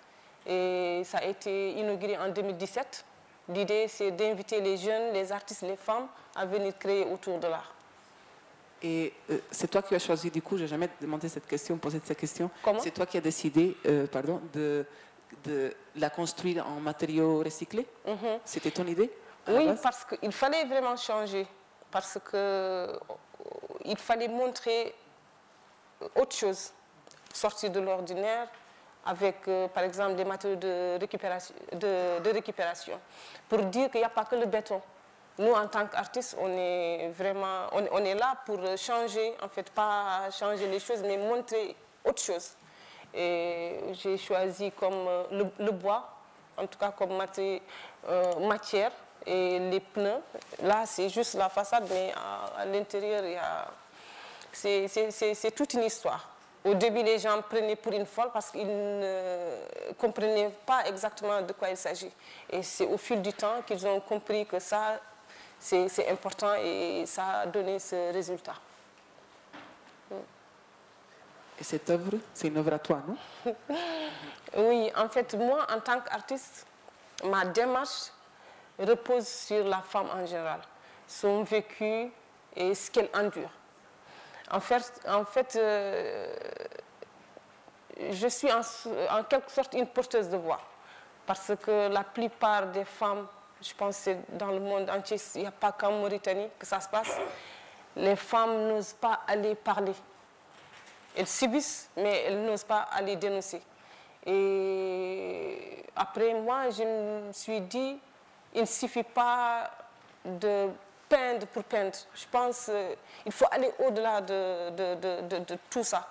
Et 0.47 1.03
ça 1.05 1.19
a 1.19 1.25
été 1.25 1.73
inauguré 1.73 2.17
en 2.19 2.29
2017. 2.29 3.05
L'idée, 3.49 3.87
c'est 3.89 4.11
d'inviter 4.11 4.61
les 4.61 4.77
jeunes, 4.77 5.13
les 5.13 5.31
artistes, 5.33 5.63
les 5.63 5.77
femmes 5.77 6.07
à 6.35 6.47
venir 6.47 6.77
créer 6.79 7.05
autour 7.05 7.39
de 7.39 7.47
l'art. 7.47 7.73
Et 8.83 9.13
euh, 9.31 9.39
c'est 9.51 9.69
toi 9.69 9.83
qui 9.83 9.95
as 9.95 9.99
choisi, 9.99 10.31
du 10.31 10.43
coup, 10.43 10.59
j'ai 10.59 10.67
jamais 10.67 10.89
demandé 11.01 11.29
cette 11.29 11.47
question, 11.47 11.77
posé 11.79 12.01
cette 12.05 12.19
question. 12.19 12.51
Comment? 12.63 12.81
C'est 12.81 12.91
toi 12.91 13.07
qui 13.07 13.17
as 13.17 13.23
décidé, 13.23 13.77
euh, 13.87 14.07
pardon, 14.07 14.41
de, 14.53 14.85
de 15.45 15.73
la 15.97 16.11
construire 16.11 16.67
en 16.67 16.81
matériaux 16.81 17.43
recyclés? 17.43 17.87
Mhm. 18.07 18.39
C'était 18.45 18.71
ton 18.71 18.87
idée 18.87 19.11
Oui, 19.49 19.69
parce 19.83 20.05
qu'il 20.05 20.33
fallait 20.33 20.65
vraiment 20.65 20.97
changer. 20.97 21.47
Parce 21.91 22.19
qu'il 22.31 23.99
fallait 23.99 24.29
montrer 24.29 24.95
autre 26.15 26.35
chose, 26.37 26.73
sortir 27.33 27.71
de 27.71 27.81
l'ordinaire 27.81 28.49
avec, 29.05 29.47
euh, 29.47 29.69
par 29.69 29.85
exemple, 29.85 30.17
des 30.17 30.25
matériaux 30.25 30.57
de 30.57 30.99
récupération, 30.99 31.55
de, 31.73 32.19
de 32.21 32.31
récupération. 32.31 33.01
Pour 33.49 33.61
dire 33.67 33.89
qu'il 33.91 34.01
n'y 34.01 34.05
a 34.05 34.09
pas 34.11 34.25
que 34.25 34.35
le 34.35 34.47
béton. 34.47 34.83
Nous, 35.39 35.53
en 35.53 35.69
tant 35.69 35.87
qu'artistes, 35.87 36.37
on 36.41 36.49
est 36.49 37.11
vraiment, 37.11 37.67
on, 37.73 37.87
on 37.93 38.05
est 38.05 38.15
là 38.15 38.37
pour 38.45 38.59
changer, 38.77 39.35
en 39.43 39.49
fait, 39.49 39.71
pas 39.71 40.29
changer 40.33 40.67
les 40.67 40.81
choses, 40.81 41.03
mais 41.03 41.17
montrer 41.19 41.77
autre 42.05 42.21
chose. 42.23 42.56
Et 43.17 43.81
j'ai 43.95 44.19
choisi 44.19 44.71
comme 44.73 45.07
euh, 45.09 45.45
le, 45.59 45.71
bois, 45.71 46.07
en 46.57 46.67
tout 46.67 46.79
cas 46.79 46.91
comme 46.91 47.19
euh, 47.19 48.47
matière, 48.47 48.93
et 49.25 49.59
les 49.59 49.81
pneus. 49.81 50.21
Là, 50.63 50.85
c'est 50.87 51.09
juste 51.09 51.35
la 51.35 51.49
façade, 51.49 51.87
mais 51.91 52.13
à, 52.15 52.65
l'intérieur, 52.67 53.23
c'est- 54.53 55.51
toute 55.55 55.75
une 55.75 55.85
histoire. 55.85 56.29
Au 56.65 56.75
début, 56.75 57.03
les 57.03 57.19
gens 57.19 57.41
prenaient 57.43 57.77
pour 57.77 57.93
une 57.93 58.07
folle 58.07 58.31
parce 58.33 58.51
qu'ils 58.51 58.67
ne 58.67 59.93
comprenaient 59.99 60.51
pas 60.67 60.85
exactement 60.87 61.41
de 61.41 61.53
quoi 61.53 61.71
il 61.71 61.77
s'agit. 61.77 62.11
Et 62.51 62.63
c'est 62.63 62.87
au 62.87 62.99
fil 62.99 63.23
du 63.23 63.33
temps 63.33 63.63
qu'ils 63.67 63.87
ont 63.87 64.01
compris 64.01 64.45
que 64.47 64.59
ça, 64.59 65.01
c'est 65.59 66.09
important 66.11 66.55
et 66.55 67.05
ça 67.07 67.41
a 67.41 67.47
donné 67.47 67.79
ce 67.79 68.13
résultat. 68.13 68.55
Et 71.59 71.65
cette 71.65 71.89
œuvre, 71.91 72.19
c'est 72.35 72.49
une 72.49 72.59
œuvre 72.59 72.75
à 72.75 72.79
toi, 72.79 73.01
non 73.07 73.55
Oui, 74.57 74.91
en 74.97 75.09
fait, 75.09 75.35
moi, 75.35 75.67
en 75.75 75.81
tant 75.81 76.01
qu'artiste, 76.01 76.67
ma 77.25 77.45
démarche 77.47 78.11
repose 78.79 79.27
sur 79.27 79.65
la 79.65 79.81
femme 79.81 80.09
en 80.15 80.27
général, 80.27 80.61
son 81.07 81.43
vécu 81.45 82.11
et 82.55 82.75
ce 82.75 82.91
qu'elle 82.91 83.09
endure. 83.15 83.51
En 84.51 84.61
fait, 84.61 85.57
euh, 85.57 86.37
je 88.11 88.29
suis 88.29 88.51
en, 88.53 88.61
en 89.11 89.25
quelque 89.25 89.51
sorte 89.51 89.75
une 89.75 89.87
porteuse 89.87 90.29
de 90.29 90.37
voix, 90.37 90.61
parce 91.27 91.53
que 91.63 91.89
la 91.89 92.05
plupart 92.05 92.67
des 92.67 92.85
femmes, 92.85 93.27
je 93.61 93.73
pense 93.75 94.05
que 94.05 94.17
dans 94.29 94.51
le 94.51 94.61
monde 94.61 94.89
entier, 94.91 95.17
il 95.35 95.41
n'y 95.41 95.47
a 95.47 95.51
pas 95.51 95.73
qu'en 95.73 95.93
Mauritanie 95.93 96.49
que 96.59 96.67
ça 96.67 96.81
se 96.81 96.89
passe, 96.89 97.17
les 97.97 98.15
femmes 98.15 98.69
n'osent 98.69 98.93
pas 98.93 99.21
aller 99.27 99.55
parler. 99.55 99.95
Elles 101.17 101.27
subissent, 101.27 101.89
mais 101.97 102.25
elles 102.27 102.43
n'osent 102.43 102.65
pas 102.65 102.89
aller 102.93 103.17
dénoncer. 103.17 103.63
Et 104.27 105.85
après, 105.95 106.35
moi, 106.35 106.69
je 106.71 106.83
me 106.83 107.33
suis 107.33 107.61
dit, 107.61 107.99
il 108.55 108.61
ne 108.61 108.67
suffit 108.67 109.03
pas 109.03 109.71
de 110.25 110.69
peindre 111.09 111.47
pour 111.47 111.65
peindre. 111.65 111.97
Je 112.15 112.25
pense 112.31 112.71
qu'il 113.23 113.33
faut 113.33 113.47
aller 113.51 113.71
au-delà 113.87 114.21
de, 114.21 115.57
tout 115.71 115.85
ça. 115.85 116.09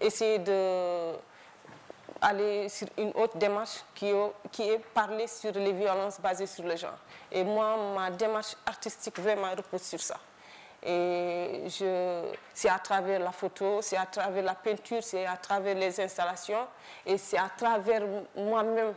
Essayer 0.00 0.38
de 0.38 1.14
aller 2.20 2.68
sur 2.68 2.86
une 2.96 3.10
autre 3.16 3.36
démarche 3.36 3.82
qui 3.96 4.08
est, 4.08 4.32
qui 4.52 4.62
est 4.62 4.78
parler 4.78 5.26
sur 5.26 5.52
les 5.52 5.72
violences 5.72 6.20
basées 6.20 6.46
sur 6.46 6.64
le 6.64 6.76
genre. 6.76 6.98
Et 7.32 7.42
moi, 7.42 7.76
ma 7.96 8.10
démarche 8.10 8.54
artistique 8.64 9.18
vraiment 9.18 9.50
repose 9.50 9.82
sur 9.82 10.00
ça. 10.00 10.16
Et 10.84 11.64
c'est 12.52 12.68
à 12.68 12.78
travers 12.80 13.20
la 13.20 13.30
photo, 13.30 13.80
c'est 13.82 13.96
à 13.96 14.06
travers 14.06 14.42
la 14.42 14.54
peinture, 14.54 15.02
c'est 15.02 15.26
à 15.26 15.36
travers 15.36 15.76
les 15.76 16.00
installations 16.00 16.66
et 17.06 17.16
c'est 17.18 17.38
à 17.38 17.48
travers 17.56 18.02
moi-même. 18.34 18.92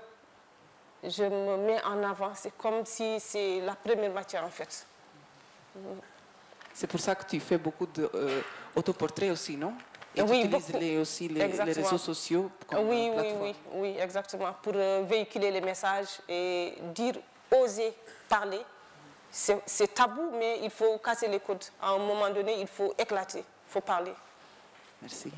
Je 1.03 1.23
me 1.23 1.57
mets 1.57 1.83
en 1.83 2.01
avant. 2.03 2.31
C'est 2.33 2.57
comme 2.57 2.83
si 2.85 3.19
c'est 3.19 3.61
la 3.61 3.75
première 3.75 4.11
matière 4.11 4.43
en 4.43 4.49
fait. 4.49 4.85
C'est 6.73 6.87
pour 6.87 6.99
ça 6.99 7.13
que 7.13 7.25
tu 7.25 7.39
fais 7.39 7.59
beaucoup 7.59 7.85
d'autoportraits 7.85 9.31
aussi, 9.31 9.55
non? 9.55 9.73
Et 10.15 10.21
oui, 10.21 10.41
tu 10.41 10.55
utilises 10.55 10.73
les, 10.79 10.97
aussi 10.97 11.27
les, 11.27 11.47
les, 11.47 11.61
réseaux 11.73 11.97
sociaux 11.97 12.49
comme 12.67 12.87
oui, 12.87 13.11
plateforme. 13.13 13.41
oui, 13.43 13.55
oui, 13.73 13.79
oui, 13.81 13.95
exactement. 13.99 14.53
Pour 14.61 14.73
euh, 14.75 15.03
véhiculer 15.05 15.51
les 15.51 15.61
messages 15.61 16.19
et 16.29 16.73
dire, 16.93 17.15
oser 17.51 17.93
parler. 18.29 18.61
C'est 19.37 19.93
tabou, 19.93 20.31
mais 20.39 20.59
il 20.63 20.69
faut 20.69 20.97
casser 20.99 21.27
les 21.27 21.41
codes. 21.41 21.65
À 21.81 21.89
un 21.89 21.97
moment 21.97 22.29
donné, 22.29 22.57
il 22.61 22.67
faut 22.67 22.93
éclater, 22.97 23.39
il 23.39 23.71
faut 23.71 23.81
parler. 23.81 24.13
Merci. 25.01 25.29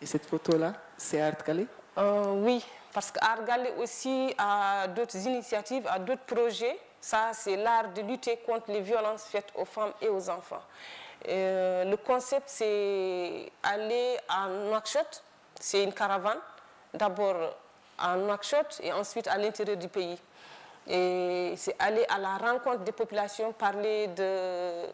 Et 0.00 0.06
cette 0.06 0.24
photo-là, 0.24 0.72
c'est 0.96 1.20
Art 1.20 1.36
Galé? 1.46 1.66
Euh, 1.98 2.32
Oui, 2.42 2.64
parce 2.92 3.10
qu'Art 3.10 3.44
Galé 3.44 3.72
aussi 3.78 4.34
a 4.38 4.88
d'autres 4.88 5.16
initiatives, 5.26 5.86
a 5.88 5.98
d'autres 5.98 6.24
projets. 6.24 6.78
Ça, 7.02 7.32
c'est 7.34 7.56
l'art 7.56 7.92
de 7.92 8.00
lutter 8.00 8.38
contre 8.38 8.70
les 8.72 8.80
violences 8.80 9.24
faites 9.24 9.52
aux 9.56 9.66
femmes 9.66 9.92
et 10.00 10.08
aux 10.08 10.30
enfants. 10.30 10.62
Euh, 11.28 11.84
le 11.84 11.96
concept, 11.98 12.48
c'est 12.48 13.52
aller 13.62 14.16
à 14.26 14.48
Nouakchott. 14.48 15.22
C'est 15.60 15.82
une 15.84 15.92
caravane. 15.92 16.40
D'abord 16.94 17.36
à 17.98 18.16
Nouakchott 18.16 18.80
et 18.82 18.90
ensuite 18.92 19.28
à 19.28 19.36
l'intérieur 19.36 19.76
du 19.76 19.88
pays. 19.88 20.18
Et 20.86 21.54
c'est 21.56 21.76
aller 21.78 22.04
à 22.08 22.18
la 22.18 22.36
rencontre 22.36 22.80
des 22.80 22.92
populations, 22.92 23.52
parler 23.52 24.08
de, 24.08 24.86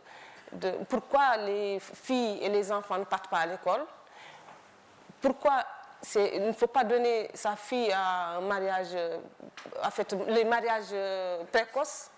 pourquoi 0.89 1.37
les 1.39 1.81
filles 1.81 2.39
et 2.43 2.49
les 2.49 2.71
enfants 2.71 2.99
ne 2.99 3.05
partent 3.05 3.29
pas 3.29 3.39
à 3.39 3.47
l'école, 3.47 3.85
pourquoi 5.21 5.65
il 6.15 6.47
ne 6.47 6.53
faut 6.53 6.69
pas 6.69 6.85
donner 6.85 7.29
sa 7.35 7.57
fille 7.57 7.91
à 7.93 8.37
un 8.37 8.41
mariage, 8.41 8.97
en 9.85 9.91
fait, 9.91 10.17
les 10.29 10.45
mariages 10.45 10.95
précoces. 11.53 12.11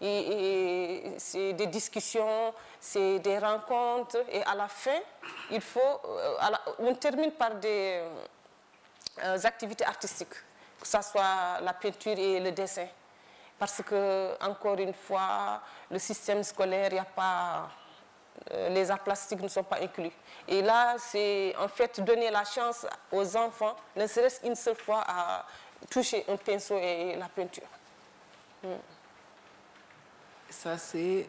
Et, 0.00 1.12
c'est 1.18 1.52
des 1.52 1.68
discussions, 1.68 2.52
c'est 2.80 3.20
des 3.20 3.38
rencontres, 3.38 4.18
et 4.30 4.42
à 4.42 4.54
la 4.54 4.66
fin, 4.66 4.98
il 5.50 5.60
faut, 5.60 6.00
on 6.80 6.94
termine 6.94 7.30
par 7.32 7.54
des 7.54 8.02
activités 9.44 9.84
artistiques 9.84 10.34
que 10.80 10.86
ce 10.86 11.00
soit 11.02 11.60
la 11.60 11.72
peinture 11.72 12.18
et 12.18 12.40
le 12.40 12.52
dessin. 12.52 12.86
Parce 13.58 13.82
que, 13.82 14.34
encore 14.44 14.78
une 14.78 14.94
fois, 14.94 15.60
le 15.90 15.98
système 15.98 16.42
scolaire, 16.42 16.92
il 16.92 16.98
a 16.98 17.04
pas, 17.04 17.70
les 18.70 18.90
arts 18.90 19.02
plastiques 19.02 19.40
ne 19.40 19.48
sont 19.48 19.62
pas 19.62 19.80
inclus. 19.80 20.10
Et 20.48 20.60
là, 20.60 20.96
c'est 20.98 21.54
en 21.56 21.68
fait 21.68 22.00
donner 22.00 22.30
la 22.30 22.44
chance 22.44 22.86
aux 23.12 23.36
enfants, 23.36 23.76
ne 23.96 24.06
serait-ce 24.06 24.40
qu'une 24.40 24.56
seule 24.56 24.74
fois, 24.76 25.04
à 25.06 25.46
toucher 25.90 26.24
un 26.28 26.36
pinceau 26.36 26.76
et 26.78 27.16
la 27.16 27.28
peinture. 27.28 27.68
Ça, 30.48 30.78
c'est 30.78 31.28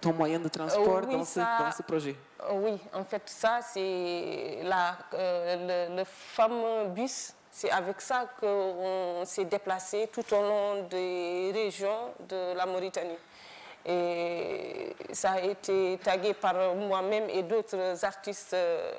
ton 0.00 0.12
moyen 0.12 0.38
de 0.38 0.48
transport 0.48 1.02
oui, 1.06 1.16
dans, 1.16 1.24
ce, 1.24 1.38
dans, 1.38 1.70
ce, 1.70 1.82
projet 1.82 2.16
Oui, 2.50 2.78
en 2.92 3.04
fait, 3.04 3.22
ça, 3.26 3.60
c'est 3.62 4.60
euh, 4.64 5.88
le, 5.90 5.96
le 5.96 6.04
fameux 6.04 6.88
bus 6.88 7.34
c'est 7.54 7.70
avec 7.70 8.00
ça 8.00 8.26
qu'on 8.40 9.22
s'est 9.24 9.44
déplacé 9.44 10.08
tout 10.12 10.34
au 10.34 10.42
long 10.42 10.82
des 10.90 11.52
régions 11.54 12.12
de 12.28 12.52
la 12.52 12.66
Mauritanie. 12.66 13.16
Et 13.86 14.96
ça 15.12 15.32
a 15.32 15.40
été 15.40 15.98
tagué 16.02 16.34
par 16.34 16.74
moi-même 16.74 17.30
et 17.30 17.44
d'autres 17.44 18.04
artistes, 18.04 18.54
euh, 18.54 18.92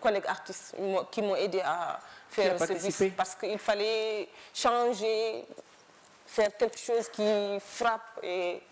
collègues 0.00 0.26
artistes, 0.28 0.76
qui 1.10 1.20
m'ont 1.20 1.34
aidé 1.34 1.62
à 1.64 1.98
faire 2.30 2.56
ce 2.60 2.74
bus. 2.74 3.12
Parce 3.16 3.34
qu'il 3.34 3.58
fallait 3.58 4.28
changer, 4.54 5.44
faire 6.26 6.56
quelque 6.56 6.78
chose 6.78 7.08
qui 7.08 7.58
frappe. 7.58 8.20
Et, 8.22 8.62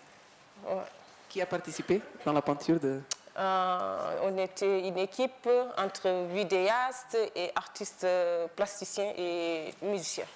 ouais. 0.65 0.83
Qui 1.29 1.43
a 1.43 1.47
participé 1.47 2.01
dans 2.25 2.33
la 2.33 2.43
peinture 2.43 2.79
de... 2.79 3.01
Euh, 3.39 4.21
on 4.25 4.37
était 4.37 4.89
une 4.89 4.99
équipe 4.99 5.49
entre 5.79 6.27
vidéastes 6.33 7.17
et 7.35 7.51
artistes 7.55 8.07
plasticiens 8.55 9.13
et 9.17 9.73
musiciens. 9.81 10.27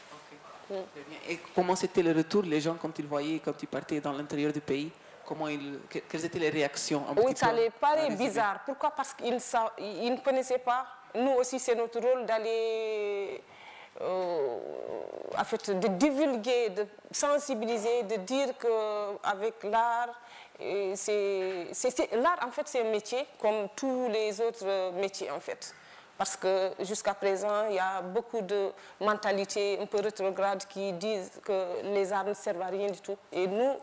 Okay. 0.70 0.80
Mm. 0.80 1.30
Et 1.30 1.38
comment 1.54 1.76
c'était 1.76 2.02
le 2.02 2.12
retour, 2.12 2.42
les 2.42 2.60
gens, 2.60 2.76
quand 2.80 2.98
ils 2.98 3.06
voyaient, 3.06 3.40
quand 3.44 3.56
tu 3.56 3.66
partais 3.66 4.00
dans 4.00 4.12
l'intérieur 4.12 4.52
du 4.52 4.60
pays 4.60 4.90
comment 5.26 5.48
ils, 5.48 5.80
Quelles 6.08 6.24
étaient 6.24 6.38
les 6.38 6.48
réactions 6.50 7.04
Oui, 7.22 7.32
ça 7.36 7.52
les 7.52 7.70
paraît 7.70 8.14
bizarre. 8.14 8.60
Pourquoi? 8.64 8.92
Parce 8.92 9.12
qu'ils 9.12 9.34
ne 9.34 10.20
connaissaient 10.20 10.58
pas. 10.58 10.86
Nous 11.14 11.32
aussi, 11.32 11.58
c'est 11.58 11.74
notre 11.74 12.00
rôle 12.00 12.24
d'aller. 12.24 13.42
Euh, 14.00 14.58
en 15.38 15.44
fait, 15.44 15.70
de 15.70 15.88
divulguer, 15.88 16.68
de 16.70 16.86
sensibiliser, 17.10 18.02
de 18.02 18.16
dire 18.16 18.48
qu'avec 18.58 19.64
l'art, 19.64 20.20
L'art, 20.60 22.38
en 22.46 22.50
fait, 22.50 22.66
c'est 22.66 22.80
un 22.80 22.90
métier 22.90 23.26
comme 23.40 23.68
tous 23.76 24.08
les 24.08 24.40
autres 24.40 24.92
métiers, 24.92 25.30
en 25.30 25.40
fait. 25.40 25.74
Parce 26.16 26.36
que 26.36 26.72
jusqu'à 26.80 27.12
présent, 27.14 27.68
il 27.68 27.74
y 27.74 27.78
a 27.78 28.00
beaucoup 28.00 28.40
de 28.40 28.70
mentalités 29.00 29.78
un 29.78 29.86
peu 29.86 30.00
rétrogrades 30.00 30.64
qui 30.66 30.92
disent 30.94 31.30
que 31.44 31.82
les 31.82 32.10
arts 32.10 32.24
ne 32.24 32.32
servent 32.34 32.62
à 32.62 32.68
rien 32.68 32.90
du 32.90 33.00
tout. 33.00 33.18
Et 33.30 33.46
nous, 33.46 33.74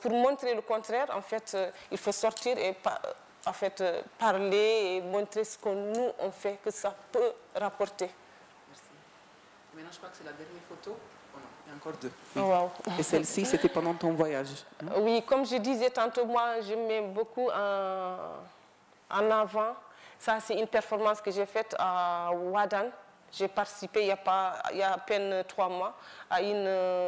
pour, 0.00 0.12
montrer 0.12 0.54
le 0.54 0.62
contraire, 0.62 1.08
en 1.14 1.20
fait, 1.20 1.56
il 1.90 1.98
faut 1.98 2.12
sortir 2.12 2.56
et 2.56 2.74
fait, 3.52 3.82
parler 4.18 4.96
et 4.96 5.00
montrer 5.02 5.44
ce 5.44 5.58
que 5.58 5.68
nous, 5.68 6.10
on 6.18 6.30
fait, 6.30 6.58
que 6.64 6.70
ça 6.70 6.94
peut 7.12 7.32
rapporter. 7.54 8.10
Merci. 8.68 8.84
Maintenant, 9.74 9.90
je 9.92 9.98
crois 9.98 10.08
que 10.08 10.16
c'est 10.16 10.24
la 10.24 10.32
dernière 10.32 10.62
photo 10.68 10.96
encore 11.76 11.92
deux. 12.00 12.10
Oui. 12.36 12.42
Wow. 12.42 12.70
Et 12.98 13.02
celle-ci, 13.02 13.44
c'était 13.44 13.68
pendant 13.68 13.94
ton 13.94 14.12
voyage 14.12 14.48
Oui, 14.96 15.22
comme 15.26 15.44
je 15.46 15.56
disais 15.56 15.90
tantôt, 15.90 16.24
moi, 16.24 16.60
je 16.60 16.74
mets 16.74 17.00
beaucoup 17.02 17.48
en, 17.50 18.16
en 19.10 19.30
avant. 19.30 19.74
Ça, 20.18 20.38
c'est 20.40 20.54
une 20.58 20.66
performance 20.66 21.20
que 21.20 21.30
j'ai 21.30 21.46
faite 21.46 21.74
à 21.78 22.30
Wadan. 22.32 22.86
J'ai 23.30 23.48
participé 23.48 24.00
il 24.02 24.06
y, 24.08 24.10
a 24.10 24.16
pas, 24.16 24.54
il 24.72 24.78
y 24.78 24.82
a 24.82 24.94
à 24.94 24.98
peine 24.98 25.44
trois 25.46 25.68
mois 25.68 25.94
à 26.30 26.40
une 26.40 26.66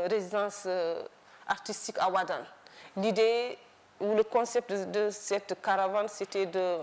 résidence 0.08 0.68
artistique 1.46 1.96
à 1.98 2.08
Wadan. 2.10 2.42
L'idée 2.96 3.56
ou 4.00 4.14
le 4.14 4.22
concept 4.24 4.70
de, 4.70 4.84
de 4.84 5.10
cette 5.10 5.60
caravane, 5.62 6.08
c'était 6.08 6.46
de, 6.46 6.78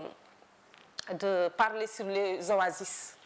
de 1.13 1.49
parler 1.55 1.87
sur 1.87 2.05
les 2.05 2.49
oasis. 2.51 3.16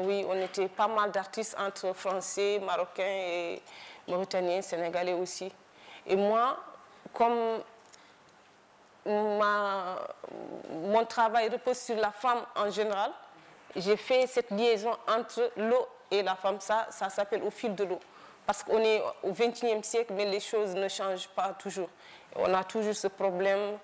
Oui, 0.00 0.26
on 0.28 0.36
était 0.40 0.68
pas 0.68 0.88
mal 0.88 1.10
d'artistes 1.10 1.56
entre 1.58 1.92
français, 1.94 2.60
marocains 2.62 3.02
et 3.04 3.62
mauritaniens, 4.08 4.60
sénégalais 4.60 5.14
aussi. 5.14 5.50
Et 6.06 6.16
moi, 6.16 6.58
comme 7.12 7.60
mon 9.06 11.04
travail 11.08 11.48
repose 11.48 11.78
sur 11.78 11.96
la 11.96 12.10
femme 12.10 12.42
en 12.56 12.70
général, 12.70 13.10
j'ai 13.74 13.96
fait 13.96 14.26
cette 14.26 14.50
liaison 14.50 14.92
entre 15.08 15.50
l'eau 15.56 15.86
et 16.10 16.22
la 16.22 16.34
femme. 16.34 16.60
Ça, 16.60 16.86
ça 16.90 17.08
s'appelle 17.08 17.42
au 17.42 17.50
fil 17.50 17.74
de 17.74 17.84
l'eau. 17.84 18.00
Parce 18.46 18.62
qu'on 18.62 18.78
est 18.78 19.02
au 19.22 19.32
XXIe 19.32 19.82
siècle, 19.82 20.12
mais 20.14 20.24
les 20.26 20.40
choses 20.40 20.74
ne 20.74 20.88
changent 20.88 21.28
pas 21.28 21.54
toujours. 21.58 21.88
On 22.36 22.52
a 22.54 22.64
toujours 22.64 22.94
ce 22.94 23.08
problème. 23.08 23.78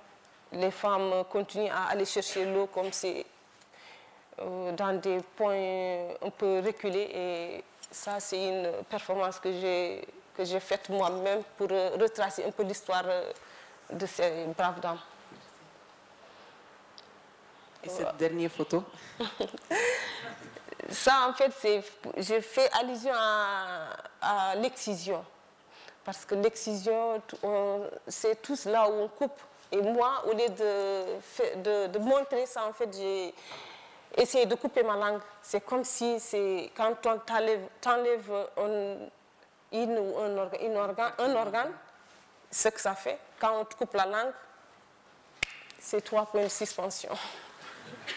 Les 0.53 0.71
femmes 0.71 1.25
continuent 1.31 1.71
à 1.71 1.91
aller 1.91 2.05
chercher 2.05 2.45
l'eau 2.45 2.67
comme 2.67 2.93
c'est 2.93 3.25
dans 4.39 5.01
des 5.01 5.21
points 5.37 6.15
un 6.23 6.31
peu 6.31 6.61
reculés 6.61 7.11
et 7.15 7.65
ça 7.91 8.19
c'est 8.21 8.49
une 8.49 8.71
performance 8.89 9.39
que 9.39 9.53
j'ai 9.53 10.09
que 10.37 10.45
j'ai 10.45 10.61
faite 10.61 10.89
moi-même 10.89 11.43
pour 11.59 11.69
retracer 11.69 12.45
un 12.45 12.51
peu 12.51 12.63
l'histoire 12.63 13.05
de 13.91 14.07
ces 14.07 14.47
braves 14.57 14.81
dames. 14.81 14.99
Et 17.85 17.89
cette 17.89 18.17
dernière 18.17 18.51
photo? 18.51 18.83
Ça 20.91 21.29
en 21.29 21.33
fait 21.33 21.53
c'est 21.59 21.83
j'ai 22.17 22.41
fait 22.41 22.71
allusion 22.73 23.13
à, 23.15 23.97
à 24.21 24.55
l'excision. 24.57 25.25
Parce 26.05 26.25
que 26.25 26.35
l'excision 26.35 27.23
c'est 28.09 28.41
tout 28.43 28.59
là 28.67 28.89
où 28.89 28.93
on 29.05 29.09
coupe. 29.09 29.41
Et 29.71 29.81
moi 29.81 30.23
au 30.27 30.33
lieu 30.33 30.49
de, 30.49 31.63
de, 31.63 31.87
de 31.87 31.99
montrer 31.99 32.47
ça 32.47 32.67
en 32.67 32.73
fait 32.73 32.89
j'ai 32.95 33.35
essayer 34.17 34.47
de 34.47 34.55
couper 34.55 34.83
ma 34.83 34.97
langue. 34.97 35.21
C'est 35.43 35.65
comme 35.65 35.85
si 35.85 36.19
c'est 36.21 36.71
quand 36.77 36.95
on 37.07 37.19
t'enlève 37.19 38.49
un, 38.57 38.97
une 39.73 39.99
ou 39.99 40.19
un, 40.19 40.37
organe, 40.37 40.61
une 40.63 40.77
organe, 40.77 41.13
un 41.19 41.35
organe, 41.35 41.73
ce 42.51 42.69
que 42.69 42.81
ça 42.81 42.95
fait. 42.95 43.19
Quand 43.41 43.61
on 43.61 43.65
te 43.65 43.75
coupe 43.75 43.95
la 43.95 44.07
langue, 44.07 44.33
c'est 45.79 46.03
trois 46.03 46.27
points 46.27 46.45
de 46.45 46.49
suspension. 46.49 47.11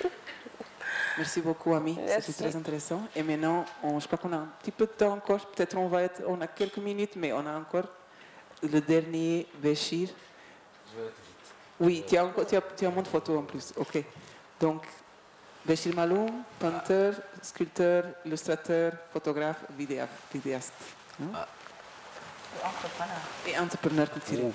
Merci 1.18 1.40
beaucoup, 1.40 1.74
Ami. 1.74 1.98
C'était 2.20 2.44
très 2.50 2.56
intéressant. 2.56 3.02
Et 3.16 3.24
maintenant, 3.24 3.66
on, 3.82 4.00
je 4.00 4.06
crois 4.08 4.18
qu'on 4.18 4.34
a 4.34 4.38
un 4.38 4.50
petit 4.60 4.72
peu 4.72 4.86
de 4.86 4.92
temps 4.92 5.14
encore. 5.14 5.46
Peut-être 5.48 5.78
on 5.78 5.88
va 5.88 6.04
être, 6.04 6.22
on 6.28 6.42
a 6.42 6.48
quelques 6.48 6.78
minutes, 6.78 7.16
mais 7.16 7.32
on 7.32 7.46
a 7.46 7.58
encore 7.58 7.86
le 8.62 8.82
dernier, 8.82 9.48
Béchir. 9.56 10.10
Oui, 11.80 12.04
tu 12.08 12.18
as, 12.18 12.26
encore, 12.26 12.46
tu, 12.46 12.56
as, 12.56 12.62
tu 12.62 12.86
as 12.86 12.90
un 12.90 12.92
monde 12.92 13.08
photo 13.08 13.38
en 13.38 13.44
plus. 13.44 13.74
Ok. 13.78 14.04
Donc, 14.60 14.84
Béchir 15.66 15.96
Maloum, 15.96 16.44
peintre, 16.60 17.14
sculpteur, 17.42 18.04
illustrateur, 18.26 18.94
photographe, 19.12 19.58
vidéa- 19.78 20.08
vidéaste. 20.34 20.74
hein? 21.22 21.46
Entrepreneur. 22.64 23.18
Et 23.48 23.58
entrepreneur 23.60 24.12
culturel. 24.12 24.52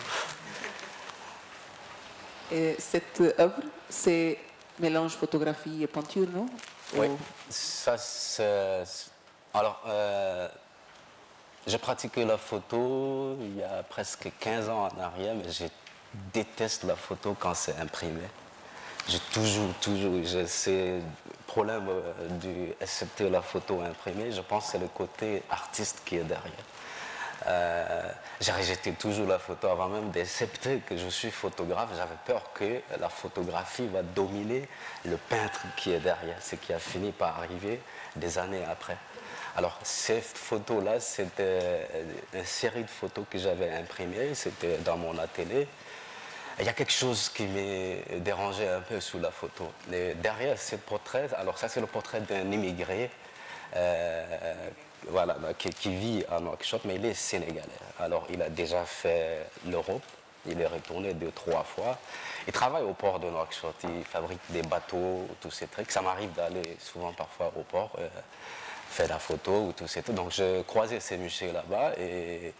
Et 2.53 2.77
cette 2.79 3.21
œuvre, 3.39 3.61
c'est 3.89 4.39
mélange 4.79 5.13
photographie 5.17 5.83
et 5.83 5.87
peinture, 5.87 6.29
non? 6.33 6.47
Oui, 6.95 7.07
Ou- 7.09 7.19
ça. 7.51 7.97
Alors, 9.53 9.83
euh, 9.87 10.49
j'ai 11.67 11.79
pratiqué 11.79 12.25
la 12.25 12.39
photo 12.39 13.37
il 13.41 13.57
y 13.59 13.63
a 13.65 13.83
presque 13.83 14.31
15 14.39 14.69
ans 14.69 14.89
en 14.89 15.01
arrière, 15.01 15.35
mais 15.35 15.51
je 15.51 15.65
déteste 16.33 16.85
la 16.85 16.97
photo 16.97 17.37
quand 17.39 17.55
c'est 17.55 17.77
imprimé. 17.79 18.23
J'ai 19.09 19.19
toujours, 19.33 19.73
toujours, 19.81 20.15
ce 20.47 21.01
problème 21.47 21.89
euh, 21.89 22.29
du 22.41 22.73
accepter 22.81 23.29
la 23.29 23.43
photo 23.43 23.81
imprimée. 23.81 24.31
Je 24.31 24.41
pense 24.41 24.67
que 24.67 24.73
c'est 24.73 24.79
le 24.79 24.89
côté 24.89 25.43
artiste 25.51 26.03
qui 26.05 26.17
est 26.17 26.25
derrière. 26.25 26.65
Euh, 27.47 28.13
j'ai 28.41 28.53
rejeté 28.53 28.93
toujours 28.93 29.27
la 29.27 29.39
photo 29.39 29.69
avant 29.69 29.89
même 29.89 30.11
d'accepter 30.11 30.81
que 30.87 30.97
je 30.97 31.09
suis 31.09 31.31
photographe. 31.31 31.89
J'avais 31.97 32.19
peur 32.27 32.53
que 32.53 32.83
la 33.01 33.09
photographie 33.09 33.87
va 33.87 34.03
dominer 34.03 34.69
le 35.05 35.17
peintre 35.17 35.63
qui 35.77 35.93
est 35.93 36.01
derrière, 36.01 36.41
ce 36.41 36.57
qui 36.57 36.73
a 36.73 36.79
fini 36.79 37.13
par 37.13 37.39
arriver 37.39 37.81
des 38.17 38.39
années 38.39 38.65
après. 38.71 38.97
Alors, 39.57 39.79
cette 39.83 40.39
photo-là, 40.39 41.01
c'était 41.01 41.89
une 42.35 42.45
série 42.45 42.85
de 42.85 42.91
photos 42.91 43.25
que 43.29 43.39
j'avais 43.39 43.71
imprimées, 43.73 44.35
c'était 44.35 44.79
dans 44.79 44.97
mon 44.97 45.19
atelier. 45.19 45.67
Il 46.61 46.67
y 46.67 46.69
a 46.69 46.75
quelque 46.75 46.93
chose 46.93 47.31
qui 47.31 47.47
m'a 47.47 48.19
dérangé 48.19 48.69
un 48.69 48.81
peu 48.81 49.01
sous 49.01 49.19
la 49.19 49.31
photo. 49.31 49.73
Derrière 49.89 50.59
ce 50.59 50.77
portrait, 50.77 51.29
alors 51.39 51.57
ça 51.57 51.69
c'est 51.69 51.81
le 51.81 51.87
portrait 51.87 52.21
d'un 52.21 52.53
immigré 52.53 53.11
euh, 53.77 54.25
voilà, 55.09 55.35
bah, 55.35 55.55
qui, 55.55 55.95
vit 55.95 56.25
à 56.31 56.39
Nouakchott, 56.41 56.85
mais 56.85 56.97
il 56.97 57.05
est 57.07 57.15
sénégalais. 57.15 57.67
Alors 57.99 58.27
il 58.31 58.43
a 58.43 58.51
déjà 58.51 58.85
fait 58.85 59.47
l'Europe, 59.67 60.03
il 60.47 60.61
est 60.61 60.67
retourné 60.67 61.15
deux, 61.15 61.31
trois 61.31 61.65
fois. 61.65 61.99
Il 62.47 62.53
travaille 62.53 62.83
au 62.83 62.93
port 62.93 63.19
de 63.21 63.31
Nouakchott, 63.31 63.77
il 63.85 64.05
fabrique 64.05 64.41
des 64.51 64.63
bateaux, 64.63 65.27
tous 65.41 65.51
ces 65.51 65.67
trucs. 65.67 65.91
Ça 65.91 66.03
m'arrive 66.03 66.33
d'aller 66.33 66.77
souvent 66.79 67.13
parfois 67.13 67.53
au 67.57 67.63
port, 67.63 67.93
euh, 67.99 68.09
faire 68.91 69.09
la 69.09 69.19
photo 69.19 69.69
ou 69.69 69.73
tout 69.73 69.87
ces 69.87 70.03
trucs. 70.03 70.17
Donc 70.17 70.31
je 70.31 70.61
croisais 70.63 71.01
ces 71.01 71.17
musées 71.17 71.53
là-bas 71.53 71.93
et 71.99 72.53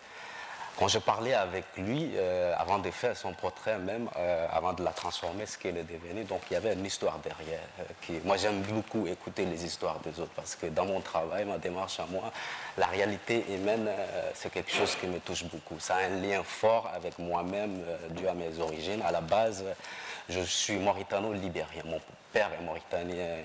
quand 0.81 0.89
je 0.89 0.99
parlais 0.99 1.35
avec 1.35 1.67
lui, 1.77 2.13
euh, 2.15 2.55
avant 2.57 2.79
de 2.79 2.91
faire 2.91 3.15
son 3.15 3.35
portrait 3.35 3.79
même, 3.79 4.09
euh, 4.17 4.47
avant 4.51 4.73
de 4.73 4.83
la 4.83 4.93
transformer, 4.93 5.45
ce 5.45 5.59
qu'elle 5.59 5.77
est 5.77 5.85
devenue, 5.85 6.25
donc 6.25 6.41
il 6.51 6.55
y 6.55 6.57
avait 6.57 6.73
une 6.73 6.87
histoire 6.87 7.19
derrière. 7.19 7.61
euh, 7.81 8.19
moi, 8.25 8.39
j'aime 8.39 8.63
beaucoup 8.63 9.07
écouter 9.07 9.45
les 9.45 9.63
histoires 9.63 9.99
des 9.99 10.19
autres 10.19 10.33
parce 10.35 10.57
que 10.57 10.69
dans 10.69 10.87
mon 10.87 11.03
travail, 11.03 11.45
ma 11.45 11.59
démarche 11.59 12.01
à 12.01 12.07
moi, 12.07 12.33
la 12.79 12.87
réalité 12.87 13.45
humaine, 13.51 13.91
c'est 14.33 14.51
quelque 14.51 14.73
chose 14.73 14.97
qui 14.99 15.07
me 15.07 15.19
touche 15.21 15.45
beaucoup. 15.45 15.79
Ça 15.79 15.97
a 15.97 16.05
un 16.05 16.19
lien 16.19 16.43
fort 16.43 16.91
avec 16.95 17.19
moi-même, 17.19 17.83
dû 18.13 18.27
à 18.27 18.33
mes 18.33 18.59
origines. 18.59 19.03
À 19.03 19.13
la 19.13 19.21
base, 19.21 19.63
je 20.31 20.41
suis 20.41 20.79
mauritano-libérien. 20.79 21.83
Mon 21.85 22.01
père 22.33 22.49
est 22.59 22.65
mauritanien 22.65 23.43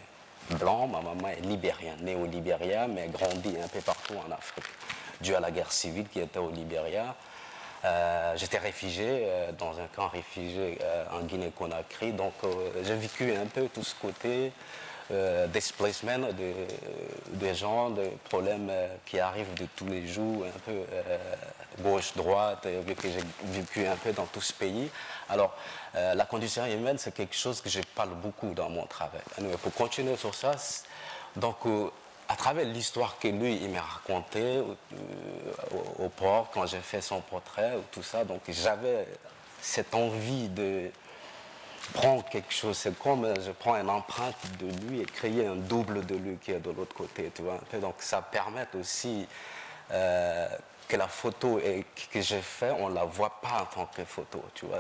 blanc, 0.51 0.87
ma 0.87 1.01
maman 1.01 1.27
est 1.27 1.41
libérienne, 1.41 1.97
née 1.99 2.15
au 2.15 2.25
Libéria, 2.25 2.87
mais 2.87 3.09
grandie 3.09 3.57
un 3.61 3.67
peu 3.67 3.81
partout 3.81 4.13
en 4.25 4.31
Afrique 4.31 4.63
dû 5.21 5.35
à 5.35 5.39
la 5.39 5.51
guerre 5.51 5.71
civile 5.71 6.07
qui 6.07 6.19
était 6.19 6.39
au 6.39 6.49
Libéria. 6.49 7.15
Euh, 7.85 8.33
J'étais 8.35 8.57
réfugié 8.57 9.05
euh, 9.25 9.51
dans 9.53 9.79
un 9.79 9.87
camp 9.95 10.07
réfugié 10.07 10.77
euh, 10.81 11.05
en 11.13 11.21
Guinée-Conakry, 11.21 12.11
donc 12.13 12.33
j'ai 12.83 12.95
vécu 12.95 13.31
un 13.33 13.45
peu 13.45 13.67
tout 13.67 13.83
ce 13.83 13.93
côté 13.95 14.51
euh, 15.11 15.45
displacement 15.47 16.17
de- 16.17 16.65
des 17.37 17.53
gens, 17.53 17.91
des 17.91 18.09
problèmes 18.29 18.71
qui 19.05 19.19
arrivent 19.19 19.53
de 19.53 19.67
tous 19.75 19.85
les 19.85 20.07
jours, 20.07 20.45
un 20.45 20.59
peu 20.65 20.81
gauche-droite, 21.83 22.65
vu 22.65 22.95
que 22.95 23.07
j'ai 23.09 23.23
vécu 23.43 23.85
un 23.85 23.95
peu 23.97 24.11
dans 24.13 24.25
tout 24.25 24.41
ce 24.41 24.53
pays. 24.53 24.89
Alors, 25.29 25.55
la 25.93 26.25
condition 26.25 26.65
humaine, 26.65 26.97
c'est 26.97 27.13
quelque 27.13 27.35
chose 27.35 27.61
que 27.61 27.69
je 27.69 27.81
parle 27.93 28.15
beaucoup 28.15 28.53
dans 28.55 28.69
mon 28.69 28.85
travail. 28.87 29.21
Pour 29.61 29.73
continuer 29.73 30.15
sur 30.17 30.33
ça, 30.33 30.53
donc, 31.35 31.57
à 32.27 32.35
travers 32.35 32.65
l'histoire 32.65 33.17
que 33.19 33.27
lui, 33.27 33.55
il 33.55 33.69
m'a 33.69 33.81
raconté 33.81 34.39
euh, 34.41 34.63
au, 35.99 36.09
port, 36.09 36.49
quand 36.53 36.65
j'ai 36.65 36.79
fait 36.79 37.01
son 37.01 37.21
portrait, 37.21 37.75
ou 37.75 37.83
tout 37.91 38.03
ça, 38.03 38.23
donc 38.23 38.41
j'avais 38.47 39.07
cette 39.61 39.93
envie 39.93 40.49
de 40.49 40.89
prendre 41.93 42.23
quelque 42.25 42.51
chose. 42.51 42.77
C'est 42.77 42.97
comme 42.97 43.25
euh, 43.25 43.35
je 43.45 43.51
prends 43.51 43.75
une 43.75 43.89
empreinte 43.89 44.35
de 44.59 44.87
lui 44.87 45.01
et 45.01 45.05
créer 45.05 45.45
un 45.45 45.55
double 45.55 46.05
de 46.05 46.15
lui 46.15 46.37
qui 46.37 46.51
est 46.51 46.59
de 46.59 46.71
l'autre 46.71 46.95
côté, 46.95 47.31
tu 47.35 47.43
vois. 47.43 47.59
Donc, 47.79 47.95
ça 47.99 48.21
permet 48.21 48.67
aussi 48.79 49.27
euh, 49.91 50.47
que 50.87 50.97
la 50.97 51.07
photo 51.07 51.59
et- 51.59 51.85
que 52.11 52.21
j'ai 52.21 52.41
fait, 52.41 52.71
on 52.71 52.89
ne 52.89 52.95
la 52.95 53.05
voit 53.05 53.39
pas 53.41 53.61
en 53.61 53.65
tant 53.65 53.85
que 53.85 54.03
photo, 54.03 54.43
tu 54.55 54.65
vois. 54.65 54.79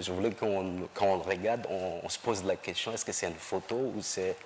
Je 0.00 0.12
voulais 0.12 0.30
qu'on, 0.32 0.88
quand 0.94 1.06
on 1.06 1.18
regarde, 1.18 1.66
on 1.68 2.08
se 2.08 2.18
pose 2.18 2.44
la 2.44 2.54
question, 2.56 2.92
est-ce 2.92 3.04
que 3.04 3.12
c'est 3.12 3.26
une 3.26 3.34
photo 3.34 3.74
ou 3.74 4.02
c'est 4.02 4.36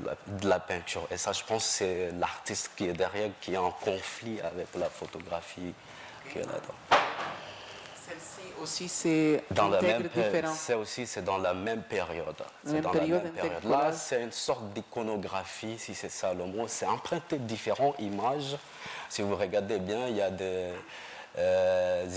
de 0.00 0.48
la, 0.48 0.60
peinture 0.60 1.06
Et 1.10 1.16
ça, 1.16 1.32
je 1.32 1.42
pense, 1.44 1.64
c'est 1.64 2.10
l'artiste 2.18 2.70
qui 2.76 2.86
est 2.86 2.92
derrière, 2.92 3.30
qui 3.40 3.54
est 3.54 3.58
en 3.58 3.70
conflit 3.70 4.40
avec 4.40 4.68
la 4.78 4.88
photographie 4.88 5.74
qui 6.30 6.38
est 6.38 6.42
là-dedans. 6.42 6.74
Celle-ci 8.06 8.52
aussi, 8.62 8.88
c'est 8.88 9.44
Dans 9.50 9.68
la 9.68 9.82
même 9.82 10.08
c'est 10.54 10.74
aussi 10.74 11.06
c'est 11.06 11.22
dans 11.22 11.38
la 11.38 11.54
même 11.54 11.82
période. 11.82 12.34
C'est 12.64 12.72
Même 12.72 12.82
dans 12.82 12.90
période, 12.90 13.24
la 13.24 13.42
même 13.42 13.60
période. 13.60 13.64
Là, 13.64 13.92
c'est 13.92 14.22
une 14.22 14.32
sorte 14.32 14.72
d'iconographie, 14.72 15.78
si 15.78 15.94
c'est 15.94 16.08
ça 16.08 16.32
le 16.32 16.44
mot. 16.44 16.66
C'est 16.68 16.86
emprunté 16.86 17.38
de 17.38 17.44
différentes 17.44 17.96
images. 17.98 18.56
Si 19.08 19.22
vous 19.22 19.36
regardez 19.36 19.78
bien, 19.78 20.08
il 20.08 20.16
y 20.16 20.22
a 20.22 20.30
des 20.30 20.72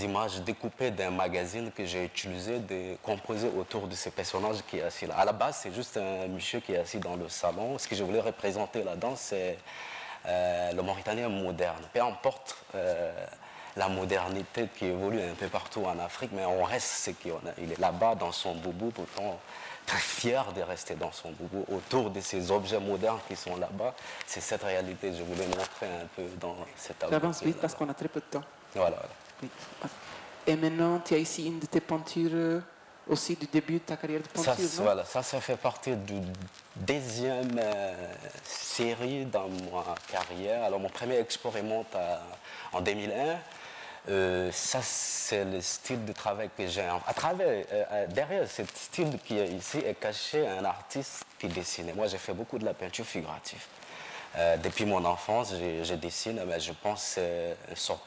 images 0.02 0.40
découpées 0.40 0.90
d'un 0.90 1.10
magazine 1.10 1.70
que 1.70 1.84
j'ai 1.84 2.04
utilisé 2.04 2.58
de 2.58 2.96
composer 3.02 3.48
autour 3.56 3.86
de 3.86 3.94
ce 3.94 4.08
personnage 4.08 4.58
qui 4.68 4.78
est 4.78 4.82
assis 4.82 5.06
là. 5.06 5.16
À 5.16 5.24
la 5.24 5.32
base, 5.32 5.60
c'est 5.62 5.74
juste 5.74 5.96
un 5.96 6.26
monsieur 6.28 6.60
qui 6.60 6.72
est 6.72 6.78
assis 6.78 6.98
dans 6.98 7.16
le 7.16 7.28
salon. 7.28 7.78
Ce 7.78 7.86
que 7.86 7.94
je 7.94 8.02
voulais 8.02 8.20
représenter 8.20 8.82
là-dedans, 8.82 9.14
c'est 9.16 9.58
euh, 10.26 10.72
le 10.72 10.82
Mauritanien 10.82 11.28
moderne. 11.28 11.82
Peu 11.92 12.00
importe 12.00 12.56
euh, 12.74 13.12
la 13.76 13.88
modernité 13.88 14.68
qui 14.74 14.86
évolue 14.86 15.20
un 15.20 15.34
peu 15.34 15.48
partout 15.48 15.84
en 15.84 15.98
Afrique, 15.98 16.30
mais 16.32 16.44
on 16.44 16.62
reste 16.62 16.88
ce 16.88 17.10
qu'on 17.10 17.36
a. 17.36 17.52
Il 17.58 17.72
est 17.72 17.78
là-bas 17.78 18.14
dans 18.14 18.32
son 18.32 18.54
boubou, 18.54 18.90
pourtant 18.90 19.38
très 19.86 19.98
fier 19.98 20.52
de 20.52 20.62
rester 20.62 20.94
dans 20.94 21.10
son 21.10 21.32
boubou, 21.32 21.64
autour 21.74 22.10
de 22.10 22.20
ces 22.20 22.50
objets 22.52 22.78
modernes 22.78 23.18
qui 23.26 23.34
sont 23.34 23.56
là-bas. 23.56 23.94
C'est 24.26 24.40
cette 24.40 24.62
réalité 24.62 25.10
que 25.10 25.16
je 25.16 25.22
voulais 25.22 25.46
montrer 25.46 25.86
un 25.86 26.06
peu 26.14 26.22
dans 26.40 26.56
cet 26.76 27.02
album. 27.02 27.20
J'avance 27.20 27.42
vite 27.42 27.60
parce 27.60 27.74
qu'on 27.74 27.88
a 27.88 27.94
très 27.94 28.08
peu 28.08 28.20
de 28.20 28.26
temps. 28.26 28.44
Voilà. 28.74 28.96
voilà. 28.96 29.08
Oui. 29.42 29.48
Et 30.46 30.56
maintenant, 30.56 31.00
tu 31.04 31.14
as 31.14 31.18
ici 31.18 31.46
une 31.46 31.58
de 31.60 31.66
tes 31.66 31.80
peintures 31.80 32.30
euh, 32.32 32.60
aussi 33.08 33.36
du 33.36 33.46
début 33.46 33.74
de 33.74 33.78
ta 33.78 33.96
carrière 33.96 34.20
de 34.20 34.38
Ça, 34.40 34.52
peinture, 34.52 34.68
voilà, 34.78 35.04
ça, 35.04 35.22
ça 35.22 35.40
fait 35.40 35.56
partie 35.56 35.94
du 35.96 36.20
deuxième 36.76 37.58
euh, 37.58 37.94
série 38.44 39.24
dans 39.26 39.48
ma 39.48 39.94
carrière. 40.10 40.64
Alors, 40.64 40.80
mon 40.80 40.88
premier 40.88 41.18
expo 41.18 41.50
remonte 41.50 41.94
à- 41.94 42.20
en 42.72 42.80
2001. 42.80 43.38
Euh, 44.08 44.50
ça, 44.50 44.80
c'est 44.82 45.44
le 45.44 45.60
style 45.60 46.04
de 46.04 46.12
travail 46.12 46.50
que 46.58 46.66
j'ai. 46.66 46.82
À 47.06 47.14
travers, 47.14 47.64
euh, 47.72 48.06
derrière 48.08 48.48
ce 48.50 48.64
style 48.74 49.16
qui 49.24 49.38
est 49.38 49.46
ici, 49.48 49.78
est 49.78 49.94
caché 49.94 50.44
un 50.48 50.64
artiste 50.64 51.24
qui 51.38 51.46
dessinait. 51.46 51.92
Moi, 51.92 52.08
j'ai 52.08 52.18
fait 52.18 52.32
beaucoup 52.32 52.58
de 52.58 52.64
la 52.64 52.74
peinture 52.74 53.04
figurative. 53.06 53.64
Depuis 54.62 54.86
mon 54.86 55.04
enfance, 55.04 55.52
je, 55.52 55.84
je 55.84 55.94
dessine, 55.94 56.42
mais 56.46 56.58
je 56.58 56.72
pense 56.72 57.00
que 57.00 57.06
c'est 57.20 57.56
une 57.68 57.76
sorte 57.76 58.02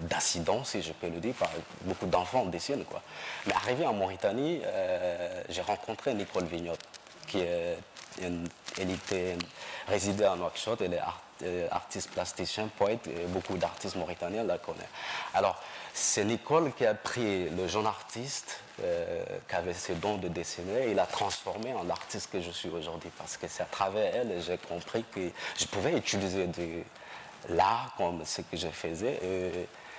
d'accident, 0.00 0.64
si 0.64 0.82
je 0.82 0.92
peux 0.92 1.08
le 1.08 1.20
dire. 1.20 1.34
Beaucoup 1.82 2.06
d'enfants 2.06 2.46
dessinent, 2.46 2.84
quoi. 2.84 3.02
Mais 3.46 3.54
arrivé 3.54 3.86
en 3.86 3.92
Mauritanie, 3.92 4.60
euh, 4.64 5.42
j'ai 5.48 5.62
rencontré 5.62 6.14
Nicole 6.14 6.44
Vignotte, 6.44 6.80
qui 7.26 7.40
est 7.40 7.78
elle 8.20 8.90
était 8.90 9.36
résidée 9.86 10.24
à 10.24 10.36
Nouakchott, 10.36 10.80
elle 10.80 10.94
est 10.94 11.00
euh, 11.44 11.68
artiste 11.70 12.10
plasticien, 12.10 12.68
poète, 12.76 13.06
et 13.06 13.26
beaucoup 13.26 13.56
d'artistes 13.56 13.96
mauritaniens 13.96 14.44
la 14.44 14.58
connaissent. 14.58 14.84
Alors, 15.34 15.60
c'est 15.94 16.24
Nicole 16.24 16.72
qui 16.74 16.86
a 16.86 16.94
pris 16.94 17.48
le 17.50 17.68
jeune 17.68 17.86
artiste 17.86 18.60
euh, 18.82 19.24
qui 19.48 19.54
avait 19.54 19.74
ses 19.74 19.94
dons 19.94 20.18
de 20.18 20.28
dessiner 20.28 20.90
et 20.90 20.94
l'a 20.94 21.06
transformé 21.06 21.72
en 21.74 21.84
l'artiste 21.84 22.30
que 22.30 22.40
je 22.40 22.50
suis 22.50 22.68
aujourd'hui. 22.68 23.10
Parce 23.18 23.36
que 23.36 23.48
c'est 23.48 23.62
à 23.62 23.66
travers 23.66 24.14
elle 24.14 24.28
que 24.28 24.40
j'ai 24.40 24.58
compris 24.58 25.04
que 25.12 25.30
je 25.56 25.66
pouvais 25.66 25.96
utiliser 25.96 26.46
de 26.46 26.82
l'art 27.48 27.94
comme 27.96 28.24
ce 28.24 28.42
que 28.42 28.56
je 28.56 28.68
faisais 28.68 29.20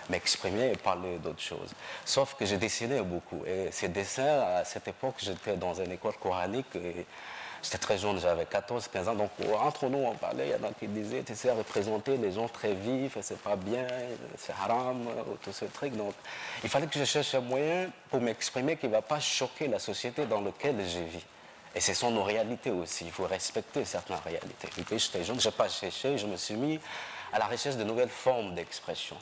m'exprimer 0.09 0.71
et 0.71 0.77
parler 0.77 1.17
d'autres 1.17 1.41
choses. 1.41 1.73
Sauf 2.05 2.35
que 2.35 2.45
je 2.45 2.55
dessinais 2.55 3.01
beaucoup. 3.01 3.43
Et 3.45 3.71
ces 3.71 3.87
dessins, 3.87 4.41
à 4.57 4.65
cette 4.65 4.87
époque, 4.87 5.15
j'étais 5.19 5.55
dans 5.57 5.73
une 5.73 5.91
école 5.91 6.17
coranique 6.17 6.75
et 6.75 7.05
J'étais 7.61 7.77
très 7.77 7.97
jeune, 7.97 8.19
j'avais 8.19 8.45
14, 8.45 8.87
15 8.87 9.07
ans. 9.09 9.15
Donc, 9.15 9.31
entre 9.59 9.87
nous, 9.89 9.97
on 9.97 10.15
parlait. 10.15 10.47
Il 10.47 10.51
y 10.51 10.65
en 10.65 10.69
a 10.69 10.71
qui 10.71 10.87
disaient, 10.87 11.23
tu 11.23 11.35
sais, 11.35 11.51
représenter 11.51 12.15
les 12.17 12.31
gens 12.31 12.47
très 12.47 12.73
vifs, 12.73 13.17
c'est 13.21 13.39
pas 13.39 13.55
bien, 13.55 13.85
c'est 14.37 14.53
haram, 14.53 15.07
tout 15.43 15.51
ce 15.51 15.65
truc. 15.65 15.95
Donc, 15.95 16.13
il 16.63 16.69
fallait 16.69 16.87
que 16.87 16.97
je 16.97 17.03
cherche 17.03 17.35
un 17.35 17.41
moyen 17.41 17.89
pour 18.09 18.21
m'exprimer 18.21 18.77
qui 18.77 18.87
ne 18.87 18.91
va 18.91 19.01
pas 19.01 19.19
choquer 19.19 19.67
la 19.67 19.79
société 19.79 20.25
dans 20.25 20.41
laquelle 20.41 20.77
je 20.87 20.99
vis. 20.99 21.25
Et 21.75 21.81
ce 21.81 21.93
sont 21.93 22.11
nos 22.11 22.23
réalités 22.23 22.71
aussi. 22.71 23.05
Il 23.05 23.11
faut 23.11 23.27
respecter 23.27 23.83
certaines 23.83 24.17
réalités. 24.23 24.69
Et 24.77 24.83
puis, 24.83 24.97
j'étais 24.97 25.23
jeune, 25.23 25.39
je 25.39 25.49
n'ai 25.49 25.53
pas 25.53 25.67
cherché, 25.67 26.17
je 26.17 26.27
me 26.27 26.37
suis 26.37 26.55
mis 26.55 26.79
à 27.33 27.39
la 27.39 27.45
recherche 27.45 27.75
de 27.75 27.83
nouvelles 27.83 28.09
formes 28.09 28.55
d'expression 28.55 29.17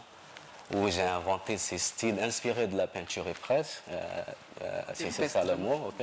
où 0.73 0.89
j'ai 0.89 1.01
inventé 1.01 1.57
ces 1.57 1.77
styles 1.77 2.19
inspirés 2.19 2.67
de 2.67 2.75
la 2.75 2.87
peinture 2.87 3.27
et 3.27 3.33
presse, 3.33 3.81
euh, 3.89 4.01
euh, 4.63 4.81
si 4.93 5.11
c'est 5.11 5.27
ça 5.29 5.43
le 5.43 5.55
mot. 5.55 5.93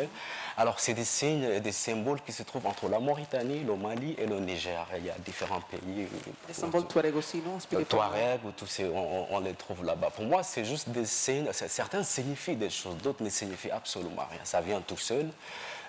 Alors, 0.57 0.81
c'est 0.81 0.95
des 0.95 1.05
signes 1.05 1.43
et 1.45 1.61
des 1.61 1.73
symboles 1.73 2.21
qui 2.23 2.33
se 2.33 2.43
trouvent 2.45 2.67
entre 2.67 2.89
la 2.89 2.99
Mauritanie, 2.99 3.65
le 3.65 3.77
Mali 3.77 4.15
et 4.17 4.27
le 4.27 4.39
Niger. 4.39 4.87
Il 4.97 5.05
y 5.05 5.11
a 5.11 5.15
différents 5.19 5.61
pays. 5.61 6.09
Les 6.49 6.55
symboles 6.55 6.87
Touareg 6.87 7.15
aussi, 7.17 7.39
non 7.39 7.51
Le 7.51 7.57
inspirés 7.57 7.85
par- 7.85 8.11
Touareg, 8.11 8.45
ou 8.45 8.53
tous 8.53 8.67
ces, 8.67 8.85
on, 8.87 9.39
les 9.41 9.55
trouve 9.55 9.85
là-bas. 9.85 10.11
Pour 10.11 10.25
moi, 10.25 10.43
c'est 10.43 10.65
juste 10.65 10.89
des 10.89 11.05
signes. 11.05 11.49
Certains 11.53 12.03
signifient 12.03 12.57
des 12.57 12.71
choses, 12.71 12.97
d'autres 12.99 13.23
ne 13.23 13.29
signifient 13.29 13.73
absolument 13.73 14.27
rien. 14.31 14.41
Ça 14.45 14.61
vient 14.61 14.81
tout 14.81 14.97
seul. 14.97 15.29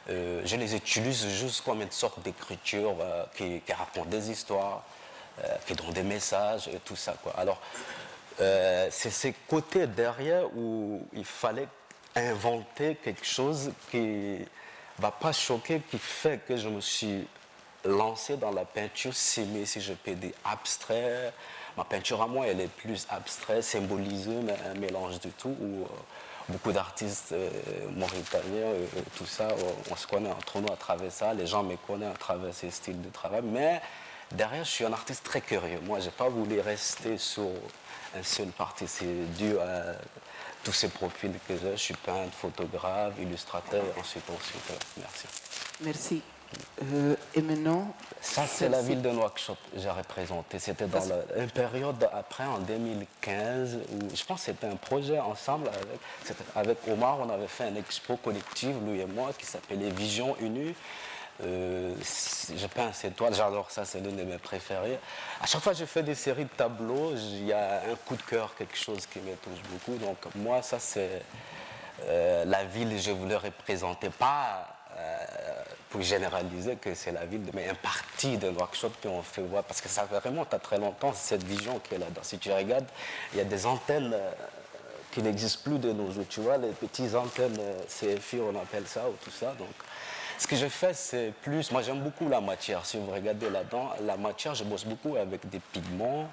Euh, 0.09 0.41
je 0.45 0.55
les 0.55 0.76
utilise 0.76 1.28
juste 1.30 1.63
comme 1.63 1.82
une 1.82 1.91
sorte 1.91 2.21
d'écriture 2.21 2.95
euh, 2.99 3.23
qui, 3.36 3.61
qui 3.61 3.73
raconte 3.73 4.09
des 4.09 4.30
histoires, 4.30 4.84
euh, 5.43 5.47
qui 5.65 5.73
donne 5.73 5.91
des 5.93 6.03
messages 6.03 6.67
et 6.67 6.80
tout 6.84 6.95
ça. 6.95 7.15
Quoi. 7.23 7.34
Alors, 7.38 7.59
euh, 8.41 8.88
c'est 8.91 9.11
ces 9.11 9.33
côtés 9.47 9.88
derrière 9.88 10.45
où 10.55 11.01
il 11.13 11.25
fallait 11.25 11.67
inventer 12.15 12.95
quelque 12.95 13.25
chose 13.25 13.71
qui 13.89 13.97
ne 13.99 14.45
va 14.99 15.11
pas 15.11 15.31
choquer, 15.31 15.81
qui 15.89 15.97
fait 15.97 16.39
que 16.45 16.57
je 16.57 16.69
me 16.69 16.81
suis 16.81 17.27
lancé 17.86 18.38
dans 18.38 18.51
la 18.51 18.65
peinture 18.65 19.13
semi, 19.13 19.65
si 19.65 19.81
je 19.81 19.93
peux 19.93 20.15
dire, 20.15 20.33
abstrait. 20.43 21.33
Ma 21.77 21.83
peinture 21.83 22.21
à 22.21 22.27
moi, 22.27 22.47
elle 22.47 22.61
est 22.61 22.67
plus 22.69 23.05
abstraite, 23.09 23.63
symbolisée, 23.63 24.39
mais 24.43 24.55
un 24.69 24.79
mélange 24.79 25.19
de 25.19 25.29
tout. 25.29 25.55
Où, 25.59 25.83
euh, 25.83 25.88
beaucoup 26.49 26.71
d'artistes 26.71 27.31
euh, 27.31 27.49
mauritaniens, 27.91 28.65
euh, 28.65 28.86
tout 29.17 29.25
ça, 29.25 29.47
on, 29.91 29.95
se 29.95 30.07
connaît 30.07 30.29
entre 30.29 30.59
nous 30.59 30.71
à 30.71 30.77
travers 30.77 31.11
ça. 31.11 31.33
Les 31.33 31.47
gens 31.47 31.63
me 31.63 31.75
connaissent 31.75 32.13
à 32.13 32.17
travers 32.17 32.53
ces 32.53 32.71
styles 32.71 33.01
de 33.01 33.09
travail. 33.09 33.41
Mais 33.43 33.81
derrière, 34.31 34.63
je 34.63 34.69
suis 34.69 34.86
un 34.86 34.93
artiste 34.93 35.25
très 35.25 35.41
curieux. 35.41 35.79
Moi, 35.83 35.99
je 35.99 36.05
n'ai 36.05 36.11
pas 36.11 36.29
voulu 36.29 36.59
rester 36.59 37.17
sur 37.17 37.49
un 38.18 38.24
seul 38.24 38.47
parti. 38.47 38.86
C'est 38.88 39.05
dû 39.38 39.57
à 39.59 39.93
tous 40.63 40.74
ces 40.74 40.88
profils 40.89 41.32
que 41.47 41.55
j'ai. 41.57 41.72
Je 41.72 41.82
suis 41.82 41.93
peintre, 41.95 42.34
photographe, 42.34 43.13
illustrateur, 43.20 43.84
et 43.84 43.99
ensuite, 43.99 44.24
ensuite. 44.30 44.80
Merci. 44.97 45.28
Merci. 45.82 46.22
Euh, 46.93 47.16
et 47.34 47.41
maintenant, 47.41 47.93
Ça, 48.22 48.45
c'est 48.47 48.70
la 48.70 48.82
ville 48.82 49.01
de 49.01 49.09
Nouakchott 49.09 49.57
que 49.74 49.80
j'ai 49.80 49.89
représenté. 49.89 50.57
C'était 50.59 50.86
dans 50.88 51.03
la- 51.05 51.41
une 51.43 51.49
période 51.51 52.07
après, 52.13 52.45
en 52.45 52.59
2015, 52.59 53.78
où 53.91 54.16
je 54.16 54.24
pense 54.24 54.39
que 54.41 54.45
c'était 54.45 54.68
un 54.68 54.76
projet 54.76 55.20
ensemble 55.20 55.68
avec, 55.70 56.38
avec 56.55 56.78
Omar. 56.88 57.20
On 57.20 57.30
avait 57.30 57.47
fait 57.47 57.66
un 57.66 57.76
expo 57.76 58.16
collectif, 58.18 58.76
lui 58.88 59.01
et 59.01 59.05
moi, 59.05 59.32
qui 59.38 59.45
s'appelait 59.45 59.89
Vision 59.89 60.36
Unie. 60.39 60.74
Je 61.41 62.67
peins 62.67 62.93
ces 62.93 63.11
toiles, 63.11 63.33
j'adore 63.33 63.69
ça, 63.69 63.83
c'est 63.86 63.99
l'une 63.99 64.15
de 64.15 64.23
mes 64.23 64.38
préférées. 64.38 64.99
À 65.41 65.45
chaque 65.45 65.61
fois 65.61 65.73
que 65.73 65.79
je 65.79 65.86
fais 65.86 66.03
des 66.03 66.15
séries 66.15 66.45
de 66.45 66.49
tableaux, 66.49 67.13
il 67.15 67.47
y 67.47 67.53
a 67.53 67.81
un 67.91 67.95
coup 68.05 68.15
de 68.15 68.21
cœur, 68.21 68.55
quelque 68.55 68.77
chose 68.77 69.05
qui 69.05 69.19
me 69.19 69.36
touche 69.36 69.61
beaucoup. 69.69 69.97
Donc 69.97 70.17
moi, 70.36 70.61
ça 70.61 70.79
c'est 70.79 71.21
euh, 72.03 72.45
la 72.45 72.63
ville 72.63 72.89
que 72.89 72.97
je 72.97 73.11
voulais 73.11 73.36
représenter, 73.36 74.09
pas 74.09 74.67
euh, 74.97 75.17
pour 75.89 76.01
généraliser 76.01 76.75
que 76.75 76.93
c'est 76.93 77.11
la 77.11 77.25
ville, 77.25 77.41
mais 77.53 77.69
un 77.69 77.75
parti 77.75 78.38
de 78.38 78.49
Nouakchott 78.49 78.93
qu'on 79.01 79.21
fait 79.21 79.41
voir, 79.41 79.63
parce 79.63 79.81
que 79.81 79.89
ça 79.89 80.07
remonte 80.23 80.53
à 80.53 80.59
très 80.59 80.77
longtemps, 80.77 81.13
cette 81.13 81.43
vision 81.43 81.79
qui 81.79 81.95
est 81.95 81.97
là-dedans. 81.97 82.21
Si 82.23 82.38
tu 82.38 82.51
regardes, 82.51 82.88
il 83.33 83.39
y 83.39 83.41
a 83.41 83.45
des 83.45 83.65
antennes 83.65 84.11
euh, 84.13 84.31
qui 85.11 85.21
n'existent 85.21 85.69
plus 85.69 85.79
de 85.79 85.91
nos 85.93 86.11
jours, 86.11 86.25
tu 86.29 86.41
vois, 86.41 86.57
les 86.57 86.71
petites 86.71 87.15
antennes 87.15 87.57
CFI, 87.88 88.39
on 88.41 88.59
appelle 88.61 88.88
ça, 88.88 89.07
ou 89.07 89.13
tout 89.23 89.31
ça. 89.31 89.53
Donc, 89.57 89.69
ce 90.38 90.47
que 90.47 90.55
je 90.55 90.67
fais, 90.67 90.93
c'est 90.93 91.33
plus. 91.41 91.71
Moi, 91.71 91.81
j'aime 91.81 91.99
beaucoup 91.99 92.27
la 92.27 92.41
matière. 92.41 92.86
Si 92.86 92.97
vous 92.97 93.11
regardez 93.11 93.49
là-dedans, 93.49 93.91
la 94.03 94.17
matière, 94.17 94.55
je 94.55 94.63
bosse 94.63 94.86
beaucoup 94.86 95.15
avec 95.15 95.47
des 95.49 95.59
pigments 95.59 96.29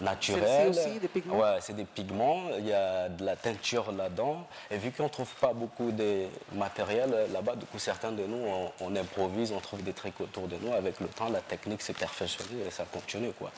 naturels. 0.00 0.70
Aussi, 0.70 0.98
des 0.98 1.06
pigments? 1.06 1.38
Ouais, 1.38 1.58
c'est 1.60 1.76
des 1.76 1.84
pigments. 1.84 2.42
Il 2.58 2.66
y 2.66 2.72
a 2.72 3.08
de 3.08 3.24
la 3.24 3.36
teinture 3.36 3.92
là-dedans. 3.92 4.44
Et 4.70 4.76
vu 4.76 4.90
qu'on 4.90 5.04
ne 5.04 5.08
trouve 5.08 5.32
pas 5.36 5.52
beaucoup 5.52 5.92
de 5.92 6.26
matériel 6.52 7.14
là-bas, 7.32 7.54
du 7.54 7.64
coup, 7.66 7.78
certains 7.78 8.10
de 8.10 8.24
nous, 8.24 8.44
on, 8.44 8.72
on 8.80 8.96
improvise, 8.96 9.52
on 9.52 9.60
trouve 9.60 9.82
des 9.82 9.92
trucs 9.92 10.20
autour 10.20 10.48
de 10.48 10.56
nous. 10.60 10.72
Avec 10.72 10.98
le 10.98 11.06
temps, 11.06 11.28
la 11.28 11.40
technique 11.40 11.80
s'est 11.82 11.92
perfectionnée 11.92 12.64
et 12.66 12.70
ça 12.70 12.84
continue. 12.92 13.30
Quoi. 13.38 13.52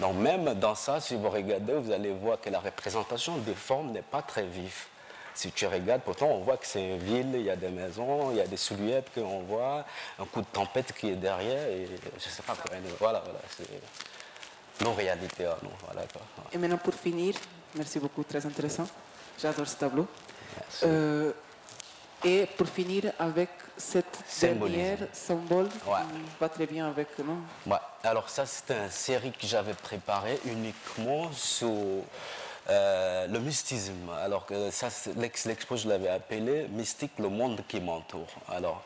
Donc, 0.00 0.14
même 0.14 0.54
dans 0.54 0.74
ça, 0.74 0.98
si 1.00 1.14
vous 1.14 1.28
regardez, 1.28 1.74
vous 1.74 1.92
allez 1.92 2.12
voir 2.12 2.40
que 2.40 2.48
la 2.48 2.60
représentation 2.60 3.36
des 3.38 3.54
formes 3.54 3.90
n'est 3.92 4.00
pas 4.02 4.22
très 4.22 4.44
vive. 4.44 4.86
Si 5.34 5.50
tu 5.52 5.66
regardes, 5.66 6.02
pourtant, 6.02 6.26
on 6.26 6.40
voit 6.40 6.56
que 6.58 6.66
c'est 6.66 6.82
une 6.82 6.98
ville, 6.98 7.30
il 7.34 7.42
y 7.42 7.50
a 7.50 7.56
des 7.56 7.70
maisons, 7.70 8.30
il 8.32 8.36
y 8.36 8.40
a 8.40 8.46
des 8.46 8.56
silhouettes 8.56 9.10
qu'on 9.14 9.40
voit, 9.40 9.84
un 10.18 10.24
coup 10.26 10.40
de 10.40 10.46
tempête 10.52 10.92
qui 10.92 11.08
est 11.10 11.16
derrière, 11.16 11.68
et 11.68 11.86
je 11.86 12.26
ne 12.26 12.30
sais 12.30 12.42
pas 12.42 12.54
quoi. 12.54 12.70
Voilà, 12.98 13.20
voilà, 13.24 13.38
c'est 13.56 14.84
nos 14.84 14.92
réalités 14.92 15.46
à 15.46 15.56
nous. 15.62 15.70
Voilà, 15.84 16.02
quoi. 16.12 16.22
et 16.52 16.58
maintenant 16.58 16.78
pour 16.78 16.94
finir, 16.94 17.34
merci 17.74 17.98
beaucoup, 17.98 18.24
très 18.24 18.44
intéressant. 18.44 18.86
J'adore 19.40 19.66
ce 19.66 19.76
tableau. 19.76 20.06
Euh, 20.84 21.32
et 22.24 22.46
pour 22.56 22.68
finir 22.68 23.12
avec 23.18 23.48
cette 23.76 24.18
Symbolisme. 24.28 24.80
dernière 24.80 25.08
symbole 25.12 25.64
Ouais. 25.86 25.98
qui 26.12 26.20
va 26.40 26.48
très 26.48 26.66
bien 26.66 26.86
avec 26.88 27.18
non? 27.18 27.38
Ouais. 27.66 27.78
Alors 28.04 28.28
ça, 28.28 28.44
c'était 28.46 28.76
une 28.76 28.90
série 28.90 29.32
que 29.32 29.46
j'avais 29.46 29.74
préparée 29.74 30.38
uniquement 30.44 31.32
sur 31.32 31.72
euh, 32.70 33.26
le 33.26 33.38
mystisme. 33.40 34.10
Alors 34.22 34.46
que 34.46 34.70
ça, 34.70 34.88
l'expo, 35.16 35.76
je 35.76 35.88
l'avais 35.88 36.08
appelé 36.08 36.66
Mystique, 36.70 37.12
le 37.18 37.28
monde 37.28 37.60
qui 37.66 37.80
m'entoure. 37.80 38.28
Alors, 38.48 38.82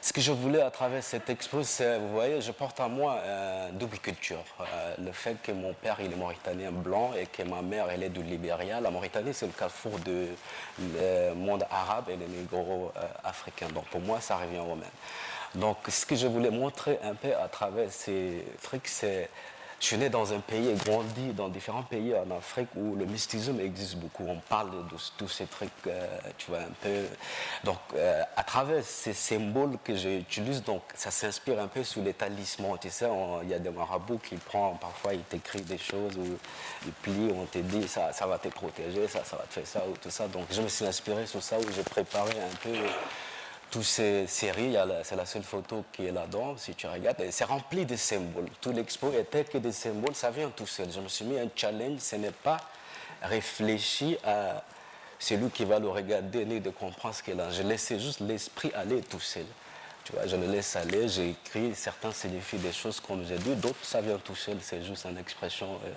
ce 0.00 0.12
que 0.12 0.20
je 0.20 0.32
voulais 0.32 0.60
à 0.60 0.70
travers 0.72 1.04
cette 1.04 1.30
expo, 1.30 1.62
c'est, 1.62 1.98
vous 1.98 2.08
voyez, 2.08 2.40
je 2.40 2.50
porte 2.50 2.80
en 2.80 2.88
moi 2.88 3.20
une 3.70 3.78
double 3.78 3.98
culture. 3.98 4.42
Euh, 4.60 4.94
le 4.98 5.12
fait 5.12 5.36
que 5.40 5.52
mon 5.52 5.72
père, 5.74 5.98
il 6.00 6.12
est 6.12 6.16
mauritanien 6.16 6.72
blanc 6.72 7.12
et 7.16 7.26
que 7.26 7.44
ma 7.44 7.62
mère, 7.62 7.88
elle 7.90 8.02
est 8.02 8.08
du 8.08 8.22
Libéria. 8.22 8.80
La 8.80 8.90
Mauritanie, 8.90 9.32
c'est 9.32 9.46
le 9.46 9.52
carrefour 9.52 9.98
du 10.00 10.26
monde 11.36 11.64
arabe 11.70 12.10
et 12.10 12.16
le 12.16 12.26
négro-africain. 12.26 13.68
Donc 13.68 13.84
pour 13.86 14.00
moi, 14.00 14.20
ça 14.20 14.36
revient 14.36 14.58
au 14.58 14.74
même. 14.74 14.88
Donc 15.54 15.76
ce 15.88 16.06
que 16.06 16.16
je 16.16 16.26
voulais 16.26 16.50
montrer 16.50 16.98
un 17.04 17.14
peu 17.14 17.34
à 17.36 17.46
travers 17.46 17.92
ces 17.92 18.44
trucs, 18.62 18.88
c'est 18.88 19.28
je 19.82 19.88
suis 19.88 19.96
né 19.98 20.08
dans 20.08 20.32
un 20.32 20.38
pays 20.38 20.68
et 20.68 20.74
grandi 20.74 21.32
dans 21.32 21.48
différents 21.48 21.82
pays 21.82 22.14
en 22.14 22.30
Afrique 22.36 22.68
où 22.76 22.94
le 22.94 23.04
mysticisme 23.04 23.58
existe 23.58 23.96
beaucoup. 23.96 24.24
On 24.28 24.38
parle 24.38 24.70
de 24.70 24.96
tous 25.18 25.26
ces 25.26 25.46
trucs, 25.46 25.70
euh, 25.88 26.06
tu 26.38 26.52
vois, 26.52 26.60
un 26.60 26.74
peu. 26.80 27.04
Donc, 27.64 27.78
euh, 27.96 28.22
à 28.36 28.44
travers 28.44 28.84
ces 28.84 29.12
symboles 29.12 29.76
que 29.82 29.96
j'utilise, 29.96 30.62
donc, 30.62 30.82
ça 30.94 31.10
s'inspire 31.10 31.58
un 31.58 31.66
peu 31.66 31.82
sur 31.82 32.00
les 32.00 32.14
talismans. 32.14 32.78
Tu 32.78 32.90
sais, 32.90 33.08
il 33.42 33.48
y 33.48 33.54
a 33.54 33.58
des 33.58 33.70
marabouts 33.70 34.18
qui 34.18 34.36
prennent, 34.36 34.78
parfois, 34.80 35.14
ils 35.14 35.24
t'écrivent 35.24 35.66
des 35.66 35.78
choses 35.78 36.16
ou 36.16 36.38
ils 36.86 36.92
plient, 36.92 37.32
on 37.34 37.46
te 37.46 37.58
dit, 37.58 37.88
ça, 37.88 38.12
ça 38.12 38.24
va 38.28 38.38
te 38.38 38.48
protéger, 38.48 39.08
ça, 39.08 39.24
ça 39.24 39.34
va 39.34 39.42
te 39.42 39.54
faire 39.54 39.66
ça 39.66 39.82
ou 39.90 39.96
tout 39.96 40.10
ça. 40.10 40.28
Donc, 40.28 40.46
je 40.52 40.62
me 40.62 40.68
suis 40.68 40.86
inspiré 40.86 41.26
sur 41.26 41.42
ça 41.42 41.58
où 41.58 41.64
j'ai 41.74 41.82
préparé 41.82 42.30
un 42.30 42.56
peu 42.62 42.70
toutes 43.72 43.84
ces 43.84 44.26
séries, 44.26 44.76
c'est 45.02 45.16
la 45.16 45.24
seule 45.24 45.42
photo 45.42 45.82
qui 45.92 46.06
est 46.06 46.12
là-dedans, 46.12 46.56
si 46.58 46.74
tu 46.74 46.86
regardes, 46.86 47.24
c'est 47.30 47.44
rempli 47.44 47.86
de 47.86 47.96
symboles. 47.96 48.50
Tout 48.60 48.70
l'expo 48.70 49.10
était 49.18 49.44
que 49.44 49.56
des 49.56 49.72
symboles, 49.72 50.14
ça 50.14 50.30
vient 50.30 50.50
tout 50.50 50.66
seul. 50.66 50.92
Je 50.92 51.00
me 51.00 51.08
suis 51.08 51.24
mis 51.24 51.38
un 51.38 51.48
challenge, 51.56 52.00
ce 52.00 52.16
n'est 52.16 52.32
pas 52.32 52.58
réfléchi 53.22 54.18
à 54.24 54.62
celui 55.18 55.48
qui 55.48 55.64
va 55.64 55.78
le 55.78 55.88
regarder 55.88 56.44
ni 56.44 56.60
de 56.60 56.68
comprendre 56.68 57.14
ce 57.14 57.22
qu'il 57.22 57.40
a. 57.40 57.50
Je 57.50 57.62
laissais 57.62 57.98
juste 57.98 58.20
l'esprit 58.20 58.70
aller 58.74 59.00
tout 59.00 59.20
seul. 59.20 59.46
Tu 60.04 60.12
vois, 60.12 60.26
je 60.26 60.36
le 60.36 60.48
laisse 60.48 60.76
aller, 60.76 61.08
j'ai 61.08 61.30
écrit, 61.30 61.74
certains 61.74 62.12
signifient 62.12 62.58
des 62.58 62.72
choses 62.72 63.00
comme 63.00 63.24
j'ai 63.24 63.38
dit, 63.38 63.54
d'autres 63.54 63.82
ça 63.82 64.02
vient 64.02 64.18
tout 64.18 64.36
seul, 64.36 64.58
c'est 64.60 64.82
juste 64.82 65.06
une 65.06 65.16
expression 65.16 65.78
euh, 65.86 65.90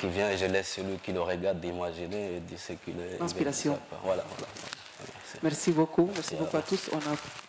qui 0.00 0.08
vient 0.08 0.30
et 0.30 0.38
je 0.38 0.46
laisse 0.46 0.72
celui 0.76 0.96
qui 0.96 1.12
le 1.12 1.20
regarde 1.20 1.60
d'imaginer 1.60 2.36
et 2.36 2.40
dire 2.40 2.58
ce 2.58 2.72
qu'il 2.72 2.98
est. 3.00 3.20
quoi. 3.90 3.98
Voilà, 4.02 4.24
voilà. 4.38 4.48
Merci 5.42 5.72
beaucoup, 5.72 6.08
merci 6.14 6.34
beaucoup 6.36 6.56
à 6.56 6.62
tous. 6.62 6.90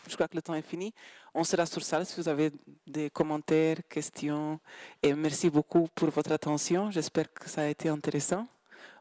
Je 0.08 0.16
crois 0.16 0.28
que 0.28 0.36
le 0.36 0.42
temps 0.42 0.56
est 0.56 0.68
fini. 0.68 0.94
On 1.34 1.44
sera 1.44 1.66
sur 1.66 1.82
salle 1.82 2.06
si 2.06 2.16
vous 2.20 2.28
avez 2.30 2.52
des 2.86 3.10
commentaires, 3.10 3.78
questions. 3.90 4.60
Et 5.02 5.14
merci 5.14 5.50
beaucoup 5.50 5.88
pour 5.96 6.10
votre 6.10 6.32
attention. 6.32 6.92
J'espère 6.92 7.32
que 7.34 7.50
ça 7.50 7.62
a 7.62 7.68
été 7.68 7.90
intéressant. 7.90 8.48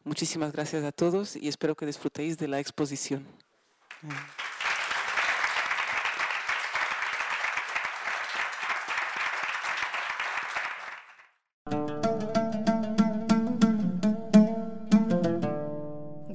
Muchísimas 0.05 0.51
gracias 0.51 0.83
a 0.85 0.91
todos 0.91 1.37
y 1.37 1.47
espero 1.47 1.77
que 1.77 1.87
disfrutéis 1.87 2.37
de 2.37 2.49
la 2.49 2.59
exposición. 2.59 3.25